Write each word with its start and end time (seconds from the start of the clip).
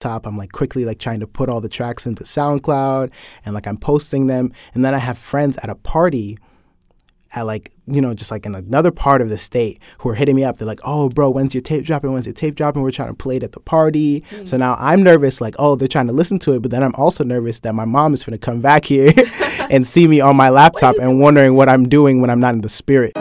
top 0.00 0.26
i'm 0.26 0.36
like 0.36 0.50
quickly 0.52 0.84
like 0.84 0.98
trying 0.98 1.20
to 1.20 1.26
put 1.26 1.48
all 1.48 1.60
the 1.60 1.68
tracks 1.68 2.06
into 2.06 2.24
soundcloud 2.24 3.12
and 3.44 3.54
like 3.54 3.66
i'm 3.66 3.76
posting 3.76 4.26
them. 4.26 4.52
And 4.74 4.84
then 4.84 4.94
i 4.94 4.98
have 4.98 5.18
friends 5.18 5.58
at 5.58 5.70
a 5.70 5.74
party 5.74 6.38
at 7.32 7.42
like 7.42 7.70
you 7.86 8.00
know 8.00 8.12
just 8.12 8.30
like 8.30 8.44
in 8.44 8.54
another 8.54 8.90
part 8.90 9.20
of 9.20 9.28
the 9.28 9.38
state 9.38 9.78
who 9.98 10.08
are 10.08 10.14
hitting 10.14 10.34
me 10.34 10.42
up. 10.42 10.56
They're 10.56 10.66
like 10.66 10.80
oh 10.84 11.08
bro 11.10 11.30
when's 11.30 11.54
your 11.54 11.62
tape 11.62 11.84
dropping? 11.84 12.12
When's 12.12 12.26
your 12.26 12.32
tape 12.32 12.54
dropping? 12.54 12.82
We're 12.82 12.90
trying 12.90 13.10
to 13.10 13.14
play 13.14 13.36
it 13.36 13.42
at 13.42 13.52
the 13.52 13.60
party. 13.60 14.22
Mm. 14.22 14.48
so 14.48 14.56
now 14.56 14.76
i'm 14.78 15.02
nervous 15.02 15.40
like 15.40 15.54
oh 15.58 15.76
they're 15.76 15.88
trying 15.88 16.06
to 16.06 16.12
listen 16.12 16.38
to 16.40 16.52
it 16.54 16.62
but 16.62 16.70
then 16.70 16.82
i'm 16.82 16.94
also 16.96 17.24
nervous 17.24 17.60
that 17.60 17.74
my 17.74 17.84
mom 17.84 18.14
is 18.14 18.24
going 18.24 18.38
to 18.38 18.44
come 18.44 18.60
back 18.60 18.84
here 18.84 19.12
and 19.70 19.86
see 19.86 20.08
me 20.08 20.20
on 20.20 20.36
my 20.36 20.48
laptop 20.48 20.96
and 21.00 21.20
wondering 21.20 21.54
what 21.54 21.68
i'm 21.68 21.88
doing 21.88 22.20
when 22.20 22.30
i'm 22.30 22.40
not 22.40 22.54
in 22.54 22.60
the 22.62 22.68
spirit 22.68 23.12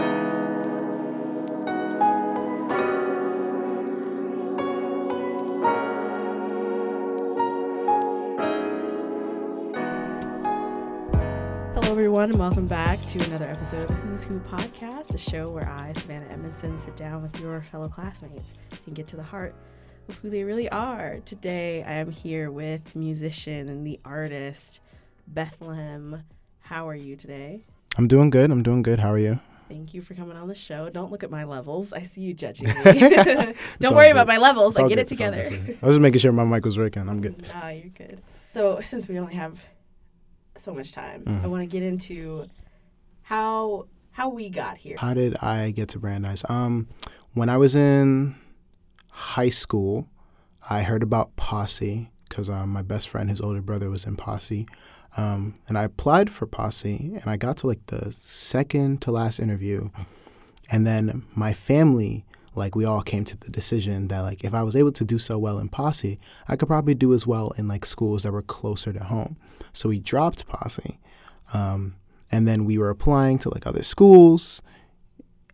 everyone, 12.19 12.31
and 12.31 12.39
welcome 12.39 12.67
back 12.67 12.99
to 13.05 13.23
another 13.23 13.47
episode 13.47 13.83
of 13.83 13.87
the 13.87 13.93
Who's 13.93 14.23
Who 14.23 14.41
podcast, 14.41 15.15
a 15.15 15.17
show 15.17 15.49
where 15.51 15.69
I, 15.69 15.93
Savannah 15.93 16.25
Edmondson, 16.29 16.77
sit 16.77 16.97
down 16.97 17.21
with 17.21 17.39
your 17.39 17.61
fellow 17.71 17.87
classmates 17.87 18.51
and 18.85 18.93
get 18.93 19.07
to 19.07 19.15
the 19.15 19.23
heart 19.23 19.55
of 20.09 20.15
who 20.15 20.29
they 20.29 20.43
really 20.43 20.67
are. 20.67 21.19
Today, 21.23 21.81
I 21.83 21.93
am 21.93 22.11
here 22.11 22.51
with 22.51 22.93
musician 22.93 23.69
and 23.69 23.87
the 23.87 24.01
artist, 24.03 24.81
Bethlehem. 25.27 26.23
How 26.59 26.89
are 26.89 26.95
you 26.95 27.15
today? 27.15 27.63
I'm 27.97 28.09
doing 28.09 28.29
good. 28.29 28.51
I'm 28.51 28.63
doing 28.63 28.81
good. 28.81 28.99
How 28.99 29.13
are 29.13 29.17
you? 29.17 29.39
Thank 29.69 29.93
you 29.93 30.01
for 30.01 30.13
coming 30.13 30.35
on 30.35 30.49
the 30.49 30.55
show. 30.55 30.89
Don't 30.89 31.13
look 31.13 31.23
at 31.23 31.31
my 31.31 31.45
levels. 31.45 31.93
I 31.93 32.03
see 32.03 32.19
you 32.19 32.33
judging 32.33 32.67
me. 32.67 32.73
Don't 33.79 33.95
worry 33.95 34.07
good. 34.07 34.11
about 34.11 34.27
my 34.27 34.37
levels. 34.37 34.77
I 34.77 34.81
get 34.81 34.89
good. 34.89 34.99
it 34.99 35.07
together. 35.07 35.37
I 35.37 35.85
was 35.85 35.95
just 35.95 36.01
making 36.01 36.19
sure 36.19 36.33
my 36.33 36.43
mic 36.43 36.65
was 36.65 36.77
working. 36.77 37.07
I'm 37.07 37.21
good. 37.21 37.45
Ah, 37.53 37.69
you're 37.69 37.87
good. 37.87 38.21
So, 38.53 38.81
since 38.81 39.07
we 39.07 39.17
only 39.17 39.35
have 39.35 39.63
so 40.55 40.73
much 40.73 40.91
time. 40.91 41.23
Mm. 41.23 41.43
I 41.43 41.47
want 41.47 41.61
to 41.61 41.67
get 41.67 41.83
into 41.83 42.47
how 43.23 43.87
how 44.11 44.29
we 44.29 44.49
got 44.49 44.77
here. 44.77 44.97
How 44.97 45.13
did 45.13 45.37
I 45.37 45.71
get 45.71 45.89
to 45.89 45.99
Brandeis? 45.99 46.43
Um, 46.49 46.87
when 47.33 47.47
I 47.49 47.57
was 47.57 47.75
in 47.75 48.35
high 49.11 49.49
school, 49.49 50.07
I 50.69 50.81
heard 50.81 51.03
about 51.03 51.35
Posse 51.35 52.11
because 52.27 52.49
um, 52.49 52.69
my 52.69 52.81
best 52.81 53.09
friend, 53.09 53.29
his 53.29 53.41
older 53.41 53.61
brother, 53.61 53.89
was 53.89 54.05
in 54.05 54.15
Posse. 54.15 54.67
Um, 55.17 55.55
and 55.67 55.77
I 55.77 55.83
applied 55.83 56.29
for 56.29 56.45
Posse, 56.45 57.17
and 57.19 57.27
I 57.27 57.35
got 57.35 57.57
to 57.57 57.67
like 57.67 57.85
the 57.87 58.11
second 58.11 59.01
to 59.01 59.11
last 59.11 59.39
interview. 59.39 59.89
And 60.71 60.85
then 60.85 61.23
my 61.33 61.53
family 61.53 62.25
like 62.59 62.75
we 62.75 62.85
all 62.85 63.01
came 63.01 63.23
to 63.25 63.37
the 63.37 63.49
decision 63.49 64.09
that 64.09 64.19
like 64.21 64.43
if 64.43 64.53
I 64.53 64.61
was 64.61 64.75
able 64.75 64.91
to 64.91 65.03
do 65.03 65.17
so 65.17 65.39
well 65.39 65.57
in 65.57 65.69
Posse, 65.69 66.19
I 66.47 66.55
could 66.55 66.67
probably 66.67 66.93
do 66.93 67.13
as 67.13 67.25
well 67.25 67.51
in 67.57 67.67
like 67.67 67.85
schools 67.85 68.23
that 68.23 68.31
were 68.31 68.43
closer 68.43 68.93
to 68.93 69.03
home. 69.03 69.37
So 69.73 69.89
we 69.89 69.99
dropped 69.99 70.47
Posse, 70.47 70.99
um, 71.53 71.95
and 72.31 72.47
then 72.47 72.65
we 72.65 72.77
were 72.77 72.89
applying 72.89 73.39
to 73.39 73.49
like 73.49 73.65
other 73.65 73.83
schools, 73.83 74.61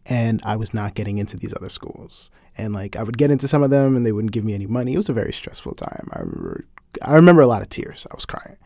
and 0.05 0.41
I 0.45 0.55
was 0.55 0.73
not 0.73 0.95
getting 0.95 1.17
into 1.17 1.37
these 1.37 1.55
other 1.55 1.69
schools. 1.69 2.29
And 2.57 2.73
like 2.73 2.95
I 2.95 3.03
would 3.03 3.17
get 3.17 3.31
into 3.31 3.47
some 3.47 3.63
of 3.63 3.69
them, 3.69 3.95
and 3.95 4.05
they 4.05 4.11
wouldn't 4.11 4.33
give 4.33 4.43
me 4.43 4.53
any 4.53 4.67
money. 4.67 4.93
It 4.93 4.97
was 4.97 5.09
a 5.09 5.13
very 5.13 5.33
stressful 5.33 5.75
time. 5.75 6.09
I 6.11 6.19
remember 6.19 6.65
I 7.01 7.15
remember 7.15 7.41
a 7.41 7.47
lot 7.47 7.61
of 7.61 7.69
tears. 7.69 8.05
I 8.11 8.15
was 8.15 8.25
crying, 8.25 8.57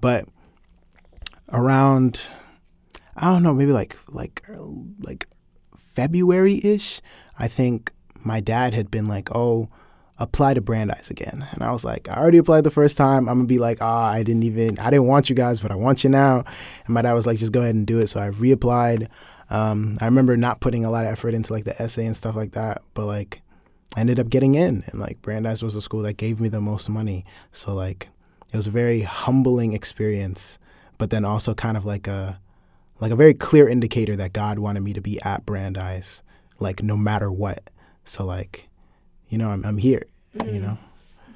but 0.00 0.26
around 1.52 2.28
I 3.16 3.30
don't 3.30 3.42
know 3.42 3.54
maybe 3.54 3.72
like 3.72 3.96
like 4.08 4.42
like 5.00 5.28
February 5.94 6.60
ish, 6.64 7.00
I 7.38 7.48
think 7.48 7.92
my 8.22 8.40
dad 8.40 8.74
had 8.74 8.90
been 8.90 9.06
like, 9.06 9.34
oh, 9.34 9.68
apply 10.18 10.54
to 10.54 10.60
Brandeis 10.60 11.10
again. 11.10 11.46
And 11.52 11.62
I 11.62 11.72
was 11.72 11.84
like, 11.84 12.08
I 12.08 12.14
already 12.14 12.38
applied 12.38 12.64
the 12.64 12.70
first 12.70 12.96
time. 12.96 13.28
I'm 13.28 13.38
gonna 13.38 13.46
be 13.46 13.58
like, 13.58 13.78
ah, 13.80 14.02
oh, 14.02 14.12
I 14.12 14.22
didn't 14.22 14.44
even, 14.44 14.78
I 14.78 14.90
didn't 14.90 15.06
want 15.06 15.28
you 15.28 15.36
guys, 15.36 15.60
but 15.60 15.70
I 15.70 15.74
want 15.74 16.04
you 16.04 16.10
now. 16.10 16.44
And 16.86 16.94
my 16.94 17.02
dad 17.02 17.14
was 17.14 17.26
like, 17.26 17.38
just 17.38 17.52
go 17.52 17.62
ahead 17.62 17.74
and 17.74 17.86
do 17.86 17.98
it. 17.98 18.08
So 18.08 18.20
I 18.20 18.30
reapplied. 18.30 19.08
Um, 19.50 19.98
I 20.00 20.06
remember 20.06 20.36
not 20.36 20.60
putting 20.60 20.84
a 20.84 20.90
lot 20.90 21.04
of 21.04 21.12
effort 21.12 21.34
into 21.34 21.52
like 21.52 21.64
the 21.64 21.80
essay 21.80 22.06
and 22.06 22.16
stuff 22.16 22.36
like 22.36 22.52
that, 22.52 22.82
but 22.94 23.06
like 23.06 23.42
I 23.96 24.00
ended 24.00 24.18
up 24.18 24.30
getting 24.30 24.54
in. 24.54 24.84
And 24.86 25.00
like 25.00 25.20
Brandeis 25.20 25.62
was 25.62 25.74
a 25.74 25.82
school 25.82 26.02
that 26.02 26.16
gave 26.16 26.40
me 26.40 26.48
the 26.48 26.60
most 26.60 26.88
money. 26.88 27.24
So 27.52 27.74
like 27.74 28.08
it 28.52 28.56
was 28.56 28.68
a 28.68 28.72
very 28.72 29.02
humbling 29.02 29.72
experience, 29.72 30.58
but 30.96 31.10
then 31.10 31.24
also 31.24 31.54
kind 31.54 31.76
of 31.76 31.84
like 31.84 32.06
a, 32.06 32.40
like 33.00 33.10
a 33.10 33.16
very 33.16 33.34
clear 33.34 33.68
indicator 33.68 34.14
that 34.16 34.32
God 34.32 34.60
wanted 34.60 34.80
me 34.80 34.92
to 34.92 35.00
be 35.00 35.20
at 35.22 35.44
Brandeis 35.44 36.22
like 36.60 36.82
no 36.82 36.96
matter 36.96 37.30
what. 37.30 37.70
So 38.04 38.24
like, 38.24 38.68
you 39.28 39.38
know, 39.38 39.50
I'm 39.50 39.64
I'm 39.64 39.78
here. 39.78 40.04
Mm-hmm. 40.36 40.54
You 40.54 40.60
know. 40.60 40.78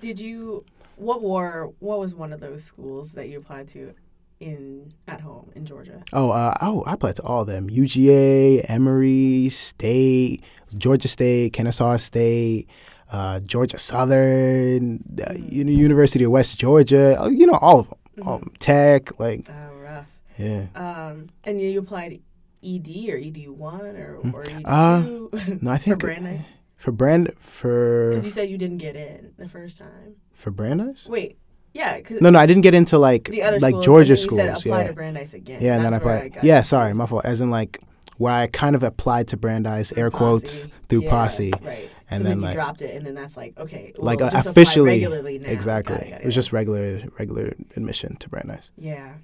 Did 0.00 0.18
you? 0.18 0.64
What 0.96 1.22
war? 1.22 1.72
What 1.78 1.98
was 2.00 2.14
one 2.14 2.32
of 2.32 2.40
those 2.40 2.64
schools 2.64 3.12
that 3.12 3.28
you 3.28 3.38
applied 3.38 3.68
to? 3.68 3.94
in 4.40 4.92
at 5.06 5.20
home 5.20 5.50
in 5.54 5.66
Georgia? 5.66 6.02
Oh, 6.12 6.30
uh, 6.30 6.54
oh, 6.62 6.82
I 6.86 6.94
applied 6.94 7.16
to 7.16 7.22
all 7.22 7.42
of 7.42 7.48
them: 7.48 7.68
UGA, 7.68 8.64
Emory 8.68 9.48
State, 9.48 10.44
Georgia 10.76 11.08
State, 11.08 11.52
Kennesaw 11.52 11.96
State, 11.96 12.68
uh, 13.10 13.40
Georgia 13.40 13.78
Southern, 13.78 15.02
uh, 15.20 15.32
mm-hmm. 15.32 15.68
University 15.68 16.24
of 16.24 16.30
West 16.30 16.58
Georgia. 16.58 17.20
Uh, 17.20 17.28
you 17.28 17.46
know, 17.46 17.58
all 17.60 17.80
of 17.80 17.88
them. 17.88 17.98
Mm-hmm. 18.18 18.28
All 18.28 18.42
Tech, 18.58 19.18
like. 19.20 19.48
Oh, 19.48 19.76
rough. 19.76 20.06
Yeah. 20.38 20.66
Um, 20.74 21.28
and 21.44 21.60
you 21.60 21.78
applied 21.78 22.20
ED 22.64 23.08
or 23.08 23.16
ED 23.18 23.48
one 23.48 23.96
or 23.96 24.16
hmm. 24.16 24.34
or 24.34 24.42
ED 24.42 24.62
uh, 24.64 25.02
two? 25.02 25.30
no, 25.62 25.70
I 25.70 25.78
think 25.78 26.00
for 26.00 26.06
Brandeis. 26.06 26.44
For 26.76 26.92
brand 26.92 27.32
for 27.40 28.10
because 28.10 28.24
you 28.24 28.30
said 28.30 28.48
you 28.48 28.56
didn't 28.56 28.78
get 28.78 28.94
in 28.94 29.32
the 29.36 29.48
first 29.48 29.78
time 29.78 30.14
for 30.32 30.52
Brandeis. 30.52 31.08
Wait, 31.08 31.36
yeah. 31.72 32.00
no, 32.20 32.30
no, 32.30 32.38
I 32.38 32.46
didn't 32.46 32.62
get 32.62 32.72
into 32.72 32.98
like 32.98 33.24
the 33.24 33.42
other 33.42 33.58
like 33.58 33.72
schools, 33.72 33.84
Georgia 33.84 34.16
schools. 34.16 34.40
Said 34.40 34.58
apply 34.58 34.82
yeah, 34.82 34.86
to 34.86 34.92
Brandeis 34.92 35.34
again. 35.34 35.58
Yeah, 35.60 35.74
and 35.74 35.84
then 35.84 35.92
I 35.92 35.96
applied. 35.96 36.38
Yeah, 36.42 36.62
sorry, 36.62 36.94
my 36.94 37.06
fault. 37.06 37.24
As 37.24 37.40
in 37.40 37.50
like 37.50 37.80
where 38.16 38.32
I 38.32 38.46
kind 38.46 38.76
of 38.76 38.84
applied 38.84 39.26
to 39.28 39.36
Brandeis, 39.36 39.92
air 39.96 40.10
quotes 40.10 40.68
through 40.88 41.02
yeah, 41.02 41.10
Posse. 41.10 41.52
Right. 41.62 41.90
And 42.10 42.22
so 42.22 42.28
then, 42.28 42.38
then 42.38 42.40
like 42.40 42.54
dropped 42.54 42.82
it, 42.82 42.94
and 42.94 43.04
then 43.04 43.14
that's 43.14 43.36
like 43.36 43.58
okay, 43.58 43.92
well, 43.96 44.06
like 44.06 44.22
uh, 44.22 44.30
officially, 44.34 45.04
exactly. 45.44 45.96
Got 45.96 46.06
it, 46.06 46.10
got 46.10 46.18
it, 46.20 46.22
it 46.22 46.26
was 46.26 46.34
just 46.34 46.52
regular 46.52 47.02
regular 47.18 47.54
admission 47.74 48.16
to 48.16 48.28
Brandeis. 48.28 48.70
Yeah. 48.76 49.14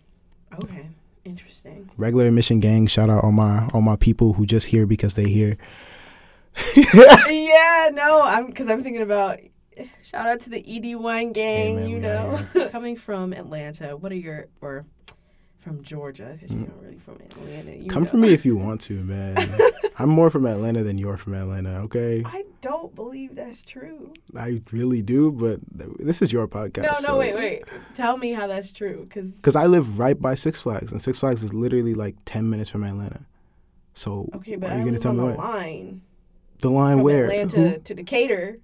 Okay. 0.61 0.89
Interesting. 1.25 1.91
Regular 1.97 2.27
admission 2.27 2.61
gang. 2.61 2.87
Shout 2.87 3.09
out 3.09 3.25
all 3.25 3.33
my 3.33 3.69
all 3.69 3.81
my 3.81 3.97
people 3.97 4.35
who 4.35 4.45
just 4.45 4.67
here 4.67 4.87
because 4.87 5.15
they 5.15 5.29
here. 5.29 5.57
yeah, 6.77 7.91
no, 7.93 8.23
I'm 8.23 8.47
because 8.47 8.69
I'm 8.69 8.83
thinking 8.83 9.03
about 9.03 9.41
shout 10.03 10.27
out 10.27 10.41
to 10.43 10.51
the 10.51 10.63
ED 10.67 10.97
One 10.97 11.33
gang. 11.33 11.79
Amen, 11.79 11.89
you 11.89 11.99
know, 11.99 12.41
coming 12.71 12.97
from 12.97 13.33
Atlanta. 13.33 13.97
What 13.97 14.13
are 14.13 14.17
your 14.17 14.47
or 14.61 14.85
from 15.65 15.83
Georgia 15.83 16.31
because 16.35 16.51
you're 16.51 16.67
mm. 16.67 16.69
not 16.69 16.83
really 16.83 16.99
from 16.99 17.15
Atlanta. 17.15 17.75
You 17.75 17.89
Come 17.89 18.05
know. 18.05 18.11
for 18.11 18.17
me 18.19 18.35
if 18.35 18.45
you 18.45 18.57
want 18.67 18.83
to, 18.83 19.03
man. 19.03 19.59
I'm 19.99 20.11
more 20.11 20.29
from 20.29 20.45
Atlanta 20.45 20.83
than 20.83 20.99
you're 20.99 21.17
from 21.17 21.35
Atlanta. 21.35 21.81
Okay. 21.85 22.23
I 22.25 22.45
don't 22.61 22.95
believe 22.95 23.35
that's 23.35 23.63
true. 23.63 24.13
I 24.37 24.61
really 24.71 25.01
do, 25.01 25.33
but 25.33 25.61
this 25.99 26.21
is 26.21 26.33
your 26.33 26.47
podcast. 26.47 26.83
No, 26.83 26.91
no, 26.91 26.95
so. 27.01 27.19
wait, 27.19 27.35
wait. 27.35 27.65
Tell 27.95 28.17
me 28.19 28.33
how 28.33 28.47
that's 28.47 28.73
true, 28.73 29.07
because 29.09 29.31
because 29.33 29.57
I 29.57 29.67
live 29.67 29.99
right 29.99 30.21
by 30.21 30.35
Six 30.35 30.61
Flags, 30.61 30.93
and 30.93 31.01
Six 31.01 31.19
Flags 31.19 31.43
is 31.43 31.55
literally 31.55 31.95
like 31.95 32.17
ten 32.25 32.51
minutes 32.51 32.71
from 32.71 32.85
Atlanta. 32.85 33.27
So 33.95 34.29
okay, 34.35 34.57
but 34.57 34.71
are 34.71 34.79
you 34.79 34.85
gonna 34.85 34.99
tell 34.99 35.13
me 35.13 35.21
the 35.21 35.27
what? 35.27 35.39
line? 35.39 36.03
The 36.59 36.71
line 36.71 36.97
from 36.97 37.05
where? 37.05 37.25
Atlanta 37.25 37.57
Who? 37.57 37.79
to 37.79 37.95
Decatur. 37.95 38.59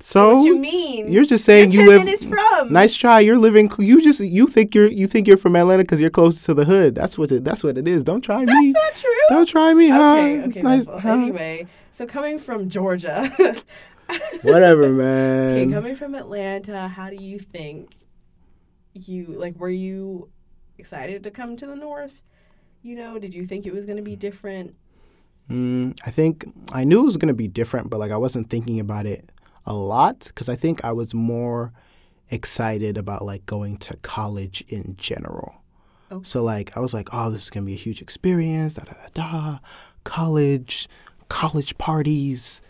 So 0.00 0.36
what 0.36 0.46
you 0.46 0.56
mean? 0.56 1.10
You're 1.10 1.24
just 1.24 1.44
saying 1.44 1.72
you're 1.72 1.82
you 1.82 1.88
live. 1.88 2.04
Minutes 2.04 2.24
from. 2.24 2.72
Nice 2.72 2.94
try. 2.94 3.18
You're 3.18 3.38
living. 3.38 3.70
You 3.78 4.00
just 4.00 4.20
you 4.20 4.46
think 4.46 4.74
you're 4.74 4.86
you 4.86 5.08
think 5.08 5.26
you're 5.26 5.36
from 5.36 5.56
Atlanta 5.56 5.82
because 5.82 6.00
you're 6.00 6.10
close 6.10 6.44
to 6.44 6.54
the 6.54 6.64
hood. 6.64 6.94
That's 6.94 7.18
what 7.18 7.32
it, 7.32 7.42
that's 7.42 7.64
what 7.64 7.76
it 7.76 7.88
is. 7.88 8.04
Don't 8.04 8.20
try 8.20 8.44
me. 8.44 8.72
That's 8.72 9.04
not 9.04 9.10
true. 9.10 9.20
Don't 9.28 9.46
try 9.46 9.74
me, 9.74 9.88
huh? 9.88 10.12
Okay, 10.12 10.42
okay. 10.44 10.62
Nice, 10.62 10.86
huh? 10.86 11.12
Anyway, 11.12 11.66
so 11.90 12.06
coming 12.06 12.38
from 12.38 12.68
Georgia. 12.68 13.28
Whatever, 14.42 14.88
man. 14.90 15.56
Okay, 15.56 15.72
coming 15.72 15.96
from 15.96 16.14
Atlanta, 16.14 16.86
how 16.88 17.10
do 17.10 17.16
you 17.16 17.40
think 17.40 17.96
you 18.94 19.26
like? 19.26 19.58
Were 19.58 19.68
you 19.68 20.30
excited 20.78 21.24
to 21.24 21.32
come 21.32 21.56
to 21.56 21.66
the 21.66 21.76
north? 21.76 22.22
You 22.82 22.94
know, 22.94 23.18
did 23.18 23.34
you 23.34 23.46
think 23.46 23.66
it 23.66 23.74
was 23.74 23.84
going 23.84 23.96
to 23.96 24.02
be 24.02 24.14
different? 24.14 24.76
Mm, 25.50 25.98
I 26.06 26.10
think 26.10 26.44
I 26.72 26.84
knew 26.84 27.00
it 27.00 27.04
was 27.04 27.16
going 27.16 27.28
to 27.28 27.34
be 27.34 27.48
different, 27.48 27.90
but 27.90 27.98
like 27.98 28.12
I 28.12 28.16
wasn't 28.16 28.48
thinking 28.48 28.78
about 28.78 29.04
it 29.06 29.28
a 29.66 29.74
lot 29.74 30.24
because 30.28 30.48
I 30.48 30.56
think 30.56 30.84
I 30.84 30.92
was 30.92 31.14
more 31.14 31.72
excited 32.30 32.96
about 32.96 33.22
like 33.22 33.46
going 33.46 33.76
to 33.78 33.96
college 34.02 34.64
in 34.68 34.94
general. 34.96 35.62
Okay. 36.10 36.24
So 36.24 36.42
like 36.42 36.76
I 36.76 36.80
was 36.80 36.94
like, 36.94 37.08
oh, 37.12 37.30
this 37.30 37.44
is 37.44 37.50
gonna 37.50 37.66
be 37.66 37.74
a 37.74 37.76
huge 37.76 38.00
experience. 38.00 38.74
Da 38.74 38.84
da 38.84 38.92
da 38.92 39.08
da. 39.52 39.58
College, 40.04 40.88
college 41.28 41.76
parties, 41.76 42.62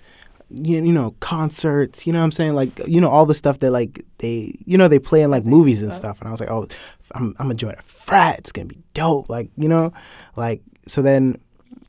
you, 0.50 0.82
you 0.82 0.93
know, 0.93 1.12
concerts. 1.20 2.06
You 2.06 2.12
know 2.12 2.19
what 2.20 2.25
I'm 2.25 2.32
saying? 2.32 2.55
Like 2.55 2.87
you 2.87 3.00
know 3.00 3.08
all 3.08 3.26
the 3.26 3.35
stuff 3.35 3.58
that 3.61 3.70
like 3.70 4.05
they 4.19 4.58
you 4.64 4.76
know 4.76 4.88
they 4.88 4.99
play 4.99 5.23
in 5.23 5.31
like 5.31 5.44
movies 5.44 5.82
and 5.82 5.94
stuff. 5.94 6.20
And 6.20 6.29
I 6.29 6.31
was 6.31 6.40
like, 6.40 6.50
oh, 6.50 6.67
I'm 7.12 7.35
I'm 7.38 7.46
gonna 7.46 7.55
join 7.55 7.75
a 7.79 7.82
frat. 7.82 8.38
It's 8.38 8.52
gonna 8.52 8.69
be 8.69 8.79
dope. 8.94 9.29
Like 9.29 9.50
you 9.56 9.69
know, 9.69 9.93
like 10.37 10.62
so 10.87 11.02
then 11.02 11.40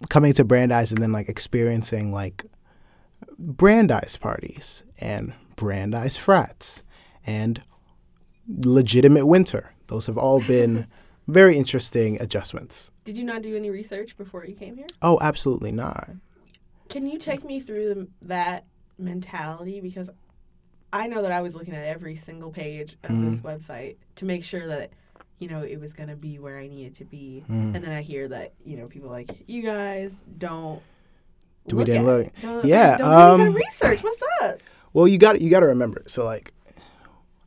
coming 0.09 0.33
to 0.33 0.43
Brandeis 0.43 0.91
and 0.91 1.01
then 1.01 1.11
like 1.11 1.29
experiencing 1.29 2.13
like 2.13 2.45
Brandeis 3.37 4.17
parties 4.17 4.83
and 4.99 5.33
Brandeis 5.55 6.17
frats 6.17 6.83
and 7.25 7.61
legitimate 8.47 9.25
winter. 9.25 9.73
Those 9.87 10.07
have 10.07 10.17
all 10.17 10.39
been 10.41 10.87
very 11.27 11.57
interesting 11.57 12.19
adjustments. 12.21 12.91
Did 13.05 13.17
you 13.17 13.23
not 13.23 13.41
do 13.41 13.55
any 13.55 13.69
research 13.69 14.17
before 14.17 14.45
you 14.45 14.53
came 14.55 14.75
here? 14.77 14.87
Oh, 15.01 15.17
absolutely 15.21 15.71
not. 15.71 16.09
Can 16.89 17.05
you 17.07 17.17
take 17.19 17.43
me 17.43 17.59
through 17.59 17.93
the, 17.93 18.07
that 18.23 18.65
mentality? 18.97 19.79
Because 19.79 20.09
I 20.91 21.07
know 21.07 21.21
that 21.21 21.31
I 21.31 21.41
was 21.41 21.55
looking 21.55 21.75
at 21.75 21.85
every 21.85 22.15
single 22.15 22.49
page 22.51 22.97
of 23.03 23.11
Mhm. 23.11 23.29
this 23.31 23.41
website 23.41 23.97
to 24.15 24.25
make 24.25 24.43
sure 24.43 24.65
that 24.67 24.91
you 25.37 25.47
know 25.47 25.61
it 25.61 25.79
was 25.79 25.93
going 25.93 26.09
to 26.09 26.15
be 26.15 26.39
where 26.39 26.57
I 26.57 26.67
needed 26.67 26.95
to 26.95 27.05
be. 27.05 27.45
Mm. 27.49 27.75
And 27.75 27.85
then 27.85 27.91
I 27.91 28.01
hear 28.01 28.27
that 28.29 28.53
you 28.65 28.75
know 28.77 28.87
people 28.87 29.09
like 29.09 29.29
you 29.47 29.61
guys 29.61 30.23
don't. 30.37 30.81
Do 31.69 31.75
we 31.75 31.85
didn't 31.85 32.05
look? 32.05 32.27
Don't, 32.41 32.65
Yeah, 32.65 32.97
Don't 32.97 33.41
um, 33.41 33.53
research. 33.53 34.03
What's 34.03 34.21
up? 34.41 34.61
Well, 34.91 35.07
you 35.07 35.17
got 35.17 35.39
you 35.39 35.49
got 35.49 35.59
to 35.61 35.67
remember. 35.67 36.03
So 36.07 36.25
like, 36.25 36.51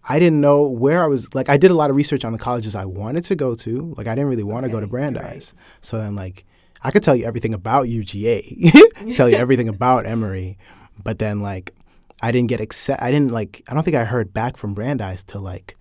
I 0.09 0.19
didn't 0.19 0.41
know 0.41 0.67
where 0.67 1.03
I 1.03 1.07
was. 1.07 1.35
Like, 1.35 1.49
I 1.49 1.57
did 1.57 1.71
a 1.71 1.75
lot 1.75 1.91
of 1.91 1.97
research 1.97 2.25
on 2.25 2.33
the 2.33 2.39
colleges 2.39 2.75
I 2.75 2.85
wanted 2.85 3.25
to 3.25 3.35
go 3.35 3.55
to. 3.57 3.95
Like, 3.97 4.07
I 4.07 4.15
didn't 4.15 4.31
really 4.31 4.43
want 4.45 4.65
to 4.65 4.71
go 4.71 4.81
to 4.81 4.87
Brandeis. 4.87 5.25
right. 5.25 5.55
So 5.81 5.99
then, 5.99 6.15
like, 6.15 6.45
I 6.83 6.91
could 6.91 7.03
tell 7.03 7.17
you 7.17 7.25
everything 7.25 7.53
about 7.53 7.87
UGA, 7.87 9.17
tell 9.17 9.29
you 9.29 9.37
everything 9.37 9.69
about 9.69 10.07
Emory, 10.07 10.57
but 11.03 11.19
then 11.19 11.41
like, 11.41 11.75
I 12.23 12.31
didn't 12.31 12.49
get 12.49 12.61
accept. 12.61 13.03
I 13.03 13.11
didn't 13.11 13.33
like. 13.33 13.63
I 13.69 13.75
don't 13.75 13.83
think 13.83 13.97
I 13.97 14.05
heard 14.05 14.33
back 14.33 14.57
from 14.57 14.75
Brandeis 14.75 15.25
till 15.25 15.41
like 15.41 15.75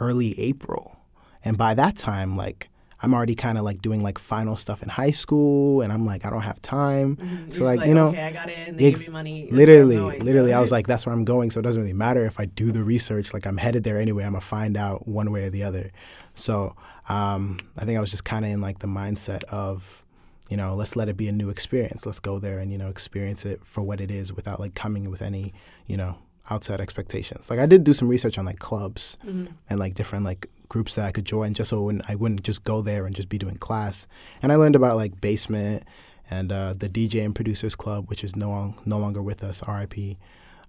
early 0.00 0.38
April, 0.38 0.98
and 1.44 1.56
by 1.56 1.74
that 1.74 1.96
time, 1.96 2.36
like. 2.36 2.68
I'm 3.02 3.12
already 3.14 3.34
kind 3.34 3.58
of 3.58 3.64
like 3.64 3.82
doing 3.82 4.02
like 4.02 4.18
final 4.18 4.56
stuff 4.56 4.82
in 4.82 4.88
high 4.88 5.10
school, 5.10 5.82
and 5.82 5.92
I'm 5.92 6.06
like, 6.06 6.24
I 6.24 6.30
don't 6.30 6.42
have 6.42 6.60
time. 6.62 7.16
Mhm. 7.16 7.52
So 7.52 7.58
You're 7.64 7.76
like, 7.76 7.86
you 7.88 7.94
know, 7.94 8.08
okay, 8.08 8.24
I 8.26 8.32
got 8.32 8.48
in. 8.50 8.76
They 8.76 8.86
ex- 8.86 9.00
give 9.00 9.08
me 9.08 9.12
money. 9.12 9.48
literally 9.50 9.96
literally 10.20 10.52
i 10.52 10.60
was 10.60 10.72
like 10.72 10.86
that's 10.86 11.04
where 11.06 11.14
i'm 11.14 11.24
going 11.24 11.50
so 11.50 11.60
it 11.60 11.62
doesn't 11.62 11.80
really 11.80 11.92
matter 11.92 12.24
if 12.24 12.38
i 12.40 12.44
do 12.46 12.70
the 12.72 12.82
research 12.82 13.32
like 13.34 13.46
i'm 13.46 13.56
headed 13.58 13.84
there 13.84 13.98
anyway 14.00 14.24
i'm 14.24 14.32
gonna 14.32 14.40
find 14.40 14.76
out 14.76 15.06
one 15.06 15.30
way 15.30 15.44
or 15.44 15.50
the 15.50 15.62
other 15.62 15.90
so 16.34 16.74
um, 17.08 17.58
i 17.78 17.84
think 17.84 17.96
i 17.96 18.00
was 18.00 18.10
just 18.10 18.24
kind 18.24 18.44
of 18.44 18.50
in 18.50 18.60
like 18.60 18.78
the 18.80 18.86
mindset 18.86 19.44
of 19.44 20.04
you 20.50 20.56
know 20.56 20.74
let's 20.74 20.96
let 20.96 21.08
it 21.08 21.16
be 21.16 21.28
a 21.28 21.32
new 21.32 21.50
experience 21.50 22.06
let's 22.06 22.20
go 22.20 22.38
there 22.38 22.58
and 22.58 22.72
you 22.72 22.78
know 22.78 22.88
experience 22.88 23.44
it 23.44 23.60
for 23.64 23.82
what 23.82 24.00
it 24.00 24.10
is 24.10 24.32
without 24.32 24.58
like 24.60 24.74
coming 24.74 25.10
with 25.10 25.22
any 25.22 25.52
you 25.86 25.96
know 25.96 26.16
outside 26.50 26.80
expectations 26.80 27.50
like 27.50 27.58
i 27.58 27.66
did 27.66 27.84
do 27.84 27.94
some 27.94 28.08
research 28.08 28.38
on 28.38 28.44
like 28.44 28.58
clubs 28.58 29.16
Mhm. 29.26 29.48
and 29.70 29.78
like 29.78 29.94
different 29.94 30.24
like 30.24 30.46
groups 30.74 30.94
that 30.96 31.06
I 31.06 31.12
could 31.12 31.24
join 31.24 31.54
just 31.54 31.70
so 31.70 31.78
I 31.78 31.82
wouldn't, 31.84 32.10
I 32.10 32.14
wouldn't 32.16 32.42
just 32.42 32.64
go 32.64 32.82
there 32.82 33.06
and 33.06 33.14
just 33.14 33.28
be 33.28 33.38
doing 33.38 33.56
class. 33.56 34.08
And 34.42 34.50
I 34.50 34.56
learned 34.56 34.74
about 34.76 34.96
like 34.96 35.20
Basement 35.20 35.84
and 36.28 36.50
uh, 36.50 36.74
the 36.76 36.88
DJ 36.88 37.24
and 37.24 37.32
Producers 37.34 37.76
Club, 37.76 38.08
which 38.10 38.24
is 38.24 38.34
no 38.34 38.74
no 38.84 38.98
longer 38.98 39.22
with 39.22 39.44
us, 39.44 39.62
RIP. 39.68 40.16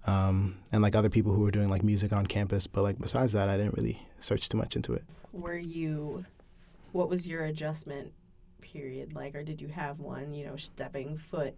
Um, 0.06 0.58
and 0.70 0.80
like 0.82 0.94
other 0.94 1.10
people 1.10 1.32
who 1.32 1.42
were 1.42 1.50
doing 1.50 1.68
like 1.68 1.82
music 1.82 2.12
on 2.12 2.26
campus, 2.26 2.68
but 2.68 2.82
like 2.82 3.00
besides 3.00 3.32
that, 3.32 3.48
I 3.48 3.56
didn't 3.56 3.74
really 3.74 4.06
search 4.20 4.48
too 4.48 4.56
much 4.58 4.76
into 4.76 4.92
it. 4.94 5.02
were 5.32 5.58
you 5.58 6.24
what 6.92 7.08
was 7.10 7.26
your 7.26 7.44
adjustment 7.44 8.12
period 8.62 9.12
like 9.12 9.34
or 9.34 9.42
did 9.42 9.60
you 9.60 9.68
have 9.68 9.98
one 10.00 10.32
you 10.32 10.46
know 10.46 10.56
stepping 10.56 11.18
foot 11.18 11.54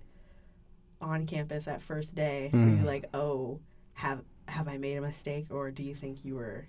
on 1.00 1.26
campus 1.26 1.66
that 1.66 1.80
first 1.82 2.14
day 2.14 2.50
were 2.52 2.58
you 2.58 2.76
Mm. 2.82 2.84
like 2.84 3.04
oh 3.14 3.60
have 3.94 4.20
have 4.48 4.66
i 4.68 4.76
made 4.78 4.96
a 4.96 5.00
mistake 5.00 5.46
or 5.50 5.70
do 5.70 5.82
you 5.84 5.94
think 5.94 6.24
you 6.24 6.34
were 6.34 6.66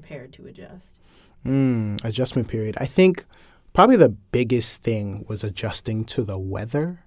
prepared 0.00 0.32
to 0.34 0.46
adjust 0.46 0.98
Mm, 1.44 2.02
adjustment 2.04 2.48
period. 2.48 2.76
I 2.80 2.86
think 2.86 3.24
probably 3.72 3.94
the 3.96 4.08
biggest 4.08 4.82
thing 4.82 5.24
was 5.28 5.44
adjusting 5.44 6.04
to 6.06 6.24
the 6.24 6.38
weather. 6.38 7.04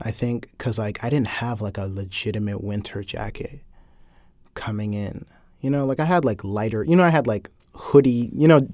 I 0.00 0.12
think 0.12 0.50
because 0.52 0.78
like 0.78 1.04
I 1.04 1.10
didn't 1.10 1.26
have 1.44 1.60
like 1.60 1.76
a 1.76 1.84
legitimate 1.84 2.64
winter 2.64 3.02
jacket 3.02 3.60
coming 4.54 4.94
in. 4.94 5.26
You 5.60 5.68
know, 5.68 5.84
like 5.84 6.00
I 6.00 6.06
had 6.06 6.24
like 6.24 6.42
lighter. 6.42 6.84
You 6.84 6.96
know, 6.96 7.04
I 7.04 7.10
had 7.10 7.26
like 7.26 7.50
hoodie. 7.74 8.30
You 8.32 8.48
know, 8.48 8.66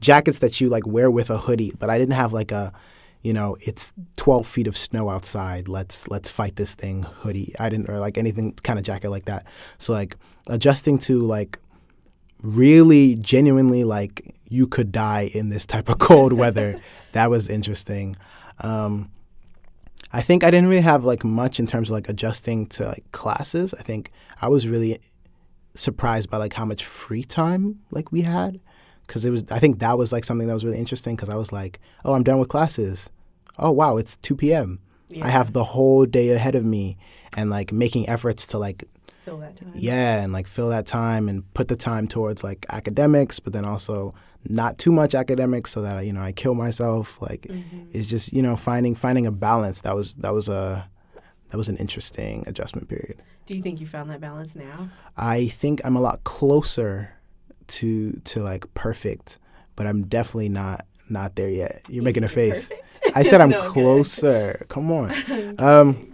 jackets 0.00 0.40
that 0.40 0.60
you 0.60 0.68
like 0.68 0.86
wear 0.88 1.08
with 1.08 1.30
a 1.30 1.38
hoodie, 1.38 1.72
but 1.78 1.88
I 1.88 1.98
didn't 1.98 2.14
have 2.14 2.32
like 2.32 2.50
a. 2.50 2.72
You 3.20 3.32
know, 3.32 3.56
it's 3.60 3.94
12 4.16 4.48
feet 4.48 4.66
of 4.66 4.76
snow 4.76 5.08
outside. 5.08 5.68
Let's 5.68 6.08
let's 6.08 6.28
fight 6.28 6.56
this 6.56 6.74
thing 6.74 7.04
hoodie. 7.04 7.54
I 7.60 7.68
didn't 7.68 7.88
or 7.88 8.00
like 8.00 8.18
anything 8.18 8.54
kind 8.64 8.80
of 8.80 8.84
jacket 8.84 9.10
like 9.10 9.26
that. 9.26 9.46
So 9.78 9.92
like 9.92 10.16
adjusting 10.48 10.98
to 11.06 11.22
like 11.22 11.60
really 12.42 13.14
genuinely 13.14 13.84
like 13.84 14.34
you 14.48 14.66
could 14.66 14.92
die 14.92 15.30
in 15.32 15.48
this 15.48 15.64
type 15.64 15.88
of 15.88 15.98
cold 15.98 16.32
weather. 16.32 16.80
That 17.12 17.28
was 17.28 17.50
interesting. 17.50 18.16
Um, 18.60 19.10
I 20.14 20.22
think 20.22 20.42
I 20.42 20.50
didn't 20.50 20.70
really 20.70 20.80
have 20.80 21.04
like 21.04 21.24
much 21.24 21.60
in 21.60 21.66
terms 21.66 21.90
of 21.90 21.92
like 21.92 22.08
adjusting 22.08 22.66
to 22.68 22.86
like 22.86 23.04
classes. 23.12 23.74
I 23.74 23.82
think 23.82 24.10
I 24.40 24.48
was 24.48 24.66
really 24.66 24.98
surprised 25.74 26.30
by 26.30 26.38
like 26.38 26.54
how 26.54 26.64
much 26.64 26.86
free 26.86 27.22
time 27.22 27.80
like 27.90 28.12
we 28.12 28.22
had 28.22 28.60
because 29.06 29.26
it 29.26 29.30
was 29.30 29.44
I 29.50 29.58
think 29.58 29.78
that 29.78 29.98
was 29.98 30.10
like 30.10 30.24
something 30.24 30.46
that 30.48 30.54
was 30.54 30.64
really 30.64 30.78
interesting 30.78 31.16
because 31.16 31.28
I 31.28 31.36
was 31.36 31.52
like, 31.52 31.80
oh, 32.04 32.14
I'm 32.14 32.22
done 32.22 32.38
with 32.38 32.48
classes. 32.48 33.10
Oh 33.58 33.70
wow, 33.70 33.96
it's 33.98 34.16
2 34.16 34.36
p.m. 34.36 34.80
yeah 35.08 35.26
I 35.26 35.28
have 35.28 35.52
the 35.52 35.64
whole 35.64 36.06
day 36.06 36.30
ahead 36.30 36.54
of 36.54 36.64
me 36.64 36.96
and 37.34 37.50
like 37.50 37.72
making 37.72 38.08
efforts 38.08 38.46
to 38.48 38.58
like 38.58 38.84
fill 39.24 39.38
that 39.38 39.56
time 39.56 39.72
yeah, 39.74 40.22
and 40.22 40.32
like 40.32 40.46
fill 40.46 40.68
that 40.70 40.86
time 40.86 41.28
and 41.28 41.42
put 41.54 41.68
the 41.68 41.76
time 41.76 42.06
towards 42.08 42.42
like 42.44 42.66
academics, 42.70 43.38
but 43.40 43.52
then 43.52 43.64
also 43.64 44.14
not 44.48 44.76
too 44.78 44.90
much 44.92 45.14
academics 45.14 45.70
so 45.70 45.82
that 45.82 46.04
you 46.04 46.12
know 46.12 46.20
I 46.22 46.32
kill 46.32 46.54
myself. 46.54 47.20
Like 47.22 47.42
Mhm. 47.42 47.86
it's 47.92 48.08
just 48.08 48.32
you 48.32 48.42
know 48.42 48.56
finding 48.56 48.94
finding 48.94 49.26
a 49.26 49.32
balance. 49.32 49.80
That 49.82 49.94
was 49.94 50.14
that 50.16 50.32
was 50.34 50.48
a 50.48 50.88
that 51.50 51.56
was 51.56 51.68
an 51.68 51.76
interesting 51.76 52.44
adjustment 52.46 52.88
period. 52.88 53.20
do 53.46 53.54
you 53.54 53.62
think 53.62 53.80
you 53.80 53.86
found 53.86 54.08
that 54.10 54.20
balance 54.20 54.54
now 54.56 54.88
I 55.16 55.48
think 55.48 55.80
I'm 55.84 55.96
a 55.96 56.00
lot 56.00 56.24
closer 56.24 57.10
to 57.68 58.12
to 58.24 58.40
like 58.42 58.72
perfect, 58.74 59.38
but 59.76 59.86
I'm 59.86 60.02
definitely 60.02 60.48
not 60.48 60.86
not 61.10 61.36
there 61.36 61.50
yet. 61.50 61.82
You're 61.88 62.04
making 62.04 62.24
a 62.24 62.28
face. 62.28 62.68
Perfect? 62.68 63.16
I 63.16 63.22
said 63.22 63.40
I'm 63.44 63.50
No, 63.50 63.60
closer. 63.60 64.64
Come 64.68 64.90
on. 64.92 65.12
Um, 65.58 66.11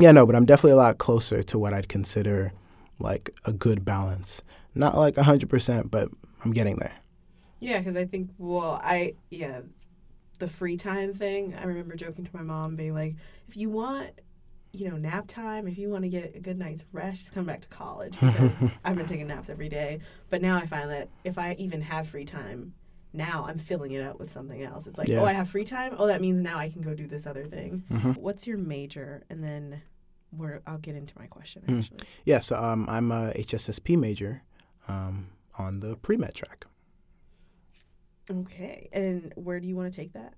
yeah, 0.00 0.12
no, 0.12 0.26
but 0.26 0.34
I'm 0.34 0.46
definitely 0.46 0.72
a 0.72 0.76
lot 0.76 0.98
closer 0.98 1.42
to 1.42 1.58
what 1.58 1.72
I'd 1.72 1.88
consider 1.88 2.52
like 2.98 3.30
a 3.44 3.52
good 3.52 3.84
balance. 3.84 4.42
Not 4.74 4.96
like 4.96 5.14
100%, 5.14 5.90
but 5.90 6.08
I'm 6.44 6.52
getting 6.52 6.76
there. 6.76 6.94
Yeah, 7.60 7.78
because 7.78 7.96
I 7.96 8.04
think, 8.04 8.30
well, 8.38 8.80
I, 8.82 9.14
yeah, 9.30 9.60
the 10.38 10.48
free 10.48 10.76
time 10.76 11.14
thing, 11.14 11.54
I 11.54 11.64
remember 11.64 11.94
joking 11.94 12.24
to 12.24 12.30
my 12.34 12.42
mom, 12.42 12.76
being 12.76 12.94
like, 12.94 13.14
if 13.48 13.56
you 13.56 13.70
want, 13.70 14.10
you 14.72 14.90
know, 14.90 14.96
nap 14.96 15.28
time, 15.28 15.68
if 15.68 15.78
you 15.78 15.88
want 15.88 16.02
to 16.02 16.08
get 16.08 16.34
a 16.34 16.40
good 16.40 16.58
night's 16.58 16.84
rest, 16.92 17.20
just 17.20 17.32
come 17.32 17.44
back 17.44 17.60
to 17.60 17.68
college. 17.68 18.18
Because 18.18 18.50
I've 18.84 18.96
been 18.96 19.06
taking 19.06 19.28
naps 19.28 19.48
every 19.48 19.68
day. 19.68 20.00
But 20.30 20.42
now 20.42 20.56
I 20.56 20.66
find 20.66 20.90
that 20.90 21.08
if 21.22 21.38
I 21.38 21.54
even 21.58 21.80
have 21.82 22.08
free 22.08 22.24
time, 22.24 22.74
now 23.14 23.46
I'm 23.48 23.58
filling 23.58 23.92
it 23.92 24.02
up 24.02 24.18
with 24.18 24.30
something 24.32 24.62
else. 24.62 24.86
It's 24.86 24.98
like, 24.98 25.08
Yeah. 25.08 25.20
oh, 25.20 25.24
I 25.24 25.32
have 25.32 25.48
free 25.48 25.64
time. 25.64 25.94
Oh, 25.98 26.06
that 26.08 26.20
means 26.20 26.40
now 26.40 26.58
I 26.58 26.68
can 26.68 26.82
go 26.82 26.92
do 26.94 27.06
this 27.06 27.26
other 27.26 27.44
thing. 27.44 27.84
Mhm. 27.90 28.16
What's 28.18 28.46
your 28.46 28.58
major? 28.58 29.24
And 29.30 29.42
then 29.42 29.80
where 30.30 30.60
I'll 30.66 30.78
get 30.78 30.96
into 30.96 31.14
my 31.18 31.26
question, 31.26 31.62
Mm. 31.66 31.78
actually. 31.78 31.98
Yeah, 32.24 32.40
so 32.40 32.56
um, 32.56 32.86
I'm 32.88 33.10
a 33.12 33.32
HSSP 33.36 33.96
major 33.96 34.42
um, 34.88 35.28
on 35.56 35.80
the 35.80 35.96
pre-med 35.96 36.34
track. 36.34 36.66
Okay. 38.30 38.88
And 38.92 39.32
where 39.36 39.60
do 39.60 39.68
you 39.68 39.76
want 39.76 39.92
to 39.92 39.96
take 40.00 40.12
that? 40.14 40.34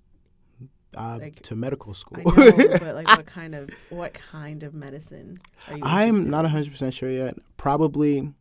Uh, 0.97 1.19
Like, 1.21 1.41
to 1.43 1.57
medical 1.57 1.95
school. 1.95 2.23
Know, 2.25 2.33
but 2.79 2.95
like, 2.95 3.07
what 3.17 3.27
kind 3.27 3.55
of 3.55 3.71
what 3.91 4.15
kind 4.15 4.63
of 4.63 4.73
medicine 4.75 5.39
are 5.69 5.77
you? 5.77 5.83
I'm 5.85 6.31
not 6.31 6.45
in? 6.45 6.51
100% 6.51 6.93
sure 6.93 7.11
yet. 7.11 7.37
Probably 7.57 8.33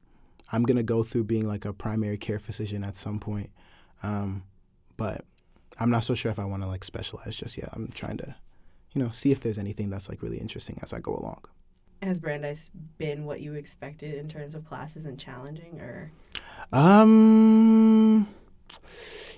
I'm 0.51 0.63
going 0.63 0.77
to 0.77 0.84
go 0.84 1.04
through 1.04 1.25
being 1.25 1.48
like 1.48 1.65
a 1.65 1.74
primary 1.74 2.18
care 2.18 2.39
physician 2.39 2.84
at 2.84 2.96
some 2.96 3.20
point. 3.20 3.50
Um, 4.06 4.44
but 4.98 5.26
I'm 5.80 5.90
not 5.90 6.04
so 6.04 6.14
sure 6.14 6.32
if 6.32 6.40
I 6.40 6.46
want 6.46 6.64
to 6.64 6.70
like 6.70 6.84
specialize 6.84 7.36
just 7.36 7.58
yet. 7.58 7.70
I'm 7.74 7.90
trying 7.94 8.18
to, 8.18 8.36
you 8.94 9.02
know, 9.02 9.10
see 9.10 9.32
if 9.32 9.40
there's 9.40 9.58
anything 9.58 9.90
that's 9.90 10.10
like 10.10 10.22
really 10.22 10.38
interesting 10.38 10.80
as 10.82 10.94
I 10.94 11.00
go 11.00 11.16
along. 11.16 11.42
Has 12.02 12.20
Brandeis 12.20 12.70
been 12.98 13.26
what 13.26 13.42
you 13.42 13.54
expected 13.54 14.16
in 14.16 14.28
terms 14.28 14.54
of 14.54 14.66
classes 14.66 15.06
and 15.06 15.20
challenging, 15.20 15.80
or 15.80 16.12
Um, 16.72 18.28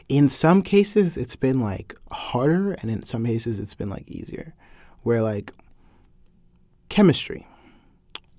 in 0.10 0.28
some 0.30 0.62
cases, 0.62 1.18
it's 1.18 1.36
been 1.36 1.60
like 1.60 1.96
harder, 2.12 2.74
and 2.74 2.92
in 2.92 3.04
some 3.04 3.26
cases, 3.26 3.60
it's 3.60 3.76
been 3.76 3.90
like 3.90 4.10
easier. 4.10 4.54
Where 5.04 5.22
like 5.22 5.54
chemistry, 6.90 7.48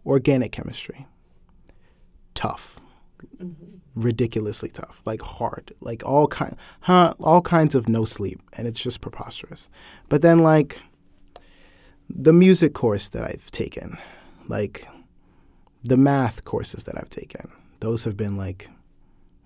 organic 0.04 0.52
chemistry, 0.52 1.06
tough, 2.34 2.80
ridiculously 4.02 4.70
tough, 4.70 5.02
like 5.04 5.20
hard, 5.20 5.72
like 5.80 6.02
all 6.04 6.26
kind, 6.28 6.56
huh, 6.82 7.14
all 7.20 7.42
kinds 7.42 7.74
of 7.74 7.88
no 7.88 8.04
sleep, 8.04 8.40
and 8.56 8.66
it's 8.66 8.80
just 8.80 9.00
preposterous. 9.00 9.68
But 10.08 10.22
then 10.22 10.38
like 10.38 10.80
the 12.08 12.32
music 12.32 12.74
course 12.74 13.08
that 13.10 13.24
I've 13.24 13.50
taken, 13.50 13.98
like 14.46 14.86
the 15.82 15.96
math 15.96 16.44
courses 16.44 16.84
that 16.84 16.96
I've 16.96 17.10
taken, 17.10 17.50
those 17.80 18.04
have 18.04 18.16
been 18.16 18.36
like 18.36 18.68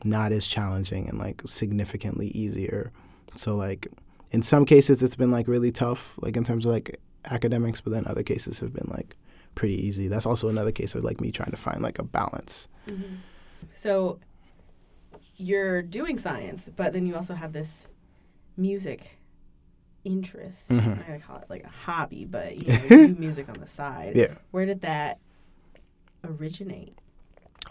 not 0.04 0.32
as 0.32 0.46
challenging 0.46 1.08
and 1.08 1.18
like 1.18 1.42
significantly 1.46 2.28
easier. 2.28 2.92
So 3.34 3.56
like 3.56 3.88
in 4.30 4.42
some 4.42 4.64
cases 4.64 5.02
it's 5.02 5.16
been 5.16 5.30
like 5.30 5.48
really 5.48 5.72
tough, 5.72 6.14
like 6.18 6.36
in 6.36 6.44
terms 6.44 6.66
of 6.66 6.72
like 6.72 7.00
academics, 7.24 7.80
but 7.80 7.92
then 7.92 8.06
other 8.06 8.22
cases 8.22 8.60
have 8.60 8.72
been 8.72 8.88
like 8.90 9.16
pretty 9.54 9.74
easy. 9.74 10.08
That's 10.08 10.26
also 10.26 10.48
another 10.48 10.72
case 10.72 10.94
of 10.94 11.04
like 11.04 11.20
me 11.20 11.30
trying 11.30 11.50
to 11.50 11.56
find 11.56 11.82
like 11.82 11.98
a 11.98 12.04
balance. 12.04 12.68
Mm-hmm. 12.86 13.16
So 13.74 14.18
you're 15.42 15.82
doing 15.82 16.18
science, 16.18 16.68
but 16.74 16.92
then 16.92 17.06
you 17.06 17.16
also 17.16 17.34
have 17.34 17.52
this 17.52 17.88
music 18.56 19.18
interest. 20.04 20.70
Mhm. 20.70 20.82
I'm 20.82 20.96
not 20.96 21.06
gonna 21.06 21.18
call 21.20 21.36
it 21.38 21.50
like 21.50 21.64
a 21.64 21.68
hobby, 21.68 22.24
but 22.24 22.60
you, 22.60 22.72
know, 22.72 22.96
you 22.96 23.08
do 23.08 23.20
music 23.20 23.48
on 23.48 23.56
the 23.60 23.66
side. 23.66 24.12
Yeah. 24.16 24.34
Where 24.50 24.66
did 24.66 24.80
that 24.82 25.18
originate? 26.24 26.96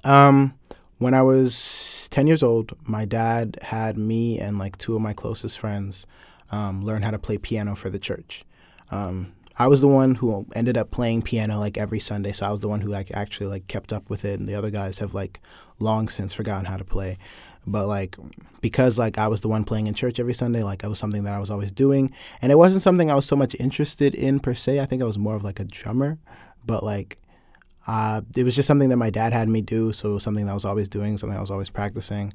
Um, 0.04 0.56
when 0.98 1.13
I 1.13 1.22
was 1.22 2.08
10 2.12 2.28
years 2.28 2.44
old, 2.44 2.74
my 2.88 3.06
dad 3.06 3.58
had 3.63 3.98
me 3.98 4.40
and 4.40 4.58
like 4.58 4.78
two 4.78 4.96
of 4.96 5.01
my 5.01 5.13
closest 5.13 5.60
friends 5.60 6.06
um, 6.51 6.84
learn 6.84 7.01
how 7.01 7.12
to 7.12 7.20
play 7.20 7.38
piano 7.38 7.75
for 7.75 7.90
the 7.90 8.00
church. 8.00 8.44
Um, 8.92 9.34
I 9.58 9.67
was 9.67 9.81
the 9.81 9.88
one 9.88 10.15
who 10.15 10.46
ended 10.55 10.77
up 10.77 10.91
playing 10.91 11.24
piano 11.24 11.60
like 11.60 11.77
every 11.77 12.00
Sunday, 12.00 12.31
so 12.31 12.46
I 12.46 12.51
was 12.51 12.62
the 12.62 12.67
one 12.67 12.81
who 12.81 12.89
like 12.89 13.12
actually 13.12 13.48
like 13.48 13.67
kept 13.67 13.91
up 13.93 14.10
with 14.10 14.25
it, 14.25 14.39
and 14.39 14.48
the 14.48 14.55
other 14.55 14.70
guys 14.70 15.00
have 15.00 15.13
like 15.13 15.39
long 15.79 16.08
since 16.08 16.34
forgotten 16.34 16.65
how 16.65 16.77
to 16.77 16.86
play. 16.86 17.17
But 17.67 17.88
like 17.88 18.15
because 18.62 18.98
like 18.98 19.17
I 19.17 19.27
was 19.27 19.41
the 19.41 19.48
one 19.48 19.63
playing 19.63 19.88
in 19.88 19.93
church 19.93 20.20
every 20.20 20.34
Sunday, 20.34 20.63
like 20.63 20.84
it 20.84 20.88
was 20.88 21.00
something 21.00 21.24
that 21.25 21.34
I 21.34 21.39
was 21.39 21.51
always 21.51 21.72
doing, 21.72 22.12
and 22.41 22.51
it 22.51 22.58
wasn't 22.58 22.81
something 22.81 23.12
I 23.12 23.15
was 23.15 23.25
so 23.25 23.36
much 23.36 23.55
interested 23.60 24.15
in 24.15 24.39
per 24.39 24.55
se. 24.55 24.79
I 24.79 24.86
think 24.86 25.01
I 25.01 25.05
was 25.05 25.20
more 25.20 25.36
of 25.36 25.43
like 25.43 25.60
a 25.60 25.65
drummer, 25.65 26.17
but 26.65 26.84
like 26.84 27.17
uh, 27.88 28.21
it 28.35 28.43
was 28.43 28.55
just 28.55 28.67
something 28.67 28.89
that 28.89 28.97
my 28.97 29.09
dad 29.09 29.33
had 29.33 29.50
me 29.50 29.61
do, 29.61 29.91
so 29.91 30.11
it 30.11 30.13
was 30.15 30.23
something 30.23 30.45
that 30.45 30.51
I 30.51 30.55
was 30.55 30.65
always 30.65 30.88
doing, 30.88 31.17
something 31.17 31.38
I 31.38 31.41
was 31.41 31.51
always 31.51 31.69
practicing. 31.69 32.31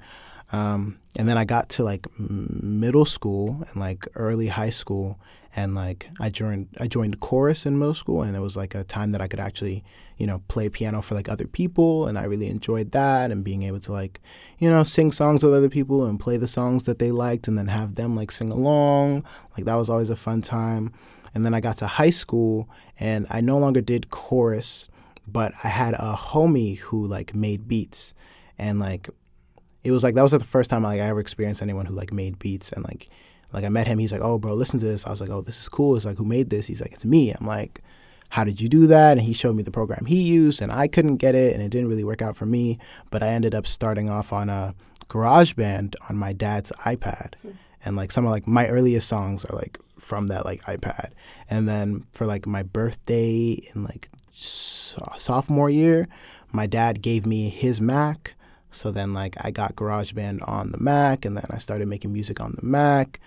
Um, 0.52 0.98
and 1.18 1.28
then 1.28 1.36
I 1.36 1.44
got 1.44 1.68
to 1.70 1.82
like 1.82 2.06
middle 2.18 3.04
school 3.04 3.64
and 3.68 3.80
like 3.80 4.06
early 4.14 4.48
high 4.48 4.70
school, 4.70 5.18
and 5.54 5.74
like 5.74 6.08
I 6.20 6.30
joined 6.30 6.68
I 6.78 6.86
joined 6.86 7.20
chorus 7.20 7.66
in 7.66 7.78
middle 7.78 7.94
school, 7.94 8.22
and 8.22 8.36
it 8.36 8.40
was 8.40 8.56
like 8.56 8.74
a 8.74 8.84
time 8.84 9.12
that 9.12 9.20
I 9.20 9.28
could 9.28 9.40
actually 9.40 9.84
you 10.16 10.26
know 10.26 10.42
play 10.48 10.68
piano 10.68 11.02
for 11.02 11.14
like 11.14 11.28
other 11.28 11.46
people, 11.46 12.06
and 12.06 12.18
I 12.18 12.24
really 12.24 12.48
enjoyed 12.48 12.92
that 12.92 13.30
and 13.30 13.44
being 13.44 13.62
able 13.64 13.80
to 13.80 13.92
like 13.92 14.20
you 14.58 14.70
know 14.70 14.82
sing 14.82 15.10
songs 15.10 15.42
with 15.42 15.54
other 15.54 15.68
people 15.68 16.04
and 16.04 16.20
play 16.20 16.36
the 16.36 16.48
songs 16.48 16.84
that 16.84 16.98
they 16.98 17.10
liked, 17.10 17.48
and 17.48 17.58
then 17.58 17.68
have 17.68 17.96
them 17.96 18.14
like 18.14 18.30
sing 18.30 18.50
along. 18.50 19.24
Like 19.56 19.64
that 19.66 19.76
was 19.76 19.90
always 19.90 20.10
a 20.10 20.16
fun 20.16 20.42
time. 20.42 20.92
And 21.34 21.44
then 21.44 21.52
I 21.52 21.60
got 21.60 21.76
to 21.78 21.86
high 21.86 22.10
school, 22.10 22.68
and 22.98 23.26
I 23.28 23.40
no 23.40 23.58
longer 23.58 23.80
did 23.80 24.10
chorus 24.10 24.88
but 25.26 25.52
I 25.62 25.68
had 25.68 25.95
a 25.95 26.14
homie 26.16 26.78
who 26.78 27.06
like 27.06 27.35
made 27.35 27.68
beats 27.68 28.14
and 28.59 28.78
like 28.78 29.09
it 29.83 29.90
was 29.90 30.02
like 30.02 30.14
that 30.14 30.23
was 30.23 30.33
like 30.33 30.40
the 30.40 30.49
first 30.49 30.71
time 30.71 30.83
like 30.83 31.00
I 31.00 31.04
ever 31.09 31.21
experienced 31.21 31.62
anyone 31.62 31.87
who 31.87 31.95
like 31.95 32.12
made 32.12 32.38
beats 32.38 32.73
and 32.73 32.85
like 32.85 33.09
like 33.52 33.64
I 33.64 33.68
met 33.68 33.87
him 33.87 33.99
he's 33.99 34.12
like 34.12 34.23
oh 34.23 34.38
bro 34.38 34.54
listen 34.54 34.80
to 34.80 34.87
this. 34.87 35.06
I 35.06 35.11
was 35.11 35.21
like 35.21 35.30
oh 35.30 35.40
this 35.40 35.61
is 35.61 35.68
cool. 35.68 35.97
It's 35.97 36.04
like 36.04 36.18
who 36.18 36.25
made 36.25 36.50
this? 36.50 36.66
He's 36.66 36.80
like 36.80 36.92
it's 36.92 37.04
me. 37.04 37.33
I'm 37.33 37.47
like 37.47 37.83
how 38.30 38.45
did 38.45 38.61
you 38.61 38.68
do 38.68 38.87
that? 38.88 39.18
And 39.18 39.26
he 39.26 39.33
showed 39.33 39.54
me 39.54 39.62
the 39.62 39.71
program 39.71 40.06
he 40.06 40.23
used 40.23 40.61
and 40.61 40.73
I 40.73 40.88
couldn't 40.88 41.16
get 41.16 41.35
it 41.35 41.54
and 41.54 41.62
it 41.62 41.71
didn't 41.71 41.88
really 41.88 42.04
work 42.04 42.23
out 42.23 42.37
for 42.37 42.47
me 42.47 42.78
but 43.11 43.23
I 43.23 43.28
ended 43.28 43.54
up 43.54 43.66
starting 43.66 44.09
off 44.09 44.33
on 44.33 44.49
a 44.49 44.75
GarageBand 45.09 45.95
on 46.09 46.16
my 46.16 46.33
dad's 46.33 46.73
iPad 46.85 47.35
hmm. 47.42 47.52
and 47.85 47.97
like 47.97 48.11
some 48.11 48.25
of 48.25 48.30
like 48.30 48.47
my 48.47 48.66
earliest 48.68 49.09
songs 49.09 49.45
are 49.45 49.56
like 49.56 49.78
from 49.99 50.28
that 50.28 50.45
like 50.45 50.62
iPad. 50.62 51.12
And 51.49 51.68
then 51.68 52.06
for 52.12 52.26
like 52.26 52.47
my 52.47 52.62
birthday 52.62 53.59
in 53.75 53.85
like 53.85 54.09
sophomore 55.16 55.70
year, 55.70 56.08
my 56.52 56.66
dad 56.66 57.02
gave 57.02 57.26
me 57.26 57.48
his 57.48 57.80
Mac. 57.80 58.34
So 58.70 58.90
then, 58.90 59.14
like, 59.14 59.36
I 59.40 59.50
got 59.50 59.76
GarageBand 59.76 60.46
on 60.46 60.70
the 60.70 60.78
Mac, 60.78 61.24
and 61.24 61.36
then 61.36 61.46
I 61.50 61.58
started 61.58 61.88
making 61.88 62.12
music 62.12 62.40
on 62.40 62.54
the 62.56 62.66
Mac. 62.66 63.20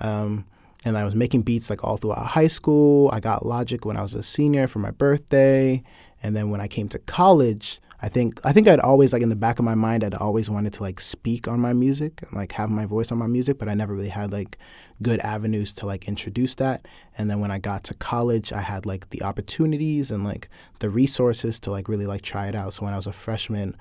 Um, 0.00 0.46
and 0.84 0.96
I 0.96 1.04
was 1.04 1.14
making 1.14 1.42
beats 1.42 1.70
like 1.70 1.82
all 1.84 1.96
throughout 1.96 2.26
high 2.26 2.46
school. 2.46 3.10
I 3.12 3.20
got 3.20 3.44
Logic 3.46 3.84
when 3.84 3.96
I 3.96 4.02
was 4.02 4.14
a 4.14 4.22
senior 4.22 4.66
for 4.66 4.78
my 4.78 4.90
birthday, 4.90 5.82
and 6.22 6.36
then 6.36 6.50
when 6.50 6.60
I 6.60 6.68
came 6.68 6.88
to 6.90 6.98
college, 7.00 7.80
I 8.02 8.08
think 8.10 8.40
I 8.44 8.52
think 8.52 8.68
I'd 8.68 8.80
always 8.80 9.12
like 9.12 9.22
in 9.22 9.30
the 9.30 9.36
back 9.36 9.58
of 9.58 9.64
my 9.64 9.74
mind 9.74 10.04
I'd 10.04 10.14
always 10.14 10.50
wanted 10.50 10.74
to 10.74 10.82
like 10.82 11.00
speak 11.00 11.48
on 11.48 11.60
my 11.60 11.72
music 11.72 12.20
and 12.22 12.32
like 12.32 12.52
have 12.52 12.68
my 12.68 12.84
voice 12.84 13.10
on 13.10 13.18
my 13.18 13.26
music, 13.26 13.58
but 13.58 13.68
I 13.68 13.74
never 13.74 13.94
really 13.94 14.10
had 14.10 14.32
like 14.32 14.58
good 15.02 15.18
avenues 15.20 15.72
to 15.74 15.86
like 15.86 16.06
introduce 16.06 16.54
that. 16.56 16.86
And 17.16 17.30
then 17.30 17.40
when 17.40 17.50
I 17.50 17.58
got 17.58 17.84
to 17.84 17.94
college, 17.94 18.52
I 18.52 18.60
had 18.60 18.84
like 18.84 19.10
the 19.10 19.22
opportunities 19.22 20.10
and 20.10 20.24
like 20.24 20.48
the 20.80 20.90
resources 20.90 21.58
to 21.60 21.70
like 21.70 21.88
really 21.88 22.06
like 22.06 22.22
try 22.22 22.48
it 22.48 22.54
out. 22.54 22.74
So 22.74 22.84
when 22.84 22.92
I 22.92 22.96
was 22.96 23.06
a 23.06 23.12
freshman, 23.12 23.74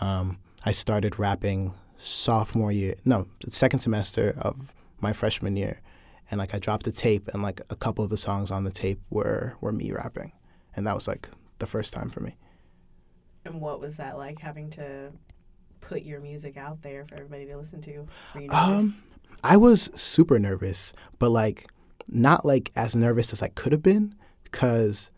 um, 0.00 0.38
I 0.64 0.72
started 0.72 1.18
rapping 1.18 1.74
sophomore 1.98 2.72
year, 2.72 2.94
no, 3.04 3.26
second 3.48 3.80
semester 3.80 4.34
of 4.40 4.72
my 5.00 5.12
freshman 5.12 5.56
year, 5.56 5.80
and 6.30 6.38
like 6.38 6.54
I 6.54 6.58
dropped 6.58 6.86
a 6.86 6.92
tape, 6.92 7.28
and 7.28 7.42
like 7.42 7.60
a 7.70 7.76
couple 7.76 8.04
of 8.04 8.10
the 8.10 8.16
songs 8.16 8.50
on 8.50 8.64
the 8.64 8.70
tape 8.70 9.00
were 9.10 9.56
were 9.60 9.72
me 9.72 9.92
rapping, 9.92 10.32
and 10.74 10.86
that 10.86 10.94
was 10.94 11.06
like 11.06 11.28
the 11.58 11.66
first 11.66 11.92
time 11.92 12.08
for 12.08 12.20
me. 12.20 12.36
And 13.48 13.60
what 13.60 13.80
was 13.80 13.96
that 13.96 14.18
like 14.18 14.40
having 14.40 14.70
to 14.70 15.10
put 15.80 16.02
your 16.02 16.20
music 16.20 16.56
out 16.56 16.82
there 16.82 17.04
for 17.06 17.14
everybody 17.14 17.46
to 17.46 17.56
listen 17.56 17.80
to? 17.82 18.06
Um, 18.50 19.02
I 19.42 19.56
was 19.56 19.90
super 19.94 20.38
nervous, 20.38 20.92
but 21.18 21.30
like 21.30 21.66
not 22.08 22.44
like 22.44 22.70
as 22.76 22.94
nervous 22.94 23.32
as 23.32 23.42
I 23.42 23.48
could 23.48 23.72
have 23.72 23.82
been 23.82 24.14
because 24.44 25.10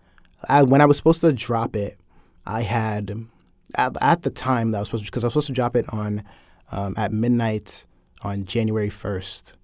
I, 0.48 0.62
when 0.62 0.80
I 0.80 0.86
was 0.86 0.96
supposed 0.96 1.20
to 1.22 1.32
drop 1.32 1.74
it, 1.74 1.98
I 2.46 2.62
had 2.62 3.26
at, 3.74 3.96
at 4.00 4.22
the 4.22 4.30
time 4.30 4.70
that 4.70 4.78
I 4.78 4.80
was 4.80 4.88
supposed 4.88 5.04
because 5.04 5.24
I 5.24 5.26
was 5.26 5.32
supposed 5.32 5.46
to 5.48 5.52
drop 5.52 5.76
it 5.76 5.86
on 5.92 6.24
um, 6.70 6.94
at 6.96 7.12
midnight 7.12 7.86
on 8.22 8.44
January 8.44 8.90
first, 8.90 9.56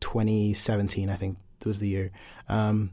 2017. 0.00 1.08
I 1.08 1.16
think 1.16 1.38
was 1.64 1.78
the 1.78 1.88
year. 1.88 2.10
Um, 2.48 2.90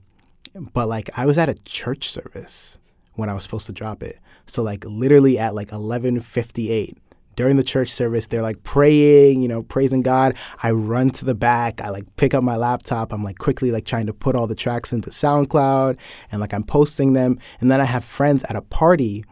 but 0.56 0.88
like 0.88 1.10
I 1.18 1.26
was 1.26 1.38
at 1.38 1.50
a 1.50 1.54
church 1.54 2.10
service 2.10 2.78
when 3.14 3.30
I 3.30 3.34
was 3.34 3.44
supposed 3.44 3.68
to 3.68 3.74
drop 3.74 4.04
it. 4.04 4.20
So 4.46 4.64
like 4.64 4.84
literally 4.86 5.38
at 5.38 5.56
like 5.56 5.70
11:58 5.70 6.96
during 7.36 7.56
the 7.56 7.64
church 7.64 7.90
service, 7.90 8.28
they're 8.28 8.42
like 8.42 8.62
praying, 8.64 9.42
you 9.42 9.48
know, 9.48 9.64
praising 9.64 10.02
God. 10.02 10.36
I 10.62 10.72
run 10.72 11.12
to 11.12 11.26
the 11.26 11.36
back. 11.36 11.82
I 11.82 11.90
like 11.90 12.16
pick 12.16 12.34
up 12.34 12.44
my 12.44 12.56
laptop. 12.56 13.14
I'm 13.14 13.24
like 13.24 13.38
quickly 13.38 13.72
like 13.72 13.86
trying 13.86 14.06
to 14.08 14.14
put 14.14 14.36
all 14.36 14.48
the 14.48 14.56
tracks 14.56 14.92
into 14.92 15.10
SoundCloud 15.10 15.98
and 16.32 16.42
like 16.42 16.54
I'm 16.54 16.64
posting 16.64 17.14
them. 17.14 17.40
And 17.60 17.72
then 17.72 17.82
I 17.82 17.86
have 17.86 18.04
friends 18.04 18.44
at 18.46 18.56
a 18.56 18.62
party 18.62 19.24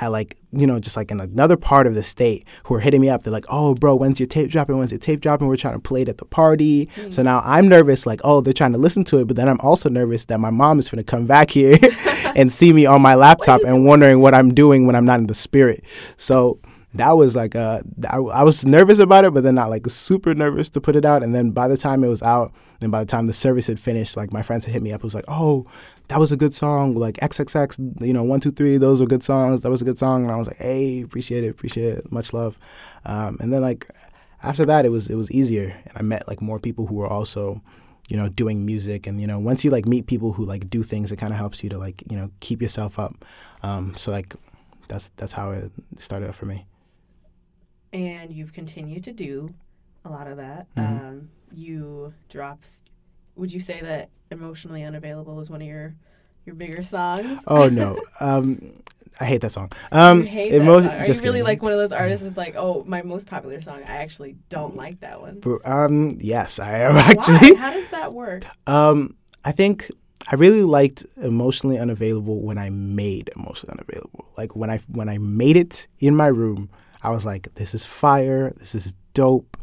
at 0.00 0.08
like, 0.08 0.36
you 0.52 0.66
know, 0.66 0.80
just 0.80 0.96
like 0.96 1.10
in 1.10 1.20
another 1.20 1.56
part 1.56 1.86
of 1.86 1.94
the 1.94 2.02
state 2.02 2.44
who 2.64 2.74
are 2.74 2.80
hitting 2.80 3.00
me 3.00 3.08
up. 3.08 3.22
They're 3.22 3.32
like, 3.32 3.46
oh, 3.48 3.74
bro, 3.74 3.94
when's 3.94 4.18
your 4.18 4.26
tape 4.26 4.50
dropping? 4.50 4.78
When's 4.78 4.92
your 4.92 4.98
tape 4.98 5.20
dropping? 5.20 5.46
We're 5.46 5.56
trying 5.56 5.74
to 5.74 5.80
play 5.80 6.02
it 6.02 6.08
at 6.08 6.18
the 6.18 6.24
party. 6.24 6.88
So 7.10 7.22
now 7.22 7.42
I'm 7.44 7.68
nervous, 7.68 8.06
like, 8.06 8.20
oh, 8.24 8.40
they're 8.40 8.52
trying 8.52 8.72
to 8.72 8.78
listen 8.78 9.04
to 9.04 9.18
it. 9.18 9.26
But 9.26 9.36
then 9.36 9.48
I'm 9.48 9.60
also 9.60 9.88
nervous 9.88 10.24
that 10.26 10.40
my 10.40 10.50
mom 10.50 10.78
is 10.78 10.88
going 10.88 11.04
to 11.04 11.10
come 11.10 11.26
back 11.26 11.50
here 11.50 11.78
and 12.36 12.50
see 12.50 12.72
me 12.72 12.86
on 12.86 13.02
my 13.02 13.14
laptop 13.14 13.62
and 13.62 13.84
wondering 13.84 14.20
what 14.20 14.34
I'm 14.34 14.54
doing 14.54 14.86
when 14.86 14.96
I'm 14.96 15.04
not 15.04 15.20
in 15.20 15.26
the 15.26 15.34
spirit. 15.34 15.84
So 16.16 16.58
that 16.94 17.12
was 17.12 17.36
like 17.36 17.54
I, 17.54 17.82
was 18.18 18.66
nervous 18.66 18.98
about 18.98 19.24
it, 19.24 19.32
but 19.32 19.44
then 19.44 19.54
not 19.54 19.70
like 19.70 19.88
super 19.88 20.34
nervous 20.34 20.68
to 20.70 20.80
put 20.80 20.96
it 20.96 21.04
out. 21.04 21.22
And 21.22 21.34
then 21.34 21.50
by 21.50 21.68
the 21.68 21.76
time 21.76 22.02
it 22.02 22.08
was 22.08 22.22
out, 22.22 22.52
and 22.80 22.90
by 22.90 23.00
the 23.00 23.06
time 23.06 23.26
the 23.26 23.32
service 23.32 23.68
had 23.68 23.78
finished, 23.78 24.16
like 24.16 24.32
my 24.32 24.42
friends 24.42 24.64
had 24.64 24.72
hit 24.72 24.82
me 24.82 24.92
up. 24.92 25.00
It 25.00 25.04
was 25.04 25.14
like, 25.14 25.26
oh, 25.28 25.64
that 26.08 26.18
was 26.18 26.32
a 26.32 26.36
good 26.36 26.52
song. 26.52 26.94
Like 26.94 27.16
XXX, 27.16 28.02
you 28.04 28.12
know, 28.12 28.24
one, 28.24 28.40
two, 28.40 28.50
three, 28.50 28.76
those 28.76 29.00
were 29.00 29.06
good 29.06 29.22
songs. 29.22 29.62
That 29.62 29.70
was 29.70 29.82
a 29.82 29.84
good 29.84 29.98
song. 29.98 30.24
And 30.24 30.32
I 30.32 30.36
was 30.36 30.48
like, 30.48 30.56
hey, 30.56 31.02
appreciate 31.02 31.44
it, 31.44 31.48
appreciate 31.48 31.98
it, 31.98 32.10
much 32.10 32.32
love. 32.32 32.58
Um, 33.04 33.38
and 33.40 33.52
then 33.52 33.62
like 33.62 33.88
after 34.42 34.64
that, 34.66 34.84
it 34.84 34.90
was 34.90 35.08
it 35.08 35.16
was 35.16 35.30
easier, 35.30 35.76
and 35.86 35.92
I 35.96 36.02
met 36.02 36.26
like 36.26 36.40
more 36.40 36.58
people 36.58 36.86
who 36.86 36.96
were 36.96 37.06
also 37.06 37.62
you 38.08 38.16
know 38.16 38.28
doing 38.28 38.66
music 38.66 39.06
and 39.06 39.20
you 39.20 39.26
know 39.26 39.38
once 39.38 39.64
you 39.64 39.70
like 39.70 39.86
meet 39.86 40.08
people 40.08 40.32
who 40.32 40.44
like 40.44 40.68
do 40.68 40.82
things 40.82 41.12
it 41.12 41.16
kind 41.16 41.32
of 41.32 41.38
helps 41.38 41.62
you 41.62 41.70
to 41.70 41.78
like 41.78 42.02
you 42.10 42.16
know 42.16 42.28
keep 42.40 42.60
yourself 42.60 42.98
up 42.98 43.24
um, 43.62 43.94
so 43.94 44.10
like 44.10 44.34
that's 44.88 45.10
that's 45.16 45.32
how 45.32 45.52
it 45.52 45.70
started 45.96 46.28
up 46.28 46.34
for 46.34 46.46
me 46.46 46.66
and 47.92 48.30
you've 48.32 48.52
continued 48.52 49.04
to 49.04 49.12
do 49.12 49.48
a 50.04 50.10
lot 50.10 50.26
of 50.26 50.36
that. 50.38 50.66
Mhm. 50.76 51.00
Um, 51.08 51.28
you 51.52 52.14
drop. 52.28 52.60
Would 53.36 53.52
you 53.52 53.60
say 53.60 53.80
that 53.80 54.08
"Emotionally 54.30 54.82
Unavailable" 54.84 55.40
is 55.40 55.50
one 55.50 55.60
of 55.62 55.66
your 55.68 55.94
your 56.46 56.54
bigger 56.54 56.82
songs? 56.82 57.42
oh 57.46 57.68
no 57.68 58.00
um, 58.20 58.72
i 59.20 59.24
hate 59.26 59.42
that 59.42 59.50
song 59.52 59.70
um, 59.92 60.20
you 60.22 60.26
hate 60.26 60.50
that 60.52 60.64
song. 60.64 60.86
Are 60.86 61.04
just 61.04 61.20
you 61.20 61.26
really 61.28 61.38
kidding. 61.40 61.44
like 61.44 61.62
one 61.62 61.72
of 61.72 61.78
those 61.78 61.92
artists 61.92 62.24
Is 62.24 62.36
like, 62.36 62.54
oh, 62.56 62.82
my 62.86 63.02
most 63.02 63.26
popular 63.26 63.60
song? 63.60 63.82
I 63.86 63.96
actually 63.96 64.36
don't 64.48 64.74
like 64.74 65.00
that 65.00 65.20
one. 65.20 65.42
Um 65.64 66.16
yes 66.18 66.58
i 66.58 66.78
am 66.78 66.96
actually 67.10 67.52
Why? 67.52 67.58
How 67.58 67.70
does 67.72 67.88
that 67.90 68.14
work? 68.14 68.44
Um, 68.66 69.16
I 69.44 69.52
think 69.52 69.90
I 70.30 70.36
really 70.36 70.62
liked 70.64 71.04
emotionally 71.22 71.78
unavailable 71.78 72.42
when 72.42 72.56
I 72.58 72.70
made 72.70 73.30
emotionally 73.36 73.72
unavailable. 73.78 74.26
Like 74.36 74.54
when 74.56 74.70
I 74.70 74.78
when 74.88 75.08
I 75.08 75.18
made 75.18 75.56
it 75.56 75.88
in 75.98 76.16
my 76.16 76.26
room, 76.28 76.70
I 77.02 77.10
was 77.10 77.24
like, 77.24 77.54
"This 77.54 77.74
is 77.74 77.84
fire. 77.84 78.52
This 78.58 78.74
is 78.74 78.94
dope. 79.14 79.56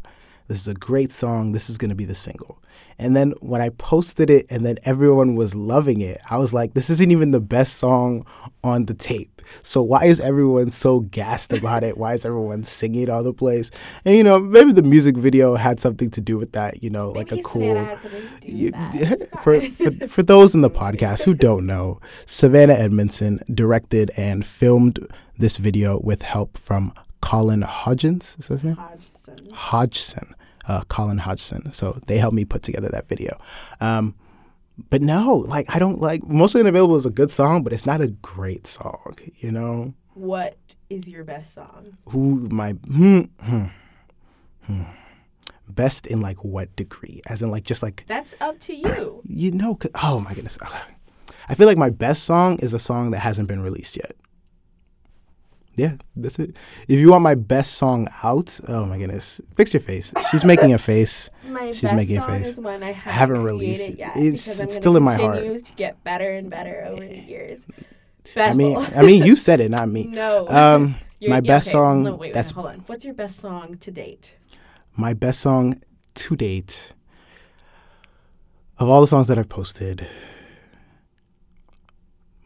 This 0.48 0.60
is 0.60 0.68
a 0.68 0.74
great 0.74 1.12
song. 1.12 1.52
This 1.52 1.68
is 1.68 1.78
gonna 1.78 1.94
be 1.94 2.04
the 2.04 2.14
single." 2.14 2.62
And 2.98 3.14
then 3.14 3.32
when 3.40 3.60
I 3.60 3.68
posted 3.68 4.28
it, 4.28 4.46
and 4.50 4.66
then 4.66 4.76
everyone 4.84 5.36
was 5.36 5.54
loving 5.54 6.00
it, 6.00 6.20
I 6.30 6.38
was 6.38 6.52
like, 6.52 6.74
"This 6.74 6.90
isn't 6.90 7.10
even 7.10 7.30
the 7.30 7.40
best 7.40 7.74
song 7.74 8.26
on 8.64 8.86
the 8.86 8.94
tape." 8.94 9.38
So 9.62 9.82
why 9.82 10.04
is 10.04 10.20
everyone 10.20 10.70
so 10.70 11.00
gassed 11.00 11.52
about 11.52 11.84
it? 11.84 11.96
Why 11.96 12.14
is 12.14 12.24
everyone 12.24 12.64
singing 12.64 13.08
all 13.08 13.22
the 13.22 13.32
place? 13.32 13.70
And 14.04 14.16
you 14.16 14.24
know, 14.24 14.38
maybe 14.38 14.72
the 14.72 14.82
music 14.82 15.16
video 15.16 15.54
had 15.54 15.80
something 15.80 16.10
to 16.10 16.20
do 16.20 16.38
with 16.38 16.52
that. 16.52 16.82
You 16.82 16.90
know, 16.90 17.10
like 17.12 17.32
a 17.32 17.42
cool. 17.42 17.62
Savannah 17.62 17.84
had 17.84 18.02
something 18.02 18.40
to 18.40 18.46
do 18.46 18.64
with 18.64 18.72
that. 18.72 18.88
It's 19.18 19.28
for, 19.42 19.60
for 19.60 20.08
for 20.08 20.22
those 20.22 20.54
in 20.54 20.62
the 20.62 20.70
podcast 20.70 21.22
who 21.22 21.34
don't 21.34 21.66
know, 21.66 22.00
Savannah 22.26 22.74
Edmondson 22.74 23.40
directed 23.52 24.10
and 24.16 24.44
filmed 24.44 25.06
this 25.38 25.56
video 25.56 26.00
with 26.00 26.22
help 26.22 26.58
from 26.58 26.92
Colin 27.20 27.62
Hodgins. 27.62 28.38
Is 28.38 28.48
that 28.48 28.54
his 28.54 28.64
name? 28.64 28.76
Hodgson. 28.76 29.36
Hodgson, 29.52 30.34
uh, 30.66 30.82
Colin 30.88 31.18
Hodgson. 31.18 31.72
So 31.72 31.98
they 32.06 32.18
helped 32.18 32.34
me 32.36 32.44
put 32.44 32.62
together 32.62 32.88
that 32.90 33.08
video. 33.08 33.38
Um, 33.80 34.14
but 34.90 35.02
no, 35.02 35.36
like 35.36 35.66
I 35.74 35.78
don't 35.78 36.00
like 36.00 36.22
Emotionally 36.22 36.62
Unavailable 36.62 36.94
is 36.96 37.06
a 37.06 37.10
good 37.10 37.30
song, 37.30 37.62
but 37.64 37.72
it's 37.72 37.86
not 37.86 38.00
a 38.00 38.08
great 38.08 38.66
song. 38.66 39.16
You 39.38 39.50
know 39.50 39.94
What 40.14 40.56
is 40.88 41.08
your 41.08 41.24
best 41.24 41.54
song? 41.54 41.96
who 42.06 42.48
my 42.50 42.72
hmm, 42.72 43.22
hmm, 43.40 43.64
hmm. 44.66 44.82
best 45.68 46.06
in 46.06 46.20
like 46.20 46.44
what 46.44 46.74
degree? 46.76 47.20
As 47.26 47.42
in 47.42 47.50
like 47.50 47.64
just 47.64 47.82
like 47.82 48.04
That's 48.06 48.36
up 48.40 48.60
to 48.60 48.74
you. 48.74 49.20
you 49.24 49.50
know. 49.50 49.74
'cause- 49.74 49.90
Oh 50.02 50.20
my 50.20 50.32
goodness, 50.34 50.58
I 51.48 51.54
feel 51.54 51.66
like 51.66 51.76
my 51.78 51.90
best 51.90 52.22
song 52.24 52.58
is 52.60 52.72
a 52.72 52.78
song 52.78 53.10
that 53.10 53.18
hasn't 53.20 53.48
been 53.48 53.60
released 53.60 53.96
yet. 53.96 54.12
Yeah, 55.78 55.94
that's 56.16 56.38
it. 56.38 56.56
If 56.88 56.98
you 56.98 57.10
want 57.12 57.22
my 57.22 57.34
best 57.36 57.74
song 57.74 58.08
out, 58.24 58.58
oh 58.68 58.84
my 58.86 58.98
goodness, 58.98 59.40
fix 59.54 59.72
your 59.72 59.80
face. 59.80 60.12
She's 60.30 60.44
making 60.44 60.74
a 60.74 60.78
face. 60.78 61.30
My 61.48 61.70
She's 61.70 61.82
best 61.82 61.94
making 61.94 62.18
a 62.18 62.26
face. 62.26 62.48
is 62.48 62.60
one 62.60 62.82
I 62.82 62.92
haven't, 62.92 63.12
haven't 63.12 63.42
created 63.42 63.78
released. 63.78 63.98
yet. 63.98 64.16
It's- 64.16 64.60
it's 64.60 64.74
still 64.74 64.96
in 64.96 65.02
my 65.02 65.14
heart. 65.14 65.42
to 65.42 65.72
get 65.76 66.02
better 66.04 66.30
and 66.30 66.50
better 66.50 66.84
over 66.86 67.00
the 67.00 67.18
years. 67.20 67.60
I 68.36 68.52
mean, 68.54 68.76
I 68.76 69.02
mean, 69.02 69.24
you 69.24 69.36
said 69.46 69.60
it, 69.60 69.70
not 69.70 69.88
me. 69.88 70.04
no. 70.08 70.46
Um, 70.48 70.96
my 71.22 71.36
yeah, 71.36 71.40
best 71.40 71.68
okay. 71.68 71.72
song. 71.72 72.02
No, 72.02 72.10
wait, 72.12 72.18
wait, 72.20 72.32
that's 72.34 72.50
hold 72.50 72.66
on. 72.66 72.78
What's 72.86 73.04
your 73.04 73.14
best 73.14 73.38
song 73.38 73.78
to 73.78 73.90
date? 73.90 74.36
my 74.96 75.14
best 75.14 75.38
song 75.40 75.80
to 76.14 76.34
date. 76.36 76.92
Of 78.78 78.88
all 78.88 79.00
the 79.00 79.06
songs 79.06 79.28
that 79.28 79.38
I've 79.38 79.48
posted, 79.48 80.06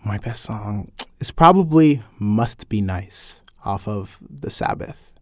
my 0.04 0.18
best 0.18 0.42
song 0.42 0.92
is 1.22 1.30
probably 1.30 2.02
"Must 2.18 2.68
Be 2.68 2.80
Nice" 2.80 3.42
off 3.64 3.86
of 3.86 4.18
the 4.28 4.50
Sabbath. 4.50 5.14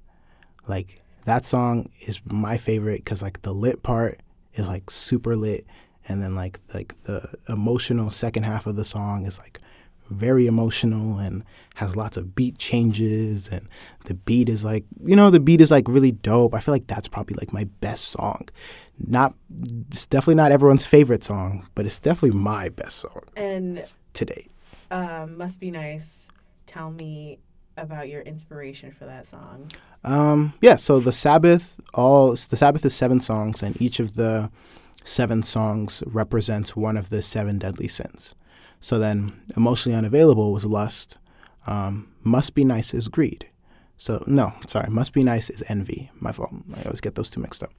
Like 0.67 1.03
that 1.27 1.45
song 1.45 1.91
is 2.01 2.23
my 2.25 2.57
favorite 2.57 3.05
because 3.05 3.21
like 3.21 3.43
the 3.43 3.53
lit 3.53 3.83
part 3.83 4.23
is 4.55 4.67
like 4.67 4.91
super 4.91 5.37
lit, 5.37 5.67
and 6.09 6.23
then 6.23 6.35
like 6.35 6.59
like 6.73 6.95
the 7.03 7.29
emotional 7.51 8.09
second 8.09 8.45
half 8.45 8.67
of 8.67 8.77
the 8.77 8.85
song 8.85 9.27
is 9.27 9.39
like 9.39 9.61
very 10.09 10.47
emotional 10.47 11.19
and 11.19 11.45
has 11.75 11.95
lots 11.97 12.17
of 12.17 12.35
beat 12.35 12.57
changes 12.57 13.47
and 13.47 13.69
the 14.07 14.15
beat 14.15 14.49
is 14.49 14.65
like 14.65 14.85
you 15.05 15.15
know 15.15 15.29
the 15.29 15.39
beat 15.39 15.61
is 15.61 15.71
like 15.71 15.87
really 15.87 16.13
dope. 16.13 16.55
I 16.55 16.61
feel 16.61 16.73
like 16.73 16.87
that's 16.87 17.09
probably 17.09 17.37
like 17.39 17.53
my 17.53 17.65
best 17.83 18.07
song. 18.07 18.49
Not 18.99 19.35
it's 19.89 20.07
definitely 20.07 20.37
not 20.37 20.51
everyone's 20.51 20.87
favorite 20.87 21.23
song 21.23 21.69
but 21.75 21.85
it's 21.85 22.01
definitely 22.01 22.39
my 22.39 22.71
best 22.71 22.97
song 23.01 23.23
And 23.37 23.85
to 24.15 24.25
date 24.25 24.50
um, 24.91 25.37
must 25.37 25.61
be 25.61 25.71
nice. 25.71 26.29
Tell 26.67 26.91
me 26.91 27.39
about 27.77 28.09
your 28.09 28.21
inspiration 28.23 28.93
for 28.93 29.07
that 29.07 29.27
song. 29.27 29.71
um 30.05 30.53
yeah 30.61 30.77
so 30.77 31.01
the 31.01 31.13
sabbath 31.13 31.81
all 31.95 32.31
the 32.33 32.57
sabbath 32.57 32.85
is 32.85 32.95
seven 32.95 33.21
songs 33.21 33.63
and 33.63 33.81
each 33.81 34.01
of 34.01 34.17
the 34.17 34.51
seven 35.05 35.43
songs 35.43 36.03
represents 36.07 36.77
one 36.77 36.97
of 36.99 37.09
the 37.09 37.23
seven 37.23 37.57
deadly 37.59 37.89
sins 37.89 38.35
so 38.81 38.99
then 38.99 39.41
emotionally 39.57 39.97
unavailable 39.97 40.53
was 40.53 40.67
lust 40.67 41.17
um, 41.67 42.09
must 42.23 42.55
be 42.55 42.65
nice 42.65 42.93
is 42.93 43.09
greed 43.09 43.47
So 43.97 44.23
no, 44.27 44.53
sorry, 44.67 44.91
must 44.91 45.13
be 45.13 45.23
nice 45.23 45.51
is 45.51 45.63
envy. 45.69 46.11
My 46.21 46.33
fault. 46.33 46.53
I 46.75 46.83
always 46.85 47.03
get 47.03 47.15
those 47.17 47.31
two 47.31 47.41
mixed 47.43 47.63
up. 47.63 47.71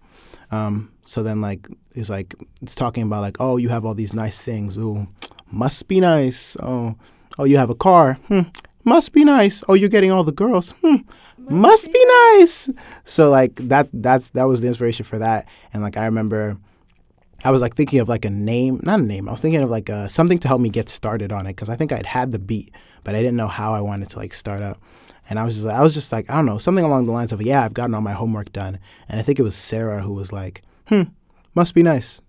Um, 0.51 0.91
so 1.03 1.23
then 1.23 1.41
like 1.41 1.67
it's 1.95 2.09
like 2.11 2.35
it's 2.61 2.75
talking 2.75 3.03
about 3.07 3.21
like 3.21 3.37
oh 3.39 3.57
you 3.57 3.69
have 3.69 3.85
all 3.85 3.95
these 3.95 4.13
nice 4.13 4.39
things. 4.39 4.77
Ooh, 4.77 5.07
must 5.51 5.87
be 5.87 5.99
nice. 5.99 6.57
Oh, 6.57 6.95
oh 7.37 7.43
you 7.43 7.57
have 7.57 7.69
a 7.69 7.75
car. 7.75 8.15
Hmm, 8.27 8.41
must 8.83 9.13
be 9.13 9.23
nice. 9.23 9.63
Oh 9.67 9.73
you're 9.73 9.89
getting 9.89 10.11
all 10.11 10.23
the 10.23 10.31
girls. 10.31 10.71
Hmm, 10.81 10.97
must 11.37 11.91
be 11.91 12.05
nice. 12.37 12.69
So 13.05 13.29
like 13.29 13.55
that 13.55 13.89
that's 13.93 14.29
that 14.29 14.43
was 14.43 14.61
the 14.61 14.67
inspiration 14.67 15.05
for 15.05 15.19
that. 15.19 15.47
And 15.73 15.83
like 15.83 15.97
I 15.97 16.05
remember 16.05 16.57
I 17.43 17.51
was 17.51 17.61
like 17.61 17.75
thinking 17.75 17.99
of 17.99 18.07
like 18.07 18.25
a 18.25 18.29
name, 18.29 18.79
not 18.83 18.99
a 18.99 19.03
name. 19.03 19.27
I 19.27 19.31
was 19.31 19.41
thinking 19.41 19.61
of 19.61 19.69
like 19.69 19.89
uh, 19.89 20.07
something 20.07 20.37
to 20.39 20.47
help 20.47 20.61
me 20.61 20.69
get 20.69 20.89
started 20.89 21.31
on 21.31 21.47
it 21.47 21.55
because 21.55 21.69
I 21.69 21.75
think 21.75 21.91
I'd 21.91 22.05
had 22.05 22.31
the 22.31 22.39
beat, 22.39 22.73
but 23.03 23.15
I 23.15 23.19
didn't 23.19 23.37
know 23.37 23.47
how 23.47 23.73
I 23.73 23.81
wanted 23.81 24.09
to 24.09 24.19
like 24.19 24.33
start 24.33 24.61
up. 24.61 24.77
And 25.29 25.39
I 25.39 25.45
was 25.45 25.55
just, 25.55 25.67
I 25.67 25.81
was 25.81 25.93
just 25.93 26.11
like, 26.11 26.29
I 26.29 26.35
don't 26.35 26.45
know, 26.45 26.57
something 26.57 26.85
along 26.85 27.05
the 27.05 27.11
lines 27.11 27.31
of, 27.31 27.41
yeah, 27.41 27.63
I've 27.63 27.73
gotten 27.73 27.95
all 27.95 28.01
my 28.01 28.11
homework 28.11 28.51
done. 28.51 28.79
And 29.07 29.19
I 29.19 29.23
think 29.23 29.39
it 29.39 29.43
was 29.43 29.55
Sarah 29.55 30.01
who 30.01 30.13
was 30.13 30.31
like, 30.31 30.61
hmm, 30.87 31.03
must 31.55 31.73
be 31.73 31.83
nice. 31.83 32.21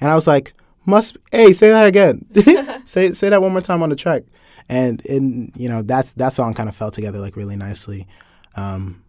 And 0.00 0.10
I 0.10 0.14
was 0.14 0.26
like, 0.26 0.52
must, 0.84 1.16
hey, 1.30 1.52
say 1.52 1.70
that 1.70 1.86
again. 1.86 2.26
say 2.84 3.12
say 3.12 3.28
that 3.28 3.42
one 3.42 3.52
more 3.52 3.60
time 3.60 3.82
on 3.82 3.90
the 3.90 3.96
track. 3.96 4.24
And 4.68 5.04
and 5.06 5.52
you 5.56 5.68
know 5.68 5.82
that's 5.82 6.12
that 6.12 6.32
song 6.32 6.54
kind 6.54 6.68
of 6.68 6.76
fell 6.76 6.90
together 6.90 7.18
like 7.18 7.36
really 7.36 7.56
nicely. 7.56 8.06
Um, 8.54 9.04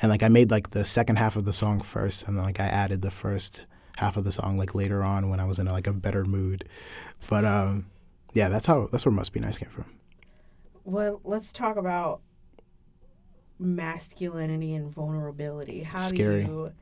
and 0.00 0.10
like 0.10 0.22
I 0.22 0.28
made 0.28 0.50
like 0.50 0.70
the 0.70 0.84
second 0.84 1.16
half 1.16 1.36
of 1.36 1.44
the 1.44 1.52
song 1.52 1.80
first, 1.80 2.26
and 2.26 2.36
then 2.36 2.44
like 2.44 2.60
I 2.60 2.64
added 2.64 3.02
the 3.02 3.10
first 3.10 3.64
half 3.98 4.16
of 4.16 4.24
the 4.24 4.32
song 4.32 4.58
like 4.58 4.74
later 4.74 5.04
on 5.04 5.30
when 5.30 5.38
I 5.38 5.44
was 5.44 5.58
in 5.58 5.66
like 5.66 5.86
a 5.86 5.92
better 5.92 6.24
mood. 6.24 6.64
But 7.28 7.44
um, 7.44 7.86
yeah, 8.32 8.48
that's 8.48 8.66
how 8.66 8.88
that's 8.90 9.06
where 9.06 9.12
"Must 9.12 9.32
Be 9.32 9.40
Nice" 9.40 9.58
came 9.58 9.70
from. 9.70 9.86
Well, 10.84 11.20
let's 11.24 11.52
talk 11.52 11.76
about 11.76 12.20
masculinity 13.58 14.74
and 14.74 14.90
vulnerability. 14.90 15.84
How 15.84 15.98
Scary. 15.98 16.44
do 16.44 16.50
you 16.50 16.72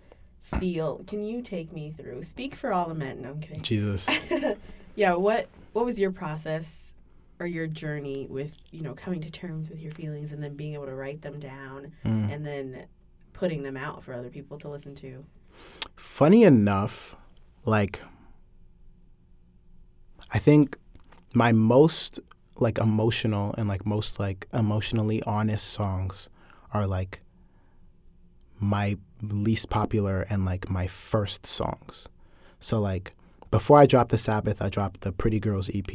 feel? 0.42 1.02
Can 1.06 1.24
you 1.24 1.40
take 1.42 1.72
me 1.72 1.92
through? 1.96 2.22
Speak 2.24 2.54
for 2.54 2.72
all 2.72 2.88
the 2.88 2.94
men. 2.94 3.22
No, 3.22 3.30
I'm 3.30 3.40
kidding. 3.40 3.62
Jesus. 3.62 4.08
yeah, 4.94 5.14
what 5.14 5.48
what 5.72 5.84
was 5.84 5.98
your 5.98 6.10
process 6.12 6.94
or 7.40 7.46
your 7.46 7.66
journey 7.66 8.26
with, 8.30 8.52
you 8.70 8.82
know, 8.82 8.94
coming 8.94 9.20
to 9.20 9.30
terms 9.30 9.68
with 9.70 9.80
your 9.80 9.90
feelings 9.92 10.32
and 10.32 10.42
then 10.42 10.54
being 10.54 10.74
able 10.74 10.86
to 10.86 10.94
write 10.94 11.22
them 11.22 11.40
down 11.40 11.92
Mm. 12.04 12.32
and 12.32 12.46
then 12.46 12.84
putting 13.32 13.62
them 13.62 13.76
out 13.76 14.04
for 14.04 14.12
other 14.12 14.28
people 14.28 14.58
to 14.58 14.68
listen 14.68 14.94
to? 14.96 15.24
Funny 15.96 16.44
enough, 16.44 17.16
like 17.64 18.00
I 20.30 20.38
think 20.38 20.76
my 21.34 21.52
most 21.52 22.20
like 22.58 22.78
emotional 22.78 23.54
and 23.58 23.66
like 23.68 23.84
most 23.86 24.20
like 24.20 24.46
emotionally 24.52 25.22
honest 25.24 25.66
songs 25.66 26.28
are 26.72 26.86
like 26.86 27.21
my 28.62 28.96
least 29.20 29.68
popular 29.68 30.24
and 30.30 30.44
like 30.44 30.70
my 30.70 30.86
first 30.86 31.46
songs. 31.46 32.08
So 32.60 32.78
like 32.78 33.14
before 33.50 33.78
I 33.78 33.86
dropped 33.86 34.10
the 34.10 34.18
Sabbath, 34.18 34.62
I 34.62 34.68
dropped 34.68 35.02
the 35.02 35.12
Pretty 35.12 35.40
Girls 35.40 35.68
EP 35.74 35.90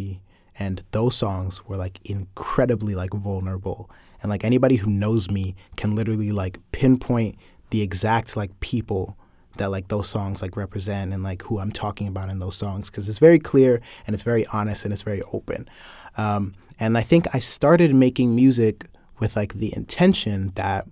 and 0.60 0.84
those 0.92 1.16
songs 1.16 1.66
were 1.66 1.78
like 1.78 2.00
incredibly 2.04 2.94
like 2.94 3.14
vulnerable. 3.14 3.90
And 4.22 4.30
like 4.30 4.44
anybody 4.44 4.76
who 4.76 4.90
knows 4.90 5.32
me 5.32 5.56
can 5.78 5.96
literally 5.96 6.32
like 6.32 6.60
pinpoint 6.72 7.38
the 7.70 7.82
exact 7.82 8.36
like 8.36 8.60
people 8.60 9.18
that 9.58 9.72
like 9.72 9.88
those 9.88 10.10
songs 10.10 10.42
like 10.42 10.58
represent 10.58 11.14
and 11.14 11.24
like 11.24 11.44
who 11.44 11.60
I'm 11.60 11.72
talking 11.72 12.08
about 12.08 12.30
in 12.30 12.40
those 12.40 12.56
songs 12.56 12.90
because 12.90 13.08
it's 13.08 13.20
very 13.20 13.40
clear 13.40 13.82
and 14.06 14.14
it's 14.14 14.24
very 14.24 14.46
honest 14.48 14.84
and 14.84 14.94
it's 14.94 15.04
very 15.04 15.22
open. 15.34 15.70
Um, 16.18 16.54
and 16.80 16.98
I 16.98 17.02
think 17.02 17.34
I 17.34 17.40
started 17.40 17.96
making 17.96 18.36
music 18.36 18.88
with 19.20 19.36
like 19.36 19.56
the 19.56 19.76
intention 19.76 20.52
that 20.56 20.88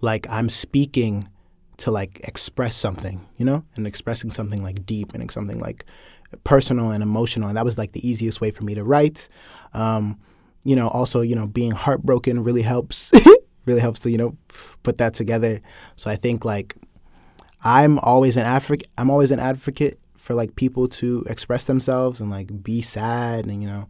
like 0.00 0.28
I'm 0.28 0.48
speaking 0.48 1.24
to 1.78 1.90
like 1.90 2.20
express 2.24 2.76
something, 2.76 3.26
you 3.36 3.44
know, 3.44 3.64
and 3.74 3.86
expressing 3.86 4.30
something 4.30 4.62
like 4.62 4.84
deep 4.84 5.14
and 5.14 5.30
something 5.30 5.58
like 5.58 5.84
personal 6.44 6.90
and 6.90 7.02
emotional. 7.02 7.48
And 7.48 7.56
that 7.56 7.64
was 7.64 7.78
like 7.78 7.92
the 7.92 8.06
easiest 8.06 8.40
way 8.40 8.50
for 8.50 8.64
me 8.64 8.74
to 8.74 8.84
write. 8.84 9.28
Um, 9.72 10.18
you 10.64 10.76
know, 10.76 10.88
also, 10.88 11.22
you 11.22 11.34
know, 11.34 11.46
being 11.46 11.70
heartbroken 11.70 12.44
really 12.44 12.62
helps, 12.62 13.10
really 13.66 13.80
helps 13.80 14.00
to, 14.00 14.10
you 14.10 14.18
know, 14.18 14.36
put 14.82 14.98
that 14.98 15.14
together. 15.14 15.60
So 15.96 16.10
I 16.10 16.16
think 16.16 16.44
like 16.44 16.76
I'm 17.64 17.98
always 18.00 18.36
an 18.36 18.44
advocate, 18.44 18.86
I'm 18.98 19.10
always 19.10 19.30
an 19.30 19.40
advocate 19.40 19.98
for 20.14 20.34
like 20.34 20.54
people 20.54 20.86
to 20.86 21.24
express 21.28 21.64
themselves 21.64 22.20
and 22.20 22.30
like 22.30 22.62
be 22.62 22.82
sad 22.82 23.46
and, 23.46 23.62
you 23.62 23.68
know, 23.68 23.88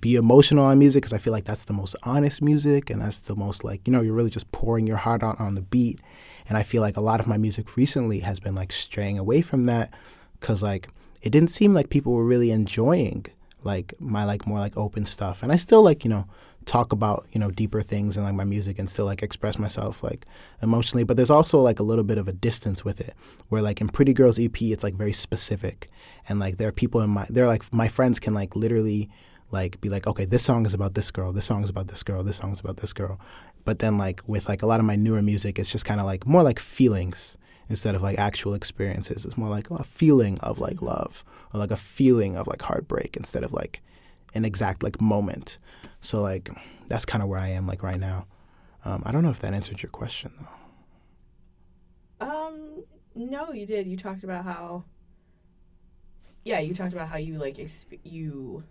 be 0.00 0.16
emotional 0.16 0.64
on 0.64 0.78
music 0.78 1.02
because 1.02 1.12
I 1.12 1.18
feel 1.18 1.32
like 1.32 1.44
that's 1.44 1.64
the 1.64 1.72
most 1.72 1.94
honest 2.02 2.42
music 2.42 2.90
and 2.90 3.00
that's 3.00 3.20
the 3.20 3.36
most 3.36 3.62
like 3.62 3.86
you 3.86 3.92
know 3.92 4.00
you're 4.00 4.14
really 4.14 4.30
just 4.30 4.50
pouring 4.50 4.86
your 4.86 4.96
heart 4.96 5.22
out 5.22 5.40
on 5.40 5.54
the 5.54 5.62
beat. 5.62 6.00
And 6.48 6.56
I 6.56 6.62
feel 6.62 6.80
like 6.80 6.96
a 6.96 7.00
lot 7.00 7.20
of 7.20 7.26
my 7.26 7.36
music 7.36 7.76
recently 7.76 8.20
has 8.20 8.40
been 8.40 8.54
like 8.54 8.72
straying 8.72 9.18
away 9.18 9.42
from 9.42 9.66
that 9.66 9.92
because 10.38 10.62
like 10.62 10.88
it 11.22 11.30
didn't 11.30 11.50
seem 11.50 11.74
like 11.74 11.90
people 11.90 12.12
were 12.12 12.24
really 12.24 12.50
enjoying 12.50 13.26
like 13.62 13.94
my 13.98 14.24
like 14.24 14.46
more 14.46 14.58
like 14.58 14.76
open 14.76 15.06
stuff. 15.06 15.42
And 15.42 15.52
I 15.52 15.56
still 15.56 15.82
like 15.82 16.04
you 16.04 16.10
know 16.10 16.26
talk 16.64 16.92
about 16.92 17.24
you 17.30 17.38
know 17.38 17.50
deeper 17.50 17.80
things 17.80 18.16
in 18.16 18.24
like 18.24 18.34
my 18.34 18.44
music 18.44 18.80
and 18.80 18.90
still 18.90 19.06
like 19.06 19.22
express 19.22 19.58
myself 19.58 20.02
like 20.02 20.26
emotionally. 20.62 21.04
But 21.04 21.16
there's 21.16 21.30
also 21.30 21.60
like 21.60 21.78
a 21.78 21.84
little 21.84 22.04
bit 22.04 22.18
of 22.18 22.26
a 22.26 22.32
distance 22.32 22.84
with 22.84 23.00
it 23.00 23.14
where 23.48 23.62
like 23.62 23.80
in 23.80 23.88
pretty 23.88 24.12
girls 24.12 24.38
ep 24.38 24.60
it's 24.60 24.84
like 24.84 24.94
very 24.94 25.12
specific. 25.12 25.88
And 26.28 26.40
like 26.40 26.58
there 26.58 26.68
are 26.68 26.72
people 26.72 27.00
in 27.02 27.10
my 27.10 27.26
they're 27.30 27.46
like 27.46 27.72
my 27.72 27.88
friends 27.88 28.18
can 28.18 28.34
like 28.34 28.56
literally 28.56 29.08
like 29.50 29.80
be 29.80 29.88
like, 29.88 30.06
okay, 30.06 30.24
this 30.24 30.44
song 30.44 30.66
is 30.66 30.74
about 30.74 30.94
this 30.94 31.10
girl, 31.10 31.32
this 31.32 31.44
song 31.44 31.62
is 31.62 31.70
about 31.70 31.88
this 31.88 32.02
girl, 32.02 32.22
this 32.22 32.36
song 32.38 32.52
is 32.52 32.60
about 32.60 32.78
this 32.78 32.92
girl. 32.92 33.20
But 33.64 33.80
then 33.80 33.98
like 33.98 34.20
with 34.26 34.48
like 34.48 34.62
a 34.62 34.66
lot 34.66 34.80
of 34.80 34.86
my 34.86 34.96
newer 34.96 35.22
music, 35.22 35.58
it's 35.58 35.72
just 35.72 35.84
kind 35.84 36.00
of 36.00 36.06
like 36.06 36.26
more 36.26 36.42
like 36.42 36.58
feelings 36.58 37.36
instead 37.68 37.94
of 37.94 38.02
like 38.02 38.18
actual 38.18 38.54
experiences. 38.54 39.24
It's 39.24 39.36
more 39.36 39.48
like 39.48 39.70
a 39.70 39.84
feeling 39.84 40.38
of 40.40 40.58
like 40.58 40.82
love 40.82 41.24
or 41.52 41.60
like 41.60 41.70
a 41.70 41.76
feeling 41.76 42.36
of 42.36 42.46
like 42.46 42.62
heartbreak 42.62 43.16
instead 43.16 43.42
of 43.44 43.52
like 43.52 43.82
an 44.34 44.44
exact 44.44 44.82
like 44.82 45.00
moment. 45.00 45.58
So 46.00 46.20
like 46.22 46.50
that's 46.86 47.04
kind 47.04 47.22
of 47.22 47.28
where 47.28 47.40
I 47.40 47.48
am 47.48 47.66
like 47.66 47.82
right 47.82 48.00
now. 48.00 48.26
Um, 48.84 49.02
I 49.04 49.10
don't 49.10 49.22
know 49.22 49.30
if 49.30 49.40
that 49.40 49.52
answered 49.52 49.82
your 49.82 49.90
question 49.90 50.32
though. 50.38 52.26
Um, 52.28 52.84
no, 53.14 53.52
you 53.52 53.66
did. 53.66 53.86
You 53.86 53.96
talked 53.96 54.24
about 54.24 54.44
how. 54.44 54.84
Yeah, 56.44 56.60
you 56.60 56.74
talked 56.74 56.92
about 56.92 57.08
how 57.08 57.16
you 57.16 57.38
like 57.38 57.56
exp- 57.56 57.98
you 58.04 58.62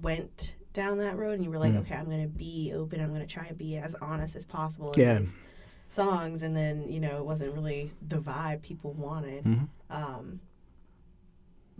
went 0.00 0.56
down 0.72 0.98
that 0.98 1.16
road 1.16 1.32
and 1.34 1.44
you 1.44 1.50
were 1.50 1.58
like, 1.58 1.72
Mm. 1.74 1.80
okay, 1.80 1.94
I'm 1.94 2.06
gonna 2.08 2.26
be 2.28 2.72
open. 2.74 3.00
I'm 3.00 3.12
gonna 3.12 3.26
try 3.26 3.46
and 3.46 3.58
be 3.58 3.76
as 3.76 3.94
honest 4.00 4.34
as 4.36 4.44
possible. 4.46 4.94
Yeah. 4.96 5.20
songs, 5.88 6.42
and 6.42 6.56
then 6.56 6.90
you 6.90 6.98
know 7.00 7.18
it 7.18 7.24
wasn't 7.26 7.52
really 7.52 7.92
the 8.08 8.16
vibe 8.16 8.62
people 8.62 8.92
wanted. 8.92 9.44
hmm 9.44 9.64
Um, 9.90 10.40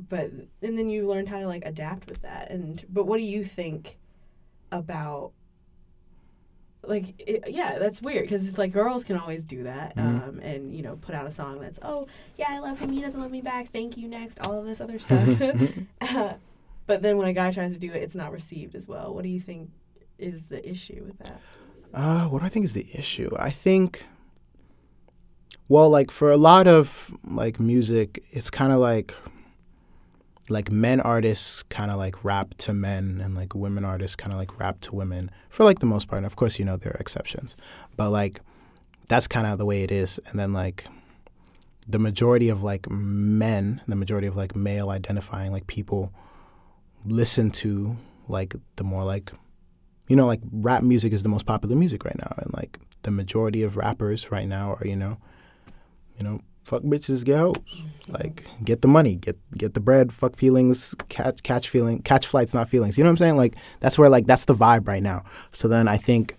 but 0.09 0.31
and 0.63 0.77
then 0.79 0.89
you 0.91 1.07
learned 1.09 1.29
how 1.29 1.41
to 1.41 1.47
like 1.47 1.63
adapt 1.65 2.09
with 2.09 2.21
that. 2.23 2.51
And 2.51 2.85
but 2.91 3.05
what 3.07 3.19
do 3.19 3.25
you 3.25 3.45
think 3.45 3.99
about? 4.71 5.33
Like 6.85 7.15
it, 7.19 7.45
yeah, 7.49 7.79
that's 7.79 8.03
weird 8.03 8.23
because 8.25 8.49
it's 8.49 8.59
like 8.59 8.73
girls 8.73 9.05
can 9.05 9.17
always 9.17 9.45
do 9.45 9.63
that, 9.63 9.95
Mhm. 9.97 10.29
um, 10.29 10.39
and 10.41 10.75
you 10.75 10.83
know 10.83 10.97
put 10.97 11.15
out 11.15 11.27
a 11.27 11.31
song 11.31 11.61
that's 11.61 11.79
oh 11.81 12.09
yeah 12.37 12.47
I 12.51 12.59
love 12.59 12.81
him 12.81 12.91
he 12.91 13.01
doesn't 13.01 13.21
love 13.21 13.31
me 13.31 13.41
back 13.41 13.71
thank 13.71 13.97
you 13.97 14.09
next 14.09 14.45
all 14.45 14.59
of 14.59 14.67
this 14.67 14.81
other 14.81 14.99
stuff, 14.99 15.41
Uh, 16.01 16.33
but 16.87 17.03
then 17.03 17.17
when 17.17 17.29
a 17.29 17.33
guy 17.33 17.51
tries 17.51 17.73
to 17.73 17.79
do 17.79 17.91
it 17.93 18.03
it's 18.03 18.15
not 18.15 18.33
received 18.33 18.75
as 18.75 18.89
well. 18.89 19.15
What 19.15 19.23
do 19.23 19.29
you 19.29 19.41
think 19.41 19.71
is 20.19 20.45
the 20.45 20.69
issue 20.69 21.05
with 21.07 21.19
that? 21.19 21.41
Uh, 21.95 22.27
what 22.27 22.41
do 22.41 22.47
I 22.47 22.49
think 22.49 22.65
is 22.65 22.73
the 22.73 22.87
issue? 22.95 23.31
I 23.39 23.51
think, 23.51 24.05
well, 25.69 25.91
like 25.91 26.11
for 26.11 26.31
a 26.31 26.37
lot 26.37 26.67
of 26.67 27.15
like 27.25 27.61
music, 27.61 28.25
it's 28.31 28.51
kind 28.51 28.73
of 28.73 28.79
like, 28.79 29.15
like 30.49 30.71
men 30.71 31.01
artists 31.01 31.63
kind 31.65 31.91
of 31.91 31.99
like 31.99 32.25
rap 32.25 32.55
to 32.59 32.73
men, 32.73 33.21
and 33.23 33.35
like 33.35 33.55
women 33.55 33.85
artists 33.85 34.17
kind 34.17 34.33
of 34.33 34.39
like 34.39 34.59
rap 34.59 34.81
to 34.81 34.95
women 34.95 35.31
for 35.49 35.65
like 35.65 35.81
the 35.81 35.87
most 35.87 36.09
part. 36.09 36.19
And 36.19 36.27
of 36.27 36.37
course, 36.37 36.59
you 36.59 36.65
know 36.65 36.77
there 36.77 36.93
are 36.93 37.01
exceptions, 37.01 37.57
but 37.97 38.11
like 38.11 38.41
that's 39.09 39.29
kind 39.29 39.47
of 39.47 39.59
the 39.59 39.67
way 39.67 39.83
it 39.83 39.93
is. 39.93 40.19
And 40.27 40.39
then 40.39 40.53
like 40.53 40.87
the 41.87 41.99
majority 41.99 42.49
of 42.49 42.63
like 42.63 42.89
men, 42.91 43.83
the 43.87 43.97
majority 43.97 44.27
of 44.27 44.37
like 44.37 44.57
male 44.57 44.89
identifying 44.91 45.53
like 45.53 45.67
people 45.67 46.13
listen 47.05 47.51
to 47.51 47.97
like 48.29 48.55
the 48.77 48.85
more 48.85 49.05
like 49.05 49.33
you 50.09 50.17
know, 50.17 50.27
like 50.27 50.41
rap 50.51 50.83
music 50.83 51.13
is 51.13 51.23
the 51.23 51.29
most 51.29 51.47
popular 51.47 51.77
music 51.77 52.05
right 52.05 52.19
now, 52.19 52.35
and 52.39 52.53
like 52.53 52.79
the 53.03 53.11
majority 53.11 53.63
of 53.63 53.77
rappers 53.77 54.31
right 54.31 54.47
now 54.47 54.75
are, 54.75 54.87
you 54.87 54.97
know, 54.97 55.17
you 56.19 56.25
know, 56.25 56.41
fuck 56.65 56.83
bitches, 56.83 57.25
get 57.25 57.39
hoes, 57.39 57.57
mm-hmm. 57.57 58.13
like 58.13 58.47
get 58.65 58.83
the 58.83 58.89
money, 58.89 59.17
get 59.17 59.39
get 59.57 59.75
the 59.75 59.81
bread, 59.81 60.13
fuck 60.13 60.37
feelings, 60.37 60.95
catch 61.09 61.43
catch 61.43 61.69
feeling, 61.69 62.03
catch 62.03 62.27
flights, 62.27 62.53
not 62.53 62.69
feelings. 62.69 62.99
You 62.99 63.05
know 63.05 63.09
what 63.09 63.13
I'm 63.13 63.25
saying? 63.25 63.37
Like 63.37 63.57
that's 63.81 63.99
where 63.99 64.09
like 64.09 64.27
that's 64.27 64.45
the 64.45 64.55
vibe 64.55 64.87
right 64.87 65.03
now. 65.03 65.25
So 65.53 65.69
then 65.69 65.89
I 65.89 65.97
think, 65.97 66.37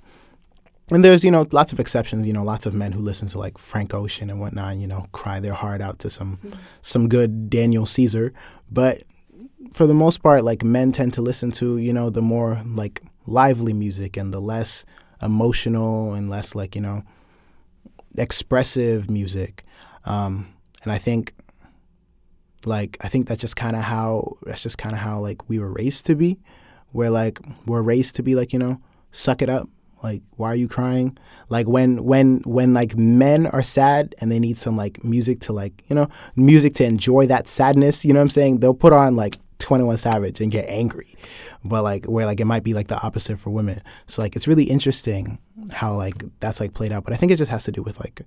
and 0.92 1.04
there's 1.04 1.24
you 1.24 1.32
know 1.32 1.48
lots 1.52 1.74
of 1.74 1.80
exceptions. 1.80 2.28
You 2.28 2.34
know, 2.34 2.44
lots 2.44 2.66
of 2.66 2.74
men 2.74 2.92
who 2.92 3.00
listen 3.00 3.28
to 3.30 3.40
like 3.40 3.58
Frank 3.58 3.94
Ocean 3.94 4.30
and 4.30 4.40
whatnot. 4.40 4.76
You 4.78 4.88
know, 4.88 5.08
cry 5.14 5.40
their 5.40 5.54
heart 5.54 5.82
out 5.82 6.00
to 6.00 6.10
some 6.10 6.38
mm-hmm. 6.38 6.60
some 6.82 7.10
good 7.10 7.50
Daniel 7.50 7.86
Caesar, 7.86 8.34
but 8.70 9.04
for 9.74 9.88
the 9.88 9.94
most 9.94 10.22
part, 10.22 10.44
like 10.44 10.64
men 10.64 10.92
tend 10.92 11.14
to 11.14 11.22
listen 11.22 11.52
to 11.54 11.78
you 11.78 11.94
know 11.94 12.10
the 12.10 12.22
more 12.22 12.62
like 12.66 13.02
lively 13.26 13.74
music 13.74 14.18
and 14.18 14.34
the 14.34 14.40
less 14.40 14.86
emotional 15.22 16.14
and 16.14 16.30
less 16.30 16.56
like 16.56 16.76
you 16.76 16.82
know 16.82 17.04
expressive 18.18 19.10
music. 19.10 19.64
Um, 20.06 20.54
and 20.84 20.92
i 20.92 20.98
think 20.98 21.34
like 22.66 22.98
i 23.02 23.08
think 23.08 23.28
that's 23.28 23.42
just 23.42 23.56
kind 23.56 23.76
of 23.76 23.84
how 23.84 24.34
that's 24.44 24.64
just 24.64 24.78
kind 24.78 24.94
of 24.94 25.00
how 25.00 25.20
like 25.20 25.50
we 25.50 25.60
were 25.60 25.72
raised 25.72 26.06
to 26.06 26.16
be 26.16 26.40
where 26.92 27.10
like 27.10 27.40
we're 27.66 27.82
raised 27.82 28.16
to 28.16 28.24
be 28.24 28.36
like 28.36 28.54
you 28.54 28.60
know 28.60 28.80
suck 29.12 29.42
it 29.42 29.50
up. 29.50 29.70
Like 30.02 30.22
why 30.36 30.50
are 30.50 30.56
you 30.56 30.68
crying? 30.68 31.18
Like 31.50 31.68
when 31.68 32.04
when 32.04 32.42
when 32.46 32.74
like 32.74 32.98
men 32.98 33.48
are 33.48 33.64
sad 33.64 34.16
and 34.20 34.32
they 34.32 34.40
need 34.40 34.58
some 34.58 34.76
like 34.76 35.04
music 35.04 35.40
to 35.42 35.54
like 35.54 35.84
you 35.88 35.96
know 35.96 36.10
music 36.36 36.74
to 36.76 36.86
enjoy 36.86 37.26
that 37.28 37.48
sadness 37.48 38.04
you 38.04 38.12
know 38.14 38.20
what 38.20 38.24
i'm 38.24 38.30
saying? 38.30 38.60
They'll 38.60 38.74
put 38.74 38.92
on 38.92 39.16
like 39.16 39.38
21 39.64 39.98
savage 39.98 40.40
and 40.40 40.52
get 40.52 40.66
angry. 40.68 41.16
But 41.64 41.84
like 41.84 42.06
where 42.06 42.26
like 42.26 42.40
it 42.40 42.46
might 42.46 42.64
be 42.64 42.74
like 42.74 42.88
the 42.88 43.02
opposite 43.02 43.40
for 43.40 43.50
women. 43.50 43.82
So 44.06 44.22
like 44.22 44.36
it's 44.36 44.48
really 44.48 44.66
interesting 44.66 45.40
how 45.72 45.94
like 45.96 46.16
that's 46.40 46.60
like 46.60 46.74
played 46.74 46.92
out. 46.92 47.04
But 47.04 47.14
i 47.14 47.16
think 47.16 47.32
it 47.32 47.38
just 47.38 47.52
has 47.52 47.64
to 47.66 47.72
do 47.72 47.82
with 47.82 48.00
like 48.00 48.22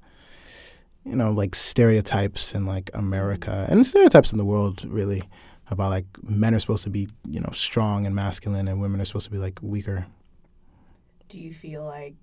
you 1.04 1.14
know 1.14 1.30
like 1.30 1.54
stereotypes 1.54 2.52
in 2.52 2.66
like 2.66 2.90
america 2.92 3.64
and 3.68 3.86
stereotypes 3.86 4.32
in 4.32 4.38
the 4.38 4.44
world 4.44 4.84
really 4.84 5.22
about 5.68 5.90
like 5.90 6.06
men 6.22 6.54
are 6.54 6.58
supposed 6.58 6.84
to 6.84 6.90
be 6.90 7.08
you 7.28 7.40
know 7.40 7.50
strong 7.52 8.06
and 8.06 8.14
masculine 8.14 8.68
and 8.68 8.80
women 8.80 9.00
are 9.00 9.04
supposed 9.04 9.26
to 9.26 9.32
be 9.32 9.38
like 9.38 9.58
weaker. 9.62 10.06
Do 11.28 11.38
you 11.38 11.52
feel 11.52 11.84
like 11.84 12.14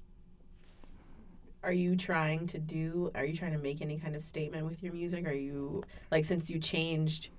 are 1.63 1.73
you 1.73 1.95
trying 1.95 2.47
to 2.47 2.59
do 2.59 3.11
are 3.15 3.25
you 3.25 3.35
trying 3.35 3.53
to 3.53 3.57
make 3.57 3.81
any 3.81 3.97
kind 3.97 4.15
of 4.15 4.23
statement 4.23 4.65
with 4.65 4.81
your 4.81 4.93
music? 4.93 5.27
Are 5.27 5.33
you 5.33 5.83
like 6.11 6.25
since 6.25 6.49
you 6.49 6.59
changed 6.59 7.29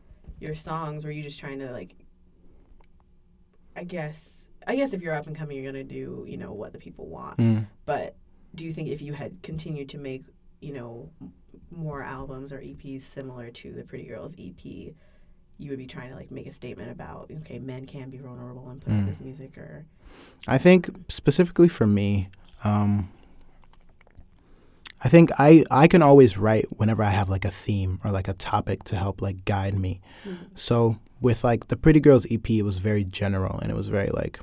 your 0.40 0.54
songs 0.54 1.04
were 1.04 1.10
you 1.10 1.22
just 1.22 1.38
trying 1.40 1.58
to 1.58 1.70
like 1.72 1.94
i 3.76 3.84
guess 3.84 4.48
i 4.66 4.76
guess 4.76 4.92
if 4.92 5.00
you're 5.02 5.14
up 5.14 5.26
and 5.26 5.36
coming 5.36 5.56
you're 5.56 5.70
gonna 5.72 5.84
do 5.84 6.24
you 6.28 6.36
know 6.36 6.52
what 6.52 6.72
the 6.72 6.78
people 6.78 7.06
want 7.06 7.38
mm. 7.38 7.66
but 7.86 8.16
do 8.54 8.64
you 8.64 8.72
think 8.72 8.88
if 8.88 9.00
you 9.02 9.12
had 9.12 9.42
continued 9.42 9.88
to 9.88 9.98
make 9.98 10.24
you 10.60 10.72
know 10.72 11.10
more 11.70 12.02
albums 12.02 12.52
or 12.52 12.58
eps 12.58 13.02
similar 13.02 13.50
to 13.50 13.72
the 13.72 13.82
pretty 13.84 14.04
girls 14.04 14.34
ep 14.38 14.64
you 14.64 15.70
would 15.70 15.78
be 15.78 15.86
trying 15.86 16.10
to 16.10 16.16
like 16.16 16.30
make 16.30 16.46
a 16.46 16.52
statement 16.52 16.90
about 16.90 17.30
okay 17.40 17.58
men 17.58 17.86
can 17.86 18.10
be 18.10 18.18
vulnerable 18.18 18.68
and 18.70 18.80
put 18.80 18.92
out 18.92 19.00
Mm. 19.00 19.06
this 19.06 19.20
music 19.20 19.56
or 19.58 19.86
I 20.46 20.58
think 20.58 20.90
specifically 21.08 21.68
for 21.68 21.86
me, 21.86 22.28
um, 22.64 23.08
I 25.04 25.08
think 25.10 25.30
I, 25.38 25.64
I 25.70 25.86
can 25.86 26.00
always 26.00 26.38
write 26.38 26.66
whenever 26.70 27.02
I 27.02 27.10
have 27.10 27.28
like 27.28 27.44
a 27.44 27.50
theme 27.50 28.00
or 28.02 28.10
like 28.10 28.26
a 28.26 28.32
topic 28.32 28.84
to 28.84 28.96
help 28.96 29.20
like 29.20 29.44
guide 29.44 29.78
me. 29.78 30.00
So 30.54 30.98
with 31.20 31.44
like 31.44 31.68
the 31.68 31.76
Pretty 31.76 32.00
Girls 32.00 32.26
EP, 32.30 32.48
it 32.50 32.62
was 32.62 32.78
very 32.78 33.04
general 33.04 33.58
and 33.58 33.70
it 33.70 33.76
was 33.76 33.88
very 33.88 34.08
like 34.08 34.40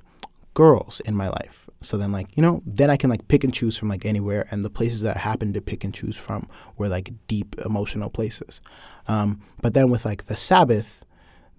girls 0.53 0.99
in 0.99 1.15
my 1.15 1.29
life. 1.29 1.67
So 1.81 1.97
then 1.97 2.11
like 2.11 2.37
you 2.37 2.43
know 2.43 2.61
then 2.63 2.91
I 2.91 2.97
can 2.97 3.09
like 3.09 3.27
pick 3.27 3.43
and 3.43 3.51
choose 3.51 3.75
from 3.75 3.89
like 3.89 4.05
anywhere, 4.05 4.47
and 4.51 4.63
the 4.63 4.69
places 4.69 5.01
that 5.01 5.17
I 5.17 5.19
happened 5.19 5.55
to 5.55 5.61
pick 5.61 5.83
and 5.83 5.93
choose 5.93 6.15
from 6.15 6.47
were 6.77 6.87
like 6.87 7.11
deep 7.27 7.55
emotional 7.65 8.11
places. 8.11 8.61
Um, 9.07 9.41
but 9.61 9.73
then 9.73 9.89
with 9.89 10.05
like 10.05 10.25
the 10.25 10.35
Sabbath, 10.35 11.03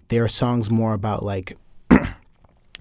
there 0.07 0.23
are 0.23 0.29
songs 0.29 0.71
more 0.71 0.93
about 0.93 1.23
like 1.23 1.57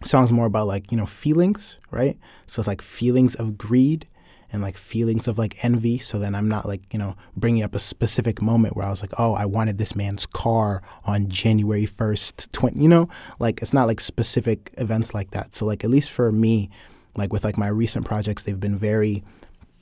songs 0.05 0.31
more 0.31 0.47
about 0.47 0.69
like 0.69 0.93
you 0.93 0.99
know 0.99 1.07
feelings 1.07 1.79
right 1.91 2.19
so 2.47 2.61
it's 2.61 2.67
like 2.67 2.83
feelings 2.83 3.35
of 3.37 3.57
greed 3.57 4.07
and 4.53 4.62
like 4.62 4.77
feelings 4.77 5.27
of 5.27 5.38
like 5.38 5.65
envy. 5.65 5.99
So 5.99 6.19
then 6.19 6.35
i'm 6.35 6.49
not 6.49 6.67
like 6.67 6.83
you 6.93 6.99
know 6.99 7.17
bringing 7.37 7.62
up 7.62 7.75
a 7.75 7.79
specific 7.79 8.43
moment 8.43 8.77
where 8.77 8.87
i 8.87 8.91
was 8.91 9.03
like 9.03 9.12
oh 9.19 9.35
i 9.35 9.47
wanted 9.47 9.79
this 9.79 9.97
man's 9.97 10.27
car 10.27 10.83
on 11.05 11.29
january 11.29 11.87
1st 11.87 12.53
20 12.53 12.83
you 12.83 12.88
know? 12.88 13.09
Like 13.38 13.62
it's 13.62 13.73
not 13.73 13.87
like 13.88 14.01
specific 14.01 14.73
events 14.77 15.15
like 15.15 15.31
that. 15.33 15.55
So 15.55 15.67
like 15.67 15.85
at 15.85 15.91
least 15.91 16.11
for 16.11 16.31
me 16.33 16.71
like 17.17 17.33
with 17.33 17.45
like 17.45 17.59
my 17.59 17.69
recent 17.69 18.07
projects 18.07 18.45
they've 18.45 18.59
been 18.59 18.77
very 18.79 19.23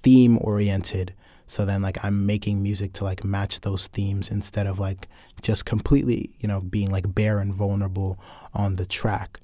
theme 0.03 0.39
oriented. 0.41 1.15
So 1.47 1.65
then 1.65 1.83
like 1.83 2.03
i'm 2.05 2.27
making 2.27 2.63
music 2.63 2.93
to 2.95 3.05
like 3.05 3.25
match 3.25 3.61
those 3.63 3.89
themes 3.89 4.31
instead 4.31 4.67
of 4.67 4.79
like 4.79 5.09
just 5.43 5.65
completely 5.65 6.31
you 6.39 6.49
know 6.49 6.61
being 6.61 6.91
like 6.91 7.15
bare 7.15 7.39
and 7.41 7.53
vulnerable 7.53 8.19
on 8.55 8.75
the 8.75 8.87
track 8.87 9.41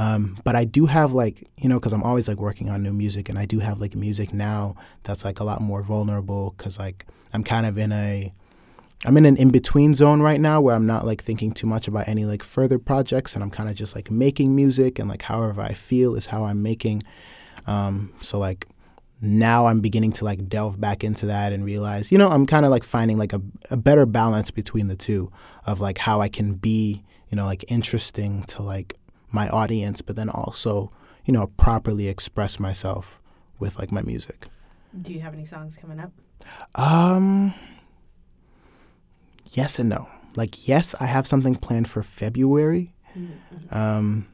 um, 0.00 0.38
but 0.44 0.56
I 0.56 0.64
do 0.64 0.86
have 0.86 1.12
like 1.12 1.46
you 1.58 1.68
know 1.68 1.78
because 1.78 1.92
I'm 1.92 2.02
always 2.02 2.26
like 2.26 2.38
working 2.38 2.70
on 2.70 2.82
new 2.82 2.94
music 2.94 3.28
and 3.28 3.38
I 3.38 3.44
do 3.44 3.58
have 3.58 3.80
like 3.80 3.94
music 3.94 4.32
now 4.32 4.74
that's 5.02 5.26
like 5.26 5.40
a 5.40 5.44
lot 5.44 5.60
more 5.60 5.82
vulnerable 5.82 6.54
because 6.56 6.78
like 6.78 7.04
I'm 7.34 7.44
kind 7.44 7.66
of 7.66 7.76
in 7.76 7.92
a 7.92 8.32
I'm 9.04 9.16
in 9.18 9.26
an 9.26 9.36
in 9.36 9.50
between 9.50 9.94
zone 9.94 10.22
right 10.22 10.40
now 10.40 10.60
where 10.62 10.74
I'm 10.74 10.86
not 10.86 11.04
like 11.04 11.22
thinking 11.22 11.52
too 11.52 11.66
much 11.66 11.86
about 11.86 12.08
any 12.08 12.24
like 12.24 12.42
further 12.42 12.78
projects 12.78 13.34
and 13.34 13.42
I'm 13.42 13.50
kind 13.50 13.68
of 13.68 13.74
just 13.74 13.94
like 13.94 14.10
making 14.10 14.56
music 14.56 14.98
and 14.98 15.06
like 15.06 15.22
however 15.22 15.60
I 15.60 15.74
feel 15.74 16.14
is 16.14 16.26
how 16.26 16.44
I'm 16.44 16.62
making. 16.62 17.02
Um, 17.66 18.14
so 18.22 18.38
like 18.38 18.66
now 19.20 19.66
I'm 19.66 19.80
beginning 19.80 20.12
to 20.12 20.24
like 20.24 20.48
delve 20.48 20.80
back 20.80 21.04
into 21.04 21.26
that 21.26 21.52
and 21.52 21.62
realize, 21.62 22.10
you 22.10 22.16
know, 22.16 22.28
I'm 22.28 22.46
kind 22.46 22.64
of 22.64 22.70
like 22.70 22.84
finding 22.84 23.18
like 23.18 23.34
a, 23.34 23.42
a 23.70 23.76
better 23.76 24.06
balance 24.06 24.50
between 24.50 24.88
the 24.88 24.96
two 24.96 25.30
of 25.66 25.78
like 25.78 25.98
how 25.98 26.22
I 26.22 26.28
can 26.28 26.54
be, 26.54 27.02
you 27.28 27.36
know, 27.36 27.44
like 27.44 27.64
interesting 27.68 28.44
to 28.44 28.62
like 28.62 28.94
my 29.32 29.48
audience, 29.48 30.00
but 30.02 30.16
then 30.16 30.28
also, 30.28 30.92
you 31.24 31.32
know, 31.32 31.48
properly 31.56 32.08
express 32.08 32.58
myself 32.58 33.20
with 33.58 33.78
like 33.78 33.92
my 33.92 34.02
music. 34.02 34.46
do 34.96 35.12
you 35.12 35.20
have 35.20 35.34
any 35.34 35.44
songs 35.44 35.76
coming 35.76 36.00
up 36.00 36.12
Um, 36.74 37.54
yes 39.52 39.78
and 39.78 39.88
no. 39.88 40.08
Like, 40.36 40.66
yes, 40.68 40.94
I 41.00 41.06
have 41.06 41.26
something 41.26 41.56
planned 41.56 41.88
for 41.88 42.02
February. 42.02 42.94
Um, 43.70 44.28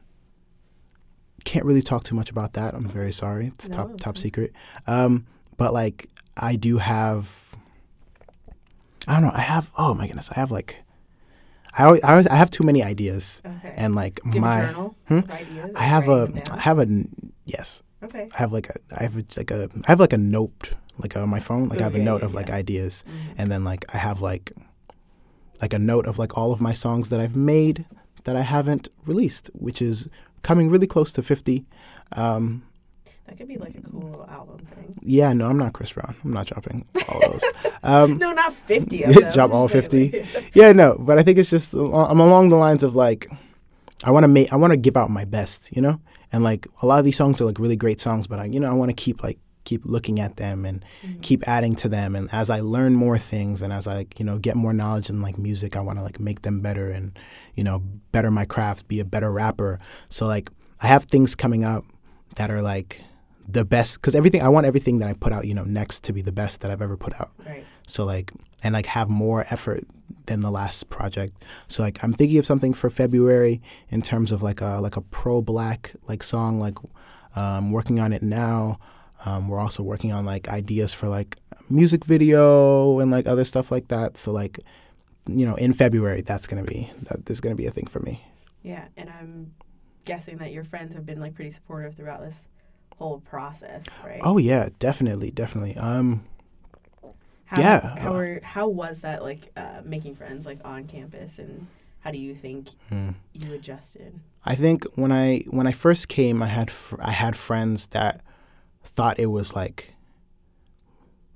can't 1.43 1.65
really 1.65 1.81
talk 1.81 2.03
too 2.03 2.15
much 2.15 2.29
about 2.29 2.53
that. 2.53 2.73
I'm 2.75 2.87
very 2.87 3.11
sorry. 3.11 3.47
It's 3.47 3.67
No, 3.69 3.75
top 3.75 3.97
top 3.97 4.17
secret. 4.17 4.53
Um, 4.85 5.25
but 5.57 5.73
like 5.73 6.07
I 6.35 6.55
do 6.55 6.77
have. 6.77 7.55
I 9.07 9.13
don't 9.13 9.23
know. 9.23 9.31
I 9.33 9.41
have. 9.41 9.71
Oh 9.77 9.93
my 9.95 10.05
goodness. 10.07 10.29
I 10.31 10.39
have 10.39 10.51
like. 10.51 10.83
I 11.77 11.99
I, 12.03 12.17
I 12.31 12.35
have 12.35 12.49
too 12.49 12.63
many 12.63 12.83
ideas, 12.83 13.41
Okay. 13.45 13.73
and 13.77 13.95
like 13.95 14.19
Do 14.31 14.39
my. 14.39 14.65
Hmm? 15.07 15.19
ideas? 15.29 15.69
I 15.75 15.83
have 15.83 16.07
a. 16.09 16.29
I 16.51 16.59
have 16.59 16.79
a. 16.79 16.83
n- 16.83 17.31
Yes. 17.45 17.81
Okay. 18.03 18.27
I 18.33 18.37
have 18.37 18.51
like 18.51 18.69
a. 18.69 18.75
I 18.99 19.03
have 19.03 19.15
a, 19.17 19.23
like 19.37 19.51
a. 19.51 19.69
I 19.87 19.91
have 19.91 19.99
like 19.99 20.13
a 20.13 20.17
note 20.17 20.73
like 20.97 21.15
on 21.15 21.29
my 21.29 21.39
phone. 21.39 21.69
Like 21.69 21.79
I 21.79 21.83
Oh, 21.83 21.89
have 21.89 21.95
a 21.95 21.99
note 22.03 22.21
yeah, 22.21 22.27
of 22.27 22.33
like 22.33 22.49
yeah. 22.49 22.55
ideas, 22.55 23.03
Mhm. 23.07 23.35
and 23.39 23.51
then 23.51 23.63
like 23.63 23.85
I 23.93 23.97
have 23.97 24.21
like. 24.21 24.51
Like 25.61 25.73
a 25.73 25.79
note 25.79 26.05
of 26.05 26.19
like 26.19 26.37
all 26.37 26.51
of 26.53 26.61
my 26.61 26.73
songs 26.73 27.09
that 27.09 27.19
I've 27.19 27.35
made 27.35 27.85
that 28.25 28.35
I 28.35 28.41
haven't 28.41 28.89
released, 29.07 29.49
which 29.53 29.81
is 29.81 30.07
coming 30.43 30.69
really 30.69 30.85
close 30.85 31.11
to 31.13 31.23
fifty. 31.23 31.65
Um, 32.11 32.61
That 33.27 33.37
could 33.37 33.47
be 33.47 33.57
like 33.57 33.77
a 33.77 33.81
cool 33.81 34.01
little 34.09 34.25
album 34.27 34.59
thing. 34.73 34.95
Yeah, 35.01 35.33
no, 35.33 35.49
I'm 35.49 35.57
not 35.57 35.73
Chris 35.73 35.91
Brown. 35.91 36.15
I'm 36.23 36.31
not 36.31 36.47
dropping 36.47 36.85
all 37.09 37.19
those. 37.31 37.43
Um, 37.83 38.17
No, 38.17 38.31
not 38.33 38.53
50 38.53 39.03
of 39.03 39.13
them. 39.21 39.31
Drop 39.33 39.51
all 39.51 39.67
50? 39.67 40.25
yeah, 40.53 40.71
no, 40.73 40.97
but 40.99 41.17
I 41.19 41.23
think 41.23 41.37
it's 41.37 41.49
just 41.49 41.73
I'm 41.73 42.19
along 42.19 42.49
the 42.49 42.55
lines 42.55 42.83
of 42.83 42.95
like 42.95 43.29
I 44.03 44.11
want 44.11 44.23
to 44.23 44.27
make 44.27 44.51
I 44.51 44.55
want 44.57 44.71
to 44.71 44.77
give 44.77 44.97
out 44.97 45.09
my 45.09 45.23
best, 45.25 45.75
you 45.75 45.81
know, 45.81 46.01
and 46.31 46.43
like 46.43 46.67
a 46.81 46.85
lot 46.85 46.99
of 46.99 47.05
these 47.05 47.15
songs 47.17 47.39
are 47.39 47.45
like 47.45 47.59
really 47.59 47.75
great 47.77 48.01
songs, 48.01 48.27
but 48.27 48.39
I 48.39 48.45
you 48.45 48.59
know 48.59 48.69
I 48.69 48.73
want 48.73 48.89
to 48.89 48.95
keep 48.95 49.23
like 49.23 49.37
keep 49.63 49.85
looking 49.85 50.19
at 50.19 50.37
them 50.37 50.65
and 50.65 50.83
Mhm. 51.05 51.21
keep 51.21 51.47
adding 51.47 51.75
to 51.75 51.89
them, 51.89 52.15
and 52.15 52.27
as 52.31 52.49
I 52.49 52.59
learn 52.61 52.95
more 52.95 53.17
things 53.17 53.61
and 53.61 53.71
as 53.71 53.87
I 53.87 54.07
you 54.17 54.25
know 54.25 54.37
get 54.39 54.55
more 54.55 54.73
knowledge 54.73 55.09
in 55.09 55.21
like 55.21 55.37
music, 55.37 55.75
I 55.77 55.81
want 55.81 55.99
to 55.99 56.03
like 56.03 56.19
make 56.19 56.41
them 56.41 56.61
better 56.61 56.89
and 56.89 57.17
you 57.55 57.63
know 57.63 57.79
better 58.11 58.31
my 58.31 58.45
craft, 58.45 58.87
be 58.87 58.99
a 58.99 59.05
better 59.05 59.31
rapper. 59.31 59.77
So 60.09 60.25
like 60.27 60.49
I 60.81 60.87
have 60.87 61.05
things 61.05 61.35
coming 61.35 61.63
up 61.63 61.85
that 62.35 62.49
are 62.51 62.61
like 62.61 63.01
the 63.47 63.63
best 63.63 63.95
because 63.95 64.13
everything 64.13 64.41
I 64.41 64.49
want 64.49 64.65
everything 64.65 64.99
that 64.99 65.07
I 65.07 65.13
put 65.13 65.31
out 65.31 65.45
you 65.45 65.53
know 65.53 65.63
next 65.63 66.03
to 66.05 66.13
be 66.13 66.21
the 66.21 66.31
best 66.31 66.61
that 66.61 66.71
I've 66.71 66.81
ever 66.81 66.97
put 66.97 67.19
out. 67.19 67.31
Right. 67.45 67.65
So 67.87 68.03
like 68.03 68.31
and 68.63 68.73
like 68.73 68.87
have 68.87 69.09
more 69.09 69.45
effort 69.49 69.85
than 70.25 70.41
the 70.41 70.51
last 70.51 70.89
project. 70.89 71.43
So 71.67 71.83
like 71.83 72.03
I'm 72.03 72.13
thinking 72.13 72.37
of 72.37 72.45
something 72.45 72.73
for 72.73 72.89
February 72.89 73.61
in 73.89 74.01
terms 74.01 74.31
of 74.31 74.43
like 74.43 74.61
a 74.61 74.79
like 74.81 74.97
a 74.97 75.01
pro 75.01 75.41
black 75.41 75.93
like 76.07 76.23
song 76.23 76.59
like 76.59 76.77
um, 77.35 77.71
working 77.71 77.99
on 77.99 78.13
it 78.13 78.21
now. 78.21 78.79
Um, 79.25 79.47
we're 79.47 79.59
also 79.59 79.81
working 79.81 80.11
on 80.11 80.25
like 80.25 80.47
ideas 80.49 80.93
for 80.93 81.07
like 81.07 81.37
music 81.69 82.05
video 82.05 82.99
and 82.99 83.11
like 83.11 83.27
other 83.27 83.43
stuff 83.43 83.71
like 83.71 83.87
that. 83.87 84.17
So 84.17 84.31
like 84.31 84.59
you 85.25 85.45
know 85.45 85.55
in 85.55 85.73
February 85.73 86.21
that's 86.21 86.47
gonna 86.47 86.63
be 86.63 86.91
that 87.09 87.25
there's 87.25 87.39
gonna 87.39 87.55
be 87.55 87.65
a 87.65 87.71
thing 87.71 87.87
for 87.87 87.99
me. 88.01 88.25
Yeah, 88.61 88.85
and 88.97 89.09
I'm 89.09 89.53
guessing 90.03 90.37
that 90.37 90.51
your 90.51 90.63
friends 90.63 90.93
have 90.93 91.05
been 91.05 91.19
like 91.19 91.35
pretty 91.35 91.51
supportive 91.51 91.95
throughout 91.95 92.21
this 92.21 92.49
whole 92.97 93.19
process, 93.19 93.85
right? 94.03 94.19
Oh 94.23 94.37
yeah, 94.37 94.69
definitely, 94.79 95.31
definitely. 95.31 95.77
Um, 95.77 96.25
how, 97.45 97.61
yeah. 97.61 97.97
How 97.97 98.13
were, 98.13 98.41
how 98.43 98.67
was 98.67 99.01
that 99.01 99.23
like 99.23 99.51
uh, 99.55 99.81
making 99.85 100.15
friends 100.15 100.45
like 100.45 100.59
on 100.65 100.85
campus, 100.85 101.39
and 101.39 101.67
how 101.99 102.11
do 102.11 102.17
you 102.17 102.35
think 102.35 102.69
mm. 102.91 103.15
you 103.33 103.53
adjusted? 103.53 104.19
I 104.43 104.55
think 104.55 104.83
when 104.95 105.11
I 105.11 105.43
when 105.49 105.67
I 105.67 105.71
first 105.71 106.09
came, 106.09 106.43
I 106.43 106.47
had 106.47 106.69
fr- 106.69 107.01
I 107.01 107.11
had 107.11 107.35
friends 107.35 107.87
that 107.87 108.21
thought 108.83 109.19
it 109.19 109.27
was 109.27 109.55
like 109.55 109.93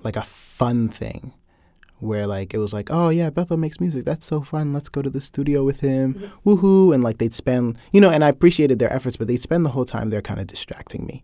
like 0.04 0.16
a 0.16 0.24
fun 0.24 0.88
thing, 0.90 1.34
where 2.00 2.26
like 2.28 2.54
it 2.54 2.58
was 2.58 2.74
like, 2.74 2.90
oh 2.92 3.10
yeah, 3.10 3.30
Bethel 3.30 3.58
makes 3.58 3.80
music. 3.80 4.04
That's 4.04 4.26
so 4.26 4.42
fun. 4.42 4.74
Let's 4.74 4.90
go 4.90 5.02
to 5.02 5.10
the 5.10 5.22
studio 5.22 5.64
with 5.64 5.80
him. 5.80 6.16
Mhm. 6.16 6.32
Woohoo! 6.46 6.94
And 6.94 7.04
like 7.04 7.20
they'd 7.20 7.34
spend, 7.34 7.78
you 7.94 8.02
know, 8.02 8.10
and 8.10 8.24
I 8.24 8.30
appreciated 8.30 8.80
their 8.80 8.92
efforts, 8.92 9.16
but 9.16 9.28
they'd 9.28 9.38
spend 9.42 9.66
the 9.66 9.72
whole 9.72 9.86
time 9.86 10.10
there 10.10 10.22
kind 10.22 10.40
of 10.40 10.48
distracting 10.48 11.06
me. 11.06 11.24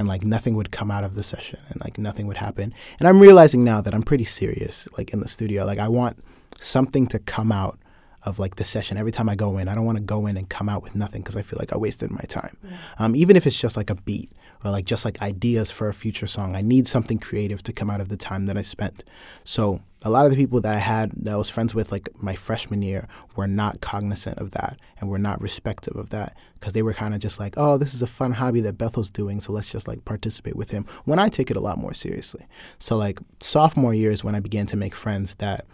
And 0.00 0.08
like 0.08 0.24
nothing 0.24 0.56
would 0.56 0.72
come 0.72 0.90
out 0.90 1.04
of 1.04 1.14
the 1.14 1.22
session, 1.22 1.60
and 1.68 1.78
like 1.84 1.98
nothing 1.98 2.26
would 2.26 2.38
happen. 2.38 2.72
And 2.98 3.06
I'm 3.06 3.20
realizing 3.20 3.62
now 3.62 3.82
that 3.82 3.94
I'm 3.94 4.02
pretty 4.02 4.24
serious, 4.24 4.88
like 4.96 5.12
in 5.12 5.20
the 5.20 5.28
studio. 5.28 5.64
Like 5.66 5.78
I 5.78 5.88
want 5.88 6.16
something 6.58 7.06
to 7.08 7.18
come 7.18 7.52
out 7.52 7.78
of 8.22 8.38
like 8.38 8.56
the 8.56 8.64
session 8.64 8.96
every 8.96 9.12
time 9.12 9.28
I 9.28 9.34
go 9.34 9.58
in. 9.58 9.68
I 9.68 9.74
don't 9.74 9.84
want 9.84 9.98
to 9.98 10.04
go 10.04 10.26
in 10.26 10.36
and 10.36 10.48
come 10.48 10.68
out 10.68 10.82
with 10.82 10.94
nothing 10.94 11.20
because 11.22 11.36
I 11.36 11.42
feel 11.42 11.58
like 11.58 11.72
I 11.72 11.76
wasted 11.76 12.10
my 12.10 12.24
time. 12.28 12.56
Um, 12.98 13.14
even 13.14 13.36
if 13.36 13.46
it's 13.46 13.58
just 13.58 13.76
like 13.76 13.90
a 13.90 13.94
beat 13.94 14.30
or 14.64 14.70
like 14.70 14.84
just 14.84 15.04
like 15.04 15.20
ideas 15.22 15.70
for 15.70 15.88
a 15.88 15.94
future 15.94 16.26
song, 16.26 16.54
I 16.54 16.60
need 16.60 16.86
something 16.86 17.18
creative 17.18 17.62
to 17.64 17.72
come 17.72 17.90
out 17.90 18.00
of 18.00 18.08
the 18.08 18.16
time 18.16 18.46
that 18.46 18.56
I 18.56 18.62
spent. 18.62 19.04
So 19.44 19.80
a 20.02 20.10
lot 20.10 20.24
of 20.24 20.30
the 20.30 20.36
people 20.36 20.60
that 20.60 20.74
I 20.74 20.78
had 20.78 21.12
that 21.24 21.34
I 21.34 21.36
was 21.36 21.50
friends 21.50 21.74
with 21.74 21.92
like 21.92 22.08
my 22.22 22.34
freshman 22.34 22.82
year 22.82 23.06
were 23.36 23.46
not 23.46 23.80
cognizant 23.80 24.38
of 24.38 24.50
that 24.52 24.78
and 24.98 25.10
were 25.10 25.18
not 25.18 25.40
respective 25.40 25.96
of 25.96 26.10
that 26.10 26.36
because 26.54 26.72
they 26.72 26.82
were 26.82 26.94
kind 26.94 27.14
of 27.14 27.20
just 27.20 27.38
like, 27.40 27.54
oh, 27.56 27.76
this 27.76 27.94
is 27.94 28.02
a 28.02 28.06
fun 28.06 28.32
hobby 28.32 28.60
that 28.60 28.78
Bethel's 28.78 29.10
doing, 29.10 29.40
so 29.40 29.52
let's 29.52 29.70
just 29.70 29.88
like 29.88 30.04
participate 30.04 30.56
with 30.56 30.70
him. 30.70 30.86
When 31.04 31.18
I 31.18 31.28
take 31.28 31.50
it 31.50 31.56
a 31.56 31.60
lot 31.60 31.78
more 31.78 31.94
seriously. 31.94 32.46
So 32.78 32.96
like 32.96 33.18
sophomore 33.40 33.94
year 33.94 34.10
is 34.10 34.24
when 34.24 34.34
I 34.34 34.40
began 34.40 34.66
to 34.66 34.76
make 34.76 34.94
friends 34.94 35.34
that 35.36 35.64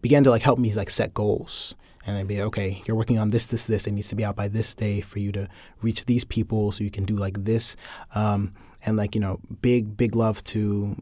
began 0.00 0.22
to 0.24 0.30
like 0.30 0.42
help 0.42 0.58
me 0.58 0.72
like 0.74 0.90
set 0.90 1.14
goals 1.14 1.74
and 2.08 2.16
they'd 2.16 2.26
be 2.26 2.40
okay 2.40 2.82
you're 2.86 2.96
working 2.96 3.18
on 3.18 3.28
this 3.28 3.46
this 3.46 3.66
this. 3.66 3.86
It 3.86 3.92
needs 3.92 4.08
to 4.08 4.16
be 4.16 4.24
out 4.24 4.34
by 4.34 4.48
this 4.48 4.74
day 4.74 5.00
for 5.02 5.18
you 5.18 5.30
to 5.32 5.46
reach 5.82 6.06
these 6.06 6.24
people 6.24 6.72
so 6.72 6.82
you 6.82 6.90
can 6.90 7.04
do 7.04 7.14
like 7.14 7.44
this. 7.44 7.76
Um, 8.14 8.54
and 8.84 8.96
like 8.96 9.14
you 9.14 9.20
know 9.20 9.40
big 9.60 9.96
big 9.96 10.16
love 10.16 10.42
to 10.44 10.96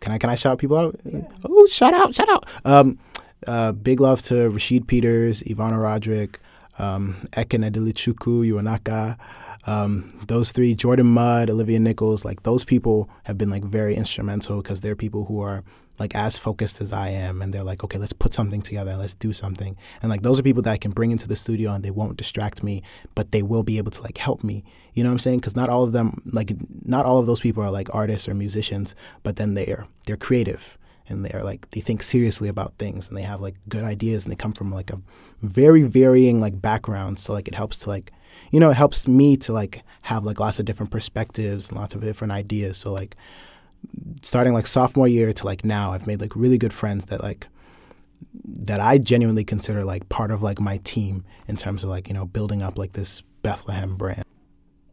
can 0.00 0.12
i 0.12 0.18
can 0.18 0.30
i 0.30 0.34
shout 0.34 0.58
people 0.58 0.76
out? 0.76 1.00
Yeah. 1.04 1.22
oh 1.44 1.66
shout 1.66 1.94
out 1.94 2.14
shout 2.14 2.28
out. 2.28 2.46
Um, 2.64 2.98
uh, 3.46 3.72
big 3.72 4.00
love 4.00 4.20
to 4.22 4.50
rashid 4.50 4.86
peters 4.86 5.42
ivana 5.44 5.80
roderick 5.80 6.38
um, 6.78 7.16
Ekene 7.32 7.70
Edilichukwu, 7.70 8.46
Yuanaka, 8.48 9.16
um, 9.66 10.08
those 10.26 10.52
three, 10.52 10.74
Jordan 10.74 11.06
Mudd, 11.06 11.50
Olivia 11.50 11.78
Nichols, 11.78 12.24
like 12.24 12.42
those 12.42 12.64
people 12.64 13.10
have 13.24 13.36
been 13.36 13.50
like 13.50 13.64
very 13.64 13.94
instrumental 13.94 14.62
because 14.62 14.80
they're 14.80 14.96
people 14.96 15.26
who 15.26 15.40
are 15.40 15.62
like 16.00 16.14
as 16.16 16.38
focused 16.38 16.80
as 16.80 16.92
I 16.92 17.10
am, 17.10 17.42
and 17.42 17.52
they're 17.52 17.62
like, 17.62 17.84
okay, 17.84 17.98
let's 17.98 18.12
put 18.12 18.34
something 18.34 18.62
together, 18.62 18.96
let's 18.96 19.14
do 19.14 19.32
something, 19.32 19.76
and 20.02 20.10
like 20.10 20.22
those 20.22 20.40
are 20.40 20.42
people 20.42 20.62
that 20.62 20.72
I 20.72 20.78
can 20.78 20.90
bring 20.90 21.12
into 21.12 21.28
the 21.28 21.36
studio 21.36 21.72
and 21.72 21.84
they 21.84 21.90
won't 21.90 22.16
distract 22.16 22.62
me, 22.64 22.82
but 23.14 23.30
they 23.30 23.42
will 23.42 23.62
be 23.62 23.78
able 23.78 23.92
to 23.92 24.02
like 24.02 24.18
help 24.18 24.42
me. 24.42 24.64
You 24.94 25.04
know 25.04 25.10
what 25.10 25.14
I'm 25.14 25.18
saying? 25.20 25.38
Because 25.38 25.54
not 25.54 25.68
all 25.68 25.84
of 25.84 25.92
them, 25.92 26.20
like 26.24 26.52
not 26.84 27.04
all 27.04 27.18
of 27.18 27.26
those 27.26 27.40
people 27.40 27.62
are 27.62 27.70
like 27.70 27.94
artists 27.94 28.28
or 28.28 28.34
musicians, 28.34 28.96
but 29.22 29.36
then 29.36 29.54
they 29.54 29.66
are 29.66 29.86
they're 30.06 30.16
creative 30.16 30.78
and 31.10 31.26
they're 31.26 31.42
like 31.42 31.70
they 31.72 31.80
think 31.80 32.02
seriously 32.02 32.48
about 32.48 32.78
things 32.78 33.08
and 33.08 33.16
they 33.16 33.22
have 33.22 33.40
like 33.40 33.56
good 33.68 33.82
ideas 33.82 34.24
and 34.24 34.32
they 34.32 34.36
come 34.36 34.52
from 34.52 34.70
like 34.70 34.90
a 34.90 35.00
very 35.42 35.82
varying 35.82 36.40
like 36.40 36.62
background 36.62 37.18
so 37.18 37.32
like 37.32 37.48
it 37.48 37.54
helps 37.54 37.80
to 37.80 37.90
like 37.90 38.12
you 38.50 38.60
know 38.60 38.70
it 38.70 38.76
helps 38.76 39.08
me 39.08 39.36
to 39.36 39.52
like 39.52 39.82
have 40.02 40.24
like 40.24 40.40
lots 40.40 40.58
of 40.58 40.64
different 40.64 40.90
perspectives 40.92 41.68
and 41.68 41.76
lots 41.76 41.94
of 41.94 42.00
different 42.00 42.32
ideas 42.32 42.78
so 42.78 42.92
like 42.92 43.16
starting 44.22 44.52
like 44.52 44.66
sophomore 44.66 45.08
year 45.08 45.32
to 45.32 45.46
like 45.46 45.64
now 45.64 45.92
i've 45.92 46.06
made 46.06 46.20
like 46.20 46.34
really 46.36 46.58
good 46.58 46.72
friends 46.72 47.06
that 47.06 47.22
like 47.22 47.46
that 48.44 48.80
i 48.80 48.98
genuinely 48.98 49.44
consider 49.44 49.84
like 49.84 50.08
part 50.08 50.30
of 50.30 50.42
like 50.42 50.60
my 50.60 50.78
team 50.84 51.24
in 51.46 51.56
terms 51.56 51.82
of 51.82 51.90
like 51.90 52.08
you 52.08 52.14
know 52.14 52.26
building 52.26 52.62
up 52.62 52.76
like 52.76 52.92
this 52.92 53.22
bethlehem 53.42 53.96
brand 53.96 54.24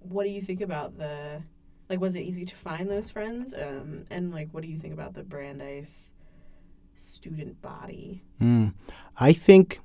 What 0.02 0.23
do 0.23 0.30
you 0.30 0.41
think 0.41 0.62
about 0.62 0.97
the 0.97 1.41
like? 1.89 2.00
Was 2.00 2.15
it 2.15 2.21
easy 2.21 2.45
to 2.45 2.56
find 2.56 2.89
those 2.89 3.10
friends? 3.10 3.54
Um, 3.54 4.06
and 4.10 4.32
like, 4.32 4.50
what 4.52 4.63
do 4.63 4.69
you 4.69 4.78
think 4.78 4.93
about 4.93 5.13
the 5.13 5.23
Brandeis 5.23 6.12
student 6.95 7.62
body? 7.62 8.23
Mm. 8.41 8.73
I 9.19 9.34
think 9.34 9.80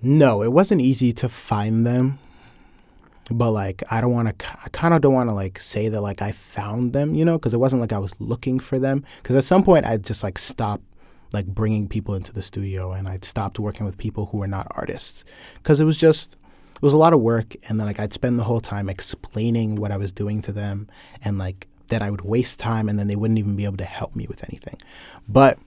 no, 0.00 0.42
it 0.42 0.52
wasn't 0.52 0.80
easy 0.80 1.12
to 1.14 1.28
find 1.28 1.86
them. 1.86 2.18
But 3.30 3.50
like, 3.50 3.82
I 3.90 4.00
don't 4.00 4.12
want 4.12 4.38
to. 4.38 4.46
I 4.64 4.68
kind 4.70 4.94
of 4.94 5.00
don't 5.00 5.14
want 5.14 5.28
to 5.28 5.34
like 5.34 5.58
say 5.60 5.88
that 5.88 6.00
like 6.00 6.22
I 6.22 6.32
found 6.32 6.92
them, 6.92 7.14
you 7.14 7.24
know, 7.24 7.38
because 7.38 7.54
it 7.54 7.60
wasn't 7.60 7.80
like 7.80 7.92
I 7.92 7.98
was 7.98 8.18
looking 8.20 8.58
for 8.58 8.78
them. 8.78 9.04
Because 9.22 9.36
at 9.36 9.44
some 9.44 9.62
point, 9.62 9.86
I 9.86 9.96
just 9.98 10.22
like 10.22 10.38
stopped 10.38 10.84
like 11.32 11.46
bringing 11.46 11.88
people 11.88 12.14
into 12.14 12.32
the 12.32 12.42
studio, 12.42 12.92
and 12.92 13.06
I'd 13.06 13.24
stopped 13.24 13.58
working 13.58 13.84
with 13.84 13.98
people 13.98 14.26
who 14.26 14.38
were 14.38 14.46
not 14.46 14.66
artists, 14.70 15.24
because 15.56 15.78
it 15.78 15.84
was 15.84 15.98
just 15.98 16.36
it 16.74 16.82
was 16.82 16.92
a 16.92 16.96
lot 16.98 17.12
of 17.12 17.20
work, 17.20 17.54
and 17.68 17.78
then 17.78 17.86
like 17.86 18.00
I'd 18.00 18.12
spend 18.12 18.38
the 18.38 18.44
whole 18.44 18.60
time 18.60 18.88
explaining 18.88 19.76
what 19.76 19.92
I 19.92 19.98
was 19.98 20.12
doing 20.12 20.40
to 20.42 20.52
them, 20.52 20.88
and 21.22 21.36
like 21.36 21.68
that 21.88 22.00
I 22.00 22.10
would 22.10 22.22
waste 22.22 22.58
time, 22.58 22.88
and 22.88 22.98
then 22.98 23.08
they 23.08 23.16
wouldn't 23.16 23.38
even 23.38 23.56
be 23.56 23.64
able 23.64 23.76
to 23.78 23.84
help 23.84 24.16
me 24.16 24.26
with 24.26 24.42
anything. 24.48 24.78
But 25.28 25.58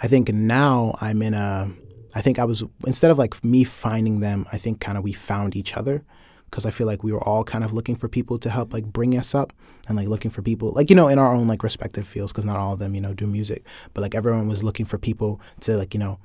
I 0.00 0.06
think 0.06 0.32
now 0.32 0.96
I'm 1.00 1.20
in 1.22 1.34
a. 1.34 1.72
I 2.14 2.20
think 2.22 2.38
I 2.38 2.44
was 2.44 2.62
instead 2.86 3.10
of 3.10 3.18
like 3.18 3.42
me 3.42 3.64
finding 3.64 4.20
them, 4.20 4.46
I 4.52 4.58
think 4.58 4.80
kind 4.80 4.98
of 4.98 5.04
we 5.04 5.12
found 5.12 5.56
each 5.56 5.76
other 5.76 6.04
because 6.50 6.66
I 6.66 6.70
feel 6.70 6.86
like 6.86 7.04
we 7.04 7.12
were 7.12 7.22
all 7.22 7.44
kind 7.44 7.62
of 7.62 7.72
looking 7.72 7.96
for 7.96 8.08
people 8.08 8.38
to 8.38 8.50
help 8.50 8.72
like 8.72 8.84
bring 8.84 9.16
us 9.16 9.34
up 9.34 9.52
and 9.88 9.96
like 9.96 10.08
looking 10.08 10.30
for 10.30 10.42
people 10.42 10.72
like 10.72 10.90
you 10.90 10.96
know 10.96 11.08
in 11.08 11.18
our 11.18 11.34
own 11.34 11.46
like 11.46 11.62
respective 11.62 12.06
fields 12.06 12.32
because 12.32 12.44
not 12.44 12.56
all 12.56 12.72
of 12.72 12.78
them 12.78 12.94
you 12.94 13.00
know 13.00 13.14
do 13.14 13.26
music, 13.26 13.64
but 13.94 14.00
like 14.00 14.14
everyone 14.14 14.48
was 14.48 14.64
looking 14.64 14.86
for 14.86 14.98
people 14.98 15.40
to 15.60 15.76
like 15.76 15.94
you 15.94 16.00
know 16.00 16.18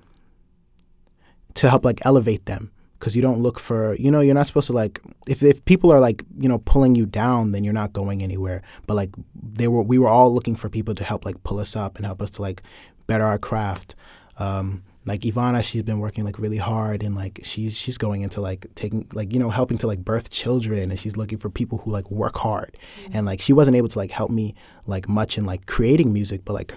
to 1.53 1.69
help 1.69 1.85
like 1.85 2.05
elevate 2.05 2.45
them 2.45 2.71
because 2.99 3.15
you 3.15 3.21
don't 3.21 3.39
look 3.39 3.59
for 3.59 3.95
you 3.95 4.09
know 4.09 4.19
you're 4.19 4.33
not 4.33 4.47
supposed 4.47 4.67
to 4.67 4.73
like 4.73 4.99
if 5.27 5.43
if 5.43 5.63
people 5.65 5.91
are 5.91 5.99
like 5.99 6.23
you 6.39 6.49
know 6.49 6.59
pulling 6.59 6.95
you 6.95 7.05
down 7.05 7.51
then 7.51 7.63
you're 7.63 7.73
not 7.73 7.93
going 7.93 8.23
anywhere 8.23 8.61
but 8.87 8.95
like 8.95 9.11
they 9.35 9.67
were 9.67 9.83
we 9.83 9.97
were 9.97 10.07
all 10.07 10.33
looking 10.33 10.55
for 10.55 10.69
people 10.69 10.95
to 10.95 11.03
help 11.03 11.25
like 11.25 11.41
pull 11.43 11.59
us 11.59 11.75
up 11.75 11.97
and 11.97 12.05
help 12.05 12.21
us 12.21 12.29
to 12.29 12.41
like 12.41 12.61
better 13.07 13.23
our 13.23 13.37
craft 13.37 13.95
um, 14.37 14.83
like 15.05 15.21
Ivana, 15.21 15.63
she's 15.63 15.83
been 15.83 15.99
working 15.99 16.23
like 16.23 16.39
really 16.39 16.57
hard 16.57 17.03
and 17.03 17.15
like 17.15 17.39
she's 17.43 17.77
she's 17.77 17.97
going 17.97 18.21
into 18.21 18.41
like 18.41 18.65
taking 18.73 19.07
like 19.13 19.33
you 19.33 19.39
know 19.39 19.51
helping 19.51 19.77
to 19.79 19.87
like 19.87 19.99
birth 19.99 20.31
children 20.31 20.89
and 20.89 20.99
she's 20.99 21.15
looking 21.15 21.37
for 21.37 21.49
people 21.49 21.79
who 21.79 21.91
like 21.91 22.09
work 22.09 22.37
hard. 22.37 22.77
Mm-hmm. 23.03 23.17
And 23.17 23.25
like 23.25 23.39
she 23.39 23.53
wasn't 23.53 23.77
able 23.77 23.89
to 23.89 23.99
like 23.99 24.11
help 24.11 24.31
me 24.31 24.55
like 24.87 25.07
much 25.07 25.37
in 25.37 25.45
like 25.45 25.67
creating 25.67 26.11
music, 26.11 26.41
but 26.43 26.53
like 26.53 26.73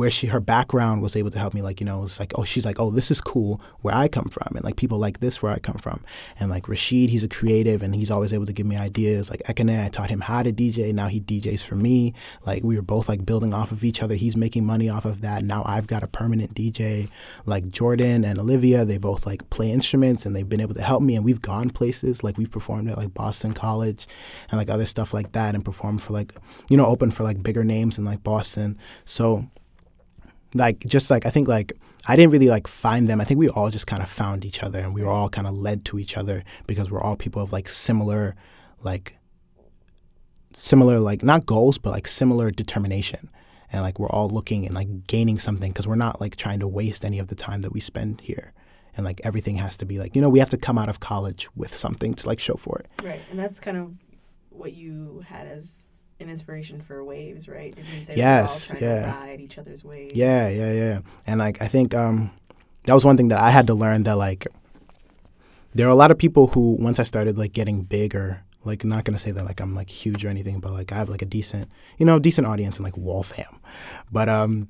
where 0.00 0.10
she 0.10 0.28
her 0.28 0.40
background 0.40 1.02
was 1.02 1.14
able 1.14 1.30
to 1.30 1.38
help 1.38 1.52
me 1.52 1.60
like 1.60 1.78
you 1.78 1.84
know 1.84 2.04
it's 2.04 2.18
like 2.18 2.32
oh 2.36 2.42
she's 2.42 2.64
like 2.64 2.80
oh 2.80 2.90
this 2.90 3.10
is 3.10 3.20
cool 3.20 3.60
where 3.82 3.94
i 3.94 4.08
come 4.08 4.30
from 4.30 4.56
and 4.56 4.64
like 4.64 4.76
people 4.76 4.96
like 4.96 5.20
this 5.20 5.42
where 5.42 5.52
i 5.52 5.58
come 5.58 5.76
from. 5.76 6.02
And 6.38 6.48
like 6.48 6.70
rashid 6.70 7.10
he's 7.10 7.22
a 7.22 7.28
creative 7.28 7.82
and 7.82 7.94
he's 7.94 8.10
always 8.10 8.32
able 8.32 8.46
to 8.46 8.54
give 8.54 8.64
me 8.64 8.78
ideas. 8.78 9.28
Like 9.28 9.42
ekene 9.42 9.84
i 9.84 9.90
taught 9.90 10.08
him 10.08 10.22
how 10.22 10.42
to 10.42 10.54
dj 10.54 10.94
now 10.94 11.08
he 11.08 11.20
djs 11.20 11.62
for 11.62 11.76
me. 11.76 12.14
Like 12.46 12.64
we 12.64 12.76
were 12.76 12.88
both 12.94 13.10
like 13.10 13.26
building 13.26 13.52
off 13.52 13.72
of 13.72 13.84
each 13.84 14.02
other. 14.02 14.14
He's 14.14 14.38
making 14.38 14.64
money 14.64 14.88
off 14.88 15.04
of 15.04 15.20
that. 15.20 15.44
Now 15.44 15.62
i've 15.66 15.86
got 15.86 16.02
a 16.02 16.06
permanent 16.06 16.54
dj 16.54 17.10
like 17.44 17.68
jordan 17.68 18.24
and 18.24 18.38
olivia 18.38 18.86
they 18.86 18.96
both 18.96 19.26
like 19.26 19.50
play 19.50 19.70
instruments 19.70 20.24
and 20.24 20.34
they've 20.34 20.48
been 20.48 20.62
able 20.62 20.74
to 20.74 20.82
help 20.82 21.02
me 21.02 21.14
and 21.14 21.26
we've 21.26 21.42
gone 21.42 21.68
places. 21.68 22.24
Like 22.24 22.38
we've 22.38 22.50
performed 22.50 22.88
at 22.88 22.96
like 22.96 23.12
boston 23.12 23.52
college 23.52 24.06
and 24.50 24.58
like 24.58 24.70
other 24.70 24.86
stuff 24.86 25.12
like 25.12 25.32
that 25.32 25.54
and 25.54 25.62
performed 25.62 26.00
for 26.00 26.14
like 26.14 26.32
you 26.70 26.78
know 26.78 26.86
open 26.86 27.10
for 27.10 27.22
like 27.22 27.42
bigger 27.42 27.64
names 27.64 27.98
in 27.98 28.06
like 28.06 28.22
boston. 28.22 28.78
So 29.04 29.50
like 30.54 30.80
just 30.80 31.10
like 31.10 31.26
I 31.26 31.30
think 31.30 31.48
like 31.48 31.72
I 32.08 32.16
didn't 32.16 32.32
really 32.32 32.48
like 32.48 32.66
find 32.66 33.08
them. 33.08 33.20
I 33.20 33.24
think 33.24 33.38
we 33.38 33.48
all 33.48 33.70
just 33.70 33.86
kind 33.86 34.02
of 34.02 34.08
found 34.08 34.44
each 34.44 34.62
other 34.62 34.78
and 34.78 34.94
we 34.94 35.02
were 35.02 35.10
all 35.10 35.28
kind 35.28 35.46
of 35.46 35.54
led 35.54 35.84
to 35.86 35.98
each 35.98 36.16
other 36.16 36.42
because 36.66 36.90
we're 36.90 37.02
all 37.02 37.16
people 37.16 37.42
of 37.42 37.52
like 37.52 37.68
similar 37.68 38.34
like 38.82 39.16
similar 40.52 40.98
like 40.98 41.22
not 41.22 41.46
goals 41.46 41.78
but 41.78 41.90
like 41.90 42.08
similar 42.08 42.50
determination. 42.50 43.30
And 43.72 43.82
like 43.82 44.00
we're 44.00 44.10
all 44.10 44.28
looking 44.28 44.66
and 44.66 44.74
like 44.74 45.06
gaining 45.06 45.38
something 45.38 45.70
because 45.70 45.86
we're 45.86 45.94
not 45.94 46.20
like 46.20 46.34
trying 46.34 46.58
to 46.60 46.68
waste 46.68 47.04
any 47.04 47.20
of 47.20 47.28
the 47.28 47.36
time 47.36 47.62
that 47.62 47.72
we 47.72 47.78
spend 47.80 48.22
here. 48.22 48.52
And 48.96 49.06
like 49.06 49.20
everything 49.22 49.56
has 49.56 49.76
to 49.76 49.86
be 49.86 49.98
like 49.98 50.16
you 50.16 50.22
know 50.22 50.28
we 50.28 50.40
have 50.40 50.50
to 50.50 50.56
come 50.56 50.78
out 50.78 50.88
of 50.88 50.98
college 51.00 51.48
with 51.54 51.74
something 51.74 52.14
to 52.14 52.26
like 52.26 52.40
show 52.40 52.54
for 52.54 52.80
it. 52.80 53.04
Right. 53.04 53.20
And 53.30 53.38
that's 53.38 53.60
kind 53.60 53.76
of 53.76 53.92
what 54.50 54.72
you 54.72 55.24
had 55.28 55.46
as 55.46 55.86
an 56.20 56.30
inspiration 56.30 56.80
for 56.80 57.02
waves, 57.04 57.48
right? 57.48 57.74
Did 57.74 57.86
you 57.86 58.02
say 58.02 58.16
yes, 58.16 58.72
yeah. 58.80 59.16
ride 59.16 59.40
each 59.40 59.58
other's 59.58 59.84
waves? 59.84 60.12
Yeah, 60.14 60.48
yeah, 60.48 60.72
yeah. 60.72 61.00
And 61.26 61.38
like 61.38 61.60
I 61.62 61.68
think 61.68 61.94
um, 61.94 62.30
that 62.84 62.94
was 62.94 63.04
one 63.04 63.16
thing 63.16 63.28
that 63.28 63.38
I 63.38 63.50
had 63.50 63.66
to 63.68 63.74
learn 63.74 64.04
that 64.04 64.16
like 64.16 64.46
there 65.74 65.86
are 65.86 65.90
a 65.90 65.96
lot 65.96 66.10
of 66.10 66.18
people 66.18 66.48
who 66.48 66.76
once 66.80 66.98
I 66.98 67.04
started 67.04 67.38
like 67.38 67.52
getting 67.52 67.82
bigger, 67.82 68.42
like 68.64 68.84
not 68.84 69.04
gonna 69.04 69.18
say 69.18 69.30
that 69.30 69.44
like 69.44 69.60
I'm 69.60 69.74
like 69.74 69.90
huge 69.90 70.24
or 70.24 70.28
anything, 70.28 70.60
but 70.60 70.72
like 70.72 70.92
I 70.92 70.96
have 70.96 71.08
like 71.08 71.22
a 71.22 71.26
decent, 71.26 71.70
you 71.98 72.06
know, 72.06 72.18
decent 72.18 72.46
audience 72.46 72.78
in 72.78 72.84
like 72.84 72.96
Waltham. 72.96 73.60
But 74.12 74.28
um 74.28 74.68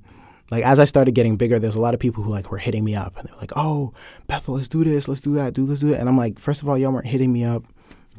like 0.51 0.65
as 0.65 0.81
I 0.81 0.85
started 0.85 1.15
getting 1.15 1.37
bigger, 1.37 1.59
there's 1.59 1.77
a 1.77 1.81
lot 1.81 1.95
of 1.95 2.01
people 2.01 2.25
who 2.25 2.31
like 2.31 2.51
were 2.51 2.59
hitting 2.59 2.85
me 2.85 2.95
up 2.95 3.17
and 3.17 3.27
they 3.27 3.33
were 3.33 3.41
like, 3.41 3.53
"Oh, 3.55 3.95
Bethel, 4.27 4.55
let's 4.55 4.69
do 4.69 4.83
this, 4.83 5.07
let's 5.09 5.21
do 5.21 5.35
that, 5.35 5.55
do 5.55 5.65
let's 5.65 5.81
do 5.81 5.93
it." 5.93 6.01
And 6.01 6.09
I'm 6.09 6.17
like, 6.17 6.39
first 6.39 6.61
of 6.61 6.69
all, 6.69 6.77
y'all 6.77 6.93
weren't 6.93 7.07
hitting 7.07 7.33
me 7.33 7.45
up 7.45 7.65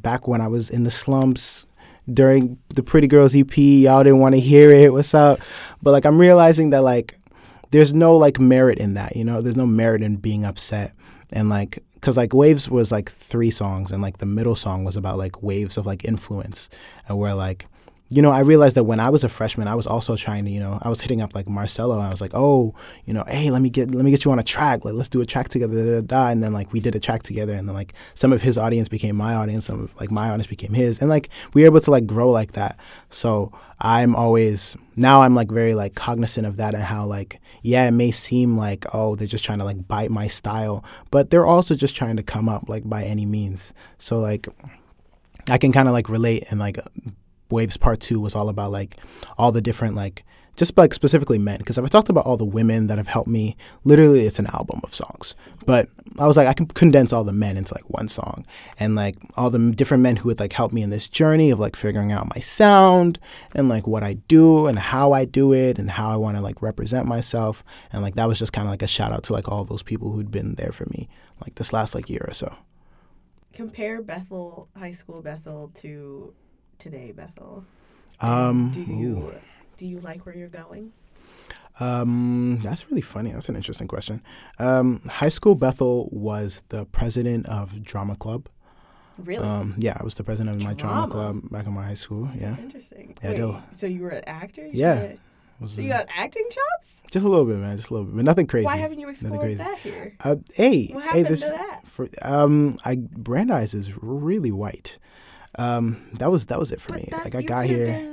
back 0.01 0.27
when 0.27 0.41
I 0.41 0.47
was 0.47 0.69
in 0.69 0.83
the 0.83 0.91
slumps 0.91 1.65
during 2.09 2.57
the 2.69 2.83
Pretty 2.83 3.07
Girls 3.07 3.35
EP. 3.35 3.57
Y'all 3.57 4.03
didn't 4.03 4.19
want 4.19 4.35
to 4.35 4.41
hear 4.41 4.71
it. 4.71 4.93
What's 4.93 5.13
up? 5.13 5.39
But 5.81 5.91
like 5.91 6.05
I'm 6.05 6.17
realizing 6.17 6.69
that 6.71 6.83
like 6.83 7.17
there's 7.71 7.93
no 7.93 8.15
like 8.15 8.39
merit 8.39 8.77
in 8.77 8.93
that. 8.95 9.15
You 9.15 9.23
know, 9.23 9.41
there's 9.41 9.57
no 9.57 9.65
merit 9.65 10.01
in 10.01 10.17
being 10.17 10.45
upset 10.45 10.93
and 11.33 11.49
like 11.49 11.83
because 11.93 12.17
like 12.17 12.33
waves 12.33 12.69
was 12.69 12.91
like 12.91 13.11
three 13.11 13.51
songs 13.51 13.91
and 13.91 14.01
like 14.01 14.17
the 14.17 14.25
middle 14.25 14.55
song 14.55 14.83
was 14.83 14.97
about 14.97 15.17
like 15.17 15.43
waves 15.43 15.77
of 15.77 15.85
like 15.85 16.03
influence 16.03 16.69
and 17.07 17.17
where 17.17 17.33
like 17.33 17.67
you 18.11 18.21
know, 18.21 18.31
I 18.31 18.41
realized 18.41 18.75
that 18.75 18.83
when 18.83 18.99
I 18.99 19.09
was 19.09 19.23
a 19.23 19.29
freshman, 19.29 19.69
I 19.69 19.75
was 19.75 19.87
also 19.87 20.17
trying 20.17 20.43
to, 20.43 20.51
you 20.51 20.59
know, 20.59 20.79
I 20.81 20.89
was 20.89 20.99
hitting 20.99 21.21
up 21.21 21.33
like 21.33 21.47
Marcelo. 21.47 21.95
And 21.95 22.05
I 22.05 22.09
was 22.09 22.19
like, 22.19 22.31
oh, 22.33 22.75
you 23.05 23.13
know, 23.13 23.23
hey, 23.25 23.49
let 23.51 23.61
me 23.61 23.69
get 23.69 23.91
let 23.91 24.03
me 24.03 24.11
get 24.11 24.25
you 24.25 24.31
on 24.31 24.39
a 24.39 24.43
track. 24.43 24.83
Like, 24.83 24.95
let's 24.95 25.07
do 25.07 25.21
a 25.21 25.25
track 25.25 25.47
together. 25.47 25.75
Da, 25.75 25.91
da, 25.91 26.01
da. 26.01 26.27
And 26.29 26.43
then 26.43 26.51
like 26.51 26.73
we 26.73 26.81
did 26.81 26.93
a 26.93 26.99
track 26.99 27.23
together, 27.23 27.53
and 27.53 27.69
then 27.69 27.73
like 27.73 27.93
some 28.13 28.33
of 28.33 28.41
his 28.41 28.57
audience 28.57 28.89
became 28.89 29.15
my 29.15 29.33
audience, 29.33 29.65
some 29.65 29.83
of 29.83 29.95
like 29.99 30.11
my 30.11 30.27
audience 30.29 30.47
became 30.47 30.73
his, 30.73 30.99
and 30.99 31.09
like 31.09 31.29
we 31.53 31.61
were 31.61 31.67
able 31.67 31.79
to 31.79 31.91
like 31.91 32.05
grow 32.05 32.29
like 32.29 32.51
that. 32.51 32.77
So 33.09 33.53
I'm 33.79 34.13
always 34.13 34.75
now 34.97 35.21
I'm 35.21 35.33
like 35.33 35.49
very 35.49 35.73
like 35.73 35.95
cognizant 35.95 36.45
of 36.45 36.57
that 36.57 36.73
and 36.73 36.83
how 36.83 37.05
like 37.05 37.39
yeah, 37.61 37.87
it 37.87 37.91
may 37.91 38.11
seem 38.11 38.57
like 38.57 38.85
oh 38.93 39.15
they're 39.15 39.27
just 39.27 39.45
trying 39.45 39.59
to 39.59 39.65
like 39.65 39.87
bite 39.87 40.11
my 40.11 40.27
style, 40.27 40.83
but 41.11 41.29
they're 41.29 41.47
also 41.47 41.75
just 41.75 41.95
trying 41.95 42.17
to 42.17 42.23
come 42.23 42.49
up 42.49 42.67
like 42.67 42.89
by 42.89 43.03
any 43.03 43.25
means. 43.25 43.73
So 43.97 44.19
like 44.19 44.47
I 45.47 45.57
can 45.57 45.71
kind 45.71 45.87
of 45.87 45.93
like 45.93 46.09
relate 46.09 46.43
and 46.49 46.59
like 46.59 46.77
Waves 47.51 47.77
Part 47.77 47.99
Two 47.99 48.19
was 48.19 48.35
all 48.35 48.49
about 48.49 48.71
like 48.71 48.97
all 49.37 49.51
the 49.51 49.61
different 49.61 49.95
like 49.95 50.23
just 50.55 50.77
like 50.77 50.93
specifically 50.93 51.37
men 51.37 51.59
because 51.59 51.77
I've 51.77 51.89
talked 51.89 52.09
about 52.09 52.25
all 52.25 52.37
the 52.37 52.45
women 52.45 52.87
that 52.87 52.97
have 52.97 53.07
helped 53.07 53.29
me, 53.29 53.55
literally 53.83 54.25
it's 54.25 54.39
an 54.39 54.47
album 54.47 54.81
of 54.83 54.93
songs. 54.93 55.33
But 55.65 55.89
I 56.19 56.27
was 56.27 56.37
like 56.37 56.47
I 56.47 56.53
can 56.53 56.67
condense 56.67 57.13
all 57.13 57.23
the 57.23 57.33
men 57.33 57.57
into 57.57 57.73
like 57.73 57.89
one 57.89 58.07
song 58.07 58.45
and 58.77 58.95
like 58.95 59.15
all 59.37 59.49
the 59.49 59.71
different 59.71 60.03
men 60.03 60.17
who 60.17 60.27
would 60.29 60.39
like 60.39 60.53
help 60.53 60.73
me 60.73 60.81
in 60.81 60.89
this 60.89 61.07
journey 61.07 61.51
of 61.51 61.59
like 61.59 61.75
figuring 61.75 62.11
out 62.11 62.33
my 62.35 62.41
sound 62.41 63.17
and 63.55 63.69
like 63.69 63.87
what 63.87 64.03
I 64.03 64.13
do 64.13 64.67
and 64.67 64.77
how 64.77 65.13
I 65.13 65.25
do 65.25 65.53
it 65.53 65.79
and 65.79 65.89
how 65.89 66.11
I 66.11 66.17
want 66.17 66.37
to 66.37 66.43
like 66.43 66.61
represent 66.61 67.07
myself 67.07 67.63
and 67.91 68.01
like 68.01 68.15
that 68.15 68.27
was 68.27 68.39
just 68.39 68.53
kind 68.53 68.67
of 68.67 68.71
like 68.71 68.83
a 68.83 68.87
shout 68.87 69.13
out 69.13 69.23
to 69.23 69.33
like 69.33 69.49
all 69.49 69.63
those 69.63 69.83
people 69.83 70.11
who'd 70.11 70.31
been 70.31 70.55
there 70.55 70.71
for 70.71 70.85
me 70.91 71.07
like 71.41 71.55
this 71.55 71.73
last 71.73 71.95
like 71.95 72.09
year 72.09 72.25
or 72.27 72.33
so. 72.33 72.55
Compare 73.53 74.01
Bethel 74.01 74.69
High 74.77 74.93
School 74.93 75.21
Bethel 75.21 75.71
to 75.75 76.33
today, 76.81 77.11
Bethel? 77.11 77.63
Um, 78.19 78.71
do 78.71 78.81
you 78.81 79.17
ooh. 79.17 79.33
do 79.77 79.85
you 79.85 79.99
like 79.99 80.25
where 80.25 80.35
you're 80.35 80.47
going? 80.47 80.91
Um, 81.79 82.59
that's 82.61 82.89
really 82.89 83.01
funny. 83.01 83.31
That's 83.31 83.49
an 83.49 83.55
interesting 83.55 83.87
question. 83.87 84.21
Um, 84.59 85.01
high 85.07 85.29
school 85.29 85.55
Bethel 85.55 86.09
was 86.11 86.63
the 86.69 86.85
president 86.85 87.45
of 87.47 87.83
drama 87.83 88.15
club. 88.15 88.49
Really? 89.17 89.43
Um, 89.43 89.75
yeah, 89.77 89.95
I 89.99 90.03
was 90.03 90.15
the 90.15 90.23
president 90.23 90.61
of 90.61 90.67
my 90.67 90.73
drama, 90.73 91.07
club 91.07 91.49
back 91.49 91.67
in 91.67 91.73
my 91.73 91.85
high 91.85 91.93
school. 91.93 92.29
Yeah. 92.33 92.51
That's 92.51 92.61
interesting. 92.61 93.15
Yeah, 93.23 93.45
Wait, 93.45 93.61
so 93.75 93.85
you 93.87 94.01
were 94.01 94.09
an 94.09 94.23
actor? 94.25 94.67
yeah. 94.71 95.13
so 95.65 95.81
you 95.81 95.89
got 95.89 96.07
acting 96.15 96.47
chops? 96.49 97.03
Just 97.11 97.25
a 97.25 97.29
little 97.29 97.45
bit, 97.45 97.57
man. 97.57 97.77
Just 97.77 97.91
a 97.91 97.93
little 97.93 98.07
bit, 98.07 98.15
but 98.15 98.25
nothing 98.25 98.47
crazy. 98.47 98.65
Why 98.65 98.77
haven't 98.77 98.99
you 98.99 99.09
explored 99.09 99.57
that 99.57 99.77
here? 99.79 100.15
Uh, 100.23 100.37
hey, 100.55 100.87
what 100.87 101.03
happened 101.03 101.25
hey, 101.25 101.29
this, 101.29 101.41
to 101.41 101.49
that? 101.49 101.81
For, 101.85 102.09
um, 102.23 102.75
I 102.85 102.95
Brandeis 102.95 103.73
is 103.73 103.91
really 104.01 104.51
white 104.51 104.97
um, 105.55 105.97
that 106.13 106.31
was 106.31 106.45
that 106.47 106.59
was 106.59 106.71
it 106.71 106.81
for 106.81 106.93
but 106.93 107.01
me. 107.01 107.09
Like 107.11 107.35
I 107.35 107.41
got 107.41 107.65
here. 107.65 108.07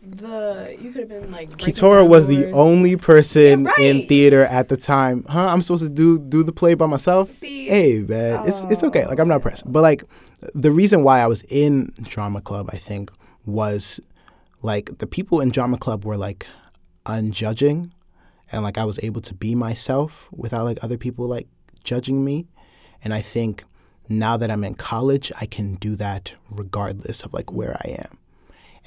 The 0.00 0.76
you 0.80 0.90
could 0.90 1.02
have 1.02 1.08
been 1.08 1.30
like 1.30 1.48
Kitora 1.50 2.06
was 2.06 2.26
doors. 2.26 2.38
the 2.38 2.50
only 2.52 2.96
person 2.96 3.64
yeah, 3.64 3.70
right. 3.70 3.78
in 3.78 4.08
theater 4.08 4.44
at 4.44 4.68
the 4.68 4.76
time. 4.76 5.24
Huh? 5.28 5.46
I'm 5.46 5.62
supposed 5.62 5.84
to 5.84 5.90
do 5.90 6.18
do 6.18 6.42
the 6.42 6.52
play 6.52 6.74
by 6.74 6.86
myself. 6.86 7.30
See, 7.30 7.68
hey 7.68 8.00
man, 8.00 8.40
oh. 8.40 8.46
it's 8.46 8.62
it's 8.64 8.82
okay. 8.82 9.06
Like 9.06 9.20
I'm 9.20 9.28
not 9.28 9.42
pressed. 9.42 9.70
But 9.70 9.82
like 9.82 10.02
the 10.54 10.72
reason 10.72 11.04
why 11.04 11.20
I 11.20 11.26
was 11.26 11.44
in 11.44 11.92
drama 12.02 12.40
club, 12.40 12.68
I 12.72 12.78
think, 12.78 13.12
was 13.46 14.00
like 14.60 14.98
the 14.98 15.06
people 15.06 15.40
in 15.40 15.50
drama 15.50 15.78
club 15.78 16.04
were 16.04 16.16
like 16.16 16.46
unjudging, 17.06 17.92
and 18.50 18.64
like 18.64 18.78
I 18.78 18.84
was 18.84 18.98
able 19.04 19.20
to 19.20 19.34
be 19.34 19.54
myself 19.54 20.28
without 20.32 20.64
like 20.64 20.78
other 20.82 20.96
people 20.96 21.28
like 21.28 21.46
judging 21.84 22.24
me. 22.24 22.48
And 23.04 23.12
I 23.12 23.20
think 23.20 23.64
now 24.18 24.36
that 24.36 24.50
I'm 24.50 24.64
in 24.64 24.74
college, 24.74 25.32
I 25.40 25.46
can 25.46 25.74
do 25.76 25.96
that 25.96 26.34
regardless 26.50 27.24
of 27.24 27.32
like 27.32 27.52
where 27.52 27.76
I 27.84 27.90
am. 27.90 28.18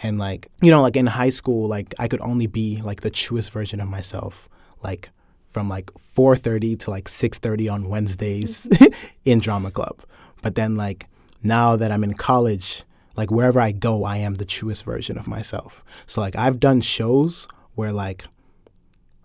And 0.03 0.19
like, 0.19 0.47
you 0.61 0.71
know, 0.71 0.81
like 0.81 0.97
in 0.97 1.05
high 1.05 1.29
school, 1.29 1.67
like 1.67 1.93
I 1.99 2.07
could 2.07 2.21
only 2.21 2.47
be 2.47 2.81
like 2.81 3.01
the 3.01 3.09
truest 3.09 3.51
version 3.51 3.79
of 3.79 3.87
myself, 3.87 4.49
like 4.83 5.09
from 5.49 5.69
like 5.69 5.89
4:30 6.17 6.77
to 6.79 6.89
like 6.89 7.05
6:30 7.05 7.71
on 7.71 7.89
Wednesdays 7.89 8.67
mm-hmm. 8.67 9.07
in 9.25 9.39
drama 9.39 9.71
club. 9.71 10.01
But 10.41 10.55
then 10.55 10.75
like 10.75 11.07
now 11.41 11.75
that 11.77 11.91
I'm 11.91 12.03
in 12.03 12.13
college, 12.13 12.83
like 13.15 13.31
wherever 13.31 13.59
I 13.59 13.71
go, 13.71 14.03
I 14.03 14.17
am 14.17 14.33
the 14.33 14.45
truest 14.45 14.83
version 14.83 15.17
of 15.17 15.27
myself. 15.27 15.83
So 16.07 16.19
like 16.19 16.35
I've 16.35 16.59
done 16.59 16.81
shows 16.81 17.47
where 17.75 17.93
like 17.93 18.25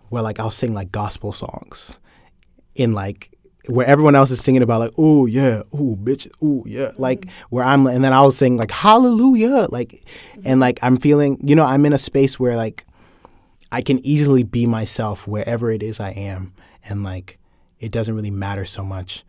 where 0.09 0.21
like 0.21 0.39
I'll 0.39 0.51
sing 0.51 0.73
like 0.73 0.91
gospel 0.91 1.33
songs 1.33 1.99
in 2.75 2.93
like 2.93 3.31
where 3.67 3.85
everyone 3.87 4.15
else 4.15 4.31
is 4.31 4.43
singing 4.43 4.63
about 4.63 4.79
like, 4.79 4.93
oh 4.97 5.25
yeah, 5.25 5.63
oh 5.73 5.97
bitch, 6.01 6.29
oh 6.41 6.63
yeah, 6.65 6.87
mm-hmm. 6.87 7.01
like 7.01 7.27
where 7.49 7.63
I'm, 7.63 7.85
and 7.87 8.03
then 8.03 8.13
I 8.13 8.21
was 8.21 8.37
saying 8.37 8.57
like 8.57 8.71
hallelujah, 8.71 9.67
like, 9.71 9.89
mm-hmm. 9.89 10.41
and 10.45 10.59
like 10.59 10.79
I'm 10.81 10.97
feeling, 10.97 11.39
you 11.43 11.55
know, 11.55 11.65
I'm 11.65 11.85
in 11.85 11.93
a 11.93 11.99
space 11.99 12.39
where 12.39 12.55
like 12.55 12.85
I 13.71 13.81
can 13.81 14.03
easily 14.05 14.43
be 14.43 14.65
myself 14.65 15.27
wherever 15.27 15.69
it 15.71 15.83
is 15.83 15.99
I 15.99 16.11
am, 16.11 16.53
and 16.87 17.03
like 17.03 17.37
it 17.79 17.91
doesn't 17.91 18.15
really 18.15 18.31
matter 18.31 18.65
so 18.65 18.83
much 18.83 19.23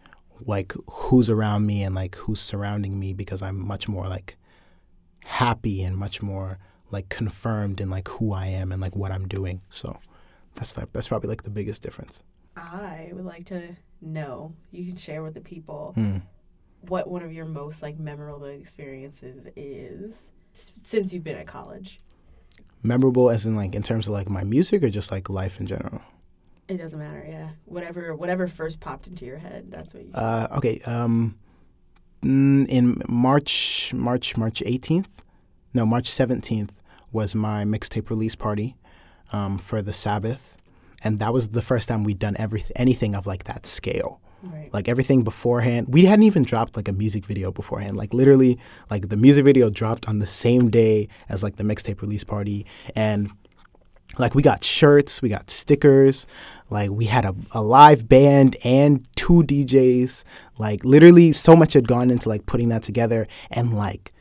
like 0.47 0.73
who's 0.90 1.31
around 1.31 1.67
me 1.67 1.83
and 1.83 1.94
like 1.94 2.17
who's 2.17 2.40
surrounding 2.40 2.98
me 2.98 3.13
because 3.13 3.42
I'm 3.42 3.59
much 3.59 3.88
more 3.88 4.09
like 4.09 4.37
happy 5.25 5.83
and 5.83 5.96
much 5.96 6.23
more 6.23 6.59
like 6.90 7.09
confirmed 7.09 7.81
in 7.81 7.90
like 7.90 8.09
who 8.09 8.33
I 8.33 8.46
am 8.46 8.73
and 8.73 8.81
like 8.81 8.96
what 8.96 9.13
I'm 9.13 9.29
doing. 9.29 9.63
So 9.71 9.98
that's 10.54 10.77
like 10.77 10.92
that's 10.92 11.09
probably 11.09 11.29
like 11.29 11.42
the 11.42 11.50
biggest 11.50 11.83
difference. 11.83 12.23
I 12.57 13.11
would 13.13 13.25
like 13.25 13.46
to 13.46 13.77
know. 14.03 14.55
You 14.71 14.87
can 14.87 14.96
share 14.96 15.23
with 15.23 15.35
the 15.35 15.40
people 15.40 15.94
mm. 15.96 16.23
what 16.83 17.09
one 17.09 17.23
of 17.23 17.33
your 17.33 17.44
most 17.44 17.83
like 17.83 17.98
memorable 17.98 18.44
experiences 18.46 19.46
is 19.57 20.15
since 20.53 21.13
you've 21.13 21.25
been 21.25 21.37
at 21.37 21.46
college. 21.46 22.00
Memorable 22.83 23.31
as 23.31 23.46
in 23.46 23.55
like 23.55 23.75
in 23.75 23.83
terms 23.83 24.09
of 24.09 24.15
like 24.15 24.29
my 24.29 24.44
music 24.44 24.83
or 24.83 24.90
just 24.90 25.11
like 25.11 25.31
life 25.31 25.61
in 25.61 25.67
general? 25.67 26.03
It 26.69 26.77
doesn't 26.77 26.98
matter. 26.98 27.25
Yeah, 27.29 27.50
whatever 27.65 28.15
whatever 28.15 28.48
first 28.48 28.81
popped 28.81 29.07
into 29.07 29.25
your 29.25 29.38
head, 29.38 29.67
that's 29.71 29.94
what 29.94 30.05
you. 30.05 30.13
Uh, 30.15 30.48
okay. 30.57 30.81
Um, 30.87 31.37
mm, 32.23 32.67
in 32.69 33.03
March, 33.09 33.92
March, 33.94 34.37
March 34.37 34.63
18th, 34.65 35.07
no, 35.75 35.87
March 35.87 36.11
17th 36.11 36.71
was 37.11 37.35
my 37.35 37.65
mixtape 37.65 38.11
release 38.11 38.35
party 38.35 38.77
um, 39.33 39.59
for 39.59 39.83
the 39.83 39.92
Sabbath, 39.92 40.57
and 41.05 41.19
that 41.19 41.33
was 41.33 41.48
the 41.48 41.63
first 41.63 41.88
time 41.88 42.05
we'd 42.05 42.19
done 42.19 42.37
everything, 42.38 42.73
anything 42.77 43.15
of 43.15 43.27
like 43.27 43.44
that 43.44 43.67
scale. 43.67 44.21
right. 44.42 44.73
Like 44.73 44.88
everything 44.88 45.23
beforehand, 45.25 45.88
we 45.88 46.05
hadn't 46.05 46.25
even 46.25 46.42
dropped 46.42 46.77
like 46.77 46.88
a 46.88 46.92
music 46.92 47.25
video 47.27 47.50
beforehand. 47.53 47.96
Like 47.96 48.15
literally, 48.15 48.59
like 48.90 49.09
the 49.09 49.17
music 49.17 49.44
video 49.44 49.71
dropped 49.71 50.09
on 50.09 50.19
the 50.19 50.27
same 50.27 50.71
day 50.71 51.09
as 51.29 51.42
like 51.42 51.57
the 51.57 51.65
mixtape 51.65 52.00
release 52.00 52.25
party, 52.25 52.67
and 52.94 53.31
like 54.19 54.35
we 54.35 54.42
got 54.42 54.63
shirts, 54.63 55.23
we 55.23 55.29
got 55.29 55.48
stickers, 55.50 56.27
like 56.71 56.90
we 56.90 57.07
had 57.07 57.25
a, 57.25 57.35
a 57.53 57.63
live 57.63 58.09
band 58.09 58.57
and 58.65 59.07
two 59.17 59.42
DJs. 59.42 60.25
Like 60.59 60.85
literally, 60.85 61.33
so 61.33 61.57
much 61.57 61.73
had 61.73 61.88
gone 61.88 62.11
into 62.11 62.29
like 62.29 62.46
putting 62.46 62.69
that 62.69 62.83
together, 62.83 63.27
and 63.50 63.75
like 63.75 64.13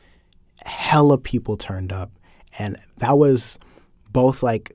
hella 0.64 1.18
people 1.18 1.56
turned 1.56 1.92
up, 1.92 2.10
and 2.58 2.76
that 2.98 3.18
was 3.18 3.58
both 4.10 4.42
like 4.42 4.72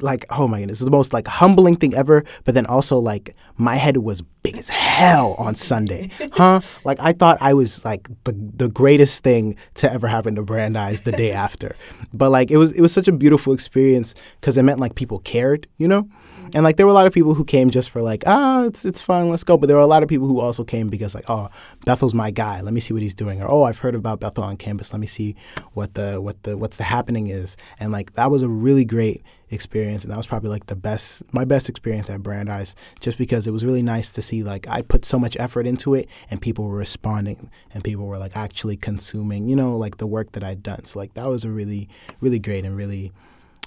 like 0.00 0.26
oh 0.30 0.48
my 0.48 0.60
goodness, 0.60 0.80
it's 0.80 0.84
the 0.84 0.90
most 0.90 1.12
like 1.12 1.26
humbling 1.26 1.76
thing 1.76 1.94
ever. 1.94 2.24
But 2.44 2.54
then 2.54 2.66
also 2.66 2.98
like 2.98 3.34
my 3.56 3.76
head 3.76 3.98
was 3.98 4.22
big 4.42 4.56
as 4.56 4.68
hell 4.68 5.34
on 5.38 5.54
Sunday, 5.54 6.10
huh? 6.32 6.60
Like 6.84 6.98
I 7.00 7.12
thought 7.12 7.38
I 7.40 7.54
was 7.54 7.84
like 7.84 8.08
the 8.24 8.32
the 8.32 8.68
greatest 8.68 9.22
thing 9.22 9.56
to 9.74 9.92
ever 9.92 10.08
happen 10.08 10.34
to 10.36 10.42
Brandeis 10.42 11.00
the 11.00 11.12
day 11.12 11.32
after. 11.32 11.76
But 12.12 12.30
like 12.30 12.50
it 12.50 12.56
was 12.56 12.72
it 12.72 12.80
was 12.80 12.92
such 12.92 13.08
a 13.08 13.12
beautiful 13.12 13.52
experience 13.52 14.14
because 14.40 14.56
it 14.56 14.62
meant 14.62 14.80
like 14.80 14.94
people 14.94 15.18
cared, 15.20 15.66
you 15.78 15.88
know. 15.88 16.08
And 16.54 16.64
like 16.64 16.76
there 16.76 16.86
were 16.86 16.92
a 16.92 16.94
lot 16.94 17.06
of 17.06 17.14
people 17.14 17.34
who 17.34 17.44
came 17.44 17.70
just 17.70 17.88
for 17.90 18.02
like, 18.02 18.24
ah, 18.26 18.64
it's 18.64 18.84
it's 18.84 19.00
fun, 19.00 19.30
let's 19.30 19.44
go. 19.44 19.56
But 19.56 19.68
there 19.68 19.76
were 19.76 19.82
a 19.82 19.86
lot 19.86 20.02
of 20.02 20.08
people 20.08 20.26
who 20.26 20.40
also 20.40 20.64
came 20.64 20.88
because 20.88 21.14
like, 21.14 21.28
oh, 21.28 21.48
Bethel's 21.86 22.14
my 22.14 22.30
guy. 22.30 22.60
Let 22.60 22.74
me 22.74 22.80
see 22.80 22.92
what 22.92 23.02
he's 23.02 23.14
doing. 23.14 23.42
Or 23.42 23.50
oh, 23.50 23.62
I've 23.62 23.78
heard 23.78 23.94
about 23.94 24.20
Bethel 24.20 24.44
on 24.44 24.56
campus. 24.56 24.92
Let 24.92 25.00
me 25.00 25.06
see 25.06 25.34
what 25.72 25.94
the 25.94 26.20
what 26.20 26.42
the 26.42 26.58
what's 26.58 26.76
the 26.76 26.84
happening 26.84 27.28
is. 27.28 27.56
And 27.80 27.90
like 27.90 28.14
that 28.14 28.30
was 28.30 28.42
a 28.42 28.48
really 28.48 28.84
great 28.84 29.22
experience, 29.50 30.04
and 30.04 30.12
that 30.12 30.16
was 30.16 30.26
probably 30.26 30.50
like 30.50 30.66
the 30.66 30.76
best 30.76 31.22
my 31.32 31.44
best 31.44 31.68
experience 31.68 32.10
at 32.10 32.22
Brandeis, 32.22 32.74
just 33.00 33.16
because 33.16 33.46
it 33.46 33.50
was 33.52 33.64
really 33.64 33.82
nice 33.82 34.10
to 34.10 34.22
see 34.22 34.42
like 34.42 34.68
I 34.68 34.82
put 34.82 35.04
so 35.04 35.18
much 35.18 35.36
effort 35.38 35.66
into 35.66 35.94
it, 35.94 36.08
and 36.30 36.40
people 36.40 36.68
were 36.68 36.76
responding, 36.76 37.50
and 37.72 37.82
people 37.82 38.06
were 38.06 38.18
like 38.18 38.36
actually 38.36 38.76
consuming, 38.76 39.48
you 39.48 39.56
know, 39.56 39.76
like 39.76 39.96
the 39.96 40.06
work 40.06 40.32
that 40.32 40.44
I'd 40.44 40.62
done. 40.62 40.84
So 40.84 40.98
like 40.98 41.14
that 41.14 41.28
was 41.28 41.44
a 41.44 41.50
really 41.50 41.88
really 42.20 42.38
great 42.38 42.64
and 42.64 42.76
really 42.76 43.12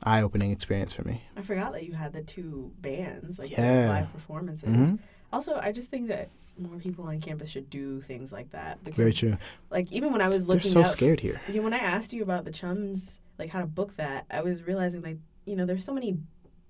eye-opening 0.03 0.51
experience 0.51 0.93
for 0.93 1.03
me. 1.03 1.21
I 1.35 1.41
forgot 1.41 1.71
that 1.73 1.85
you 1.85 1.93
had 1.93 2.13
the 2.13 2.21
two 2.21 2.71
bands, 2.79 3.39
like 3.39 3.51
Yeah. 3.51 3.87
live 3.89 4.11
performances. 4.13 4.69
Mhm. 4.69 4.99
Also, 5.31 5.55
I 5.55 5.71
just 5.71 5.89
think 5.89 6.07
that 6.09 6.29
more 6.57 6.77
people 6.77 7.05
on 7.05 7.19
campus 7.19 7.49
should 7.49 7.69
do 7.69 8.01
things 8.01 8.31
like 8.31 8.51
that. 8.51 8.81
Because, 8.83 8.97
Very 8.97 9.13
true. 9.13 9.37
Like 9.69 9.91
even 9.91 10.11
when 10.11 10.21
I 10.21 10.27
was 10.29 10.47
looking, 10.47 10.63
They're 10.63 10.71
so 10.71 10.81
up, 10.81 10.87
scared 10.87 11.19
here. 11.19 11.41
Yeah, 11.51 11.61
when 11.61 11.73
I 11.73 11.79
asked 11.79 12.13
you 12.13 12.23
about 12.23 12.45
the 12.45 12.51
chums, 12.51 13.19
like 13.37 13.49
how 13.49 13.59
to 13.61 13.67
book 13.67 13.97
that, 13.97 14.25
I 14.29 14.41
was 14.41 14.63
realizing 14.63 15.01
like 15.01 15.17
you 15.45 15.55
know 15.55 15.65
there's 15.65 15.83
so 15.85 15.93
many 15.93 16.17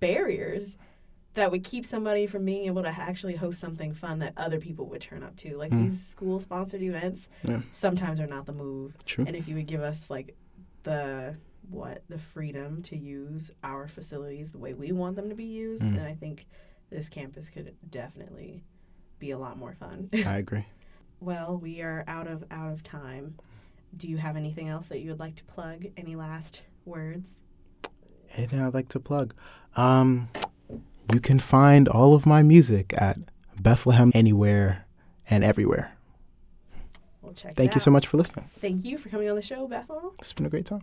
barriers 0.00 0.76
that 1.34 1.50
would 1.50 1.64
keep 1.64 1.84
somebody 1.86 2.26
from 2.26 2.44
being 2.44 2.64
able 2.66 2.82
to 2.82 2.88
actually 2.88 3.36
host 3.36 3.60
something 3.60 3.92
fun 3.92 4.18
that 4.20 4.32
other 4.36 4.58
people 4.58 4.86
would 4.86 5.00
turn 5.02 5.22
up 5.22 5.36
to. 5.36 5.56
Like 5.56 5.70
Mm. 5.70 5.82
these 5.84 6.04
school 6.04 6.40
sponsored 6.40 6.82
events 6.82 7.28
Yeah. 7.44 7.60
sometimes 7.72 8.20
are 8.20 8.26
not 8.26 8.46
the 8.46 8.52
move. 8.54 8.96
True. 9.04 9.24
And 9.26 9.36
if 9.36 9.46
you 9.46 9.54
would 9.56 9.66
give 9.66 9.82
us 9.82 10.08
like 10.10 10.34
the 10.84 11.36
what 11.70 12.02
the 12.08 12.18
freedom 12.18 12.82
to 12.82 12.96
use 12.96 13.50
our 13.64 13.88
facilities 13.88 14.52
the 14.52 14.58
way 14.58 14.72
we 14.74 14.92
want 14.92 15.16
them 15.16 15.28
to 15.28 15.34
be 15.34 15.44
used, 15.44 15.82
Mm. 15.82 15.96
then 15.96 16.06
I 16.06 16.14
think 16.14 16.46
this 16.90 17.08
campus 17.08 17.50
could 17.50 17.74
definitely 17.90 18.62
be 19.18 19.30
a 19.32 19.38
lot 19.38 19.58
more 19.58 19.74
fun. 19.74 20.08
I 20.26 20.38
agree. 20.38 20.66
well, 21.20 21.56
we 21.58 21.80
are 21.82 22.04
out 22.06 22.26
of 22.28 22.44
out 22.50 22.72
of 22.72 22.82
time. 22.82 23.34
Do 23.96 24.08
you 24.08 24.18
have 24.18 24.36
anything 24.36 24.68
else 24.68 24.88
that 24.88 25.00
you 25.00 25.10
would 25.10 25.18
like 25.20 25.36
to 25.36 25.44
plug? 25.44 25.86
Any 25.96 26.14
last 26.16 26.62
words? 26.84 27.40
Anything 28.36 28.60
I'd 28.60 28.74
like 28.74 28.88
to 28.90 29.00
plug? 29.00 29.34
Um, 29.76 30.28
you 31.12 31.20
can 31.20 31.38
find 31.40 31.88
all 31.88 32.14
of 32.14 32.26
my 32.26 32.42
music 32.42 32.92
at 32.98 33.18
Bethlehem 33.58 34.10
Anywhere 34.14 34.84
and 35.30 35.42
Everywhere. 35.44 35.92
We'll 37.22 37.32
check. 37.32 37.52
it 37.52 37.56
Thank 37.56 37.70
you 37.74 37.78
out. 37.78 37.82
so 37.82 37.90
much 37.90 38.06
for 38.06 38.16
listening. 38.18 38.50
Thank 38.60 38.84
you 38.84 38.98
for 38.98 39.08
coming 39.08 39.28
on 39.30 39.36
the 39.36 39.42
show, 39.42 39.66
Bethel. 39.66 40.14
It's 40.18 40.32
been 40.32 40.46
a 40.46 40.50
great 40.50 40.66
time. 40.66 40.82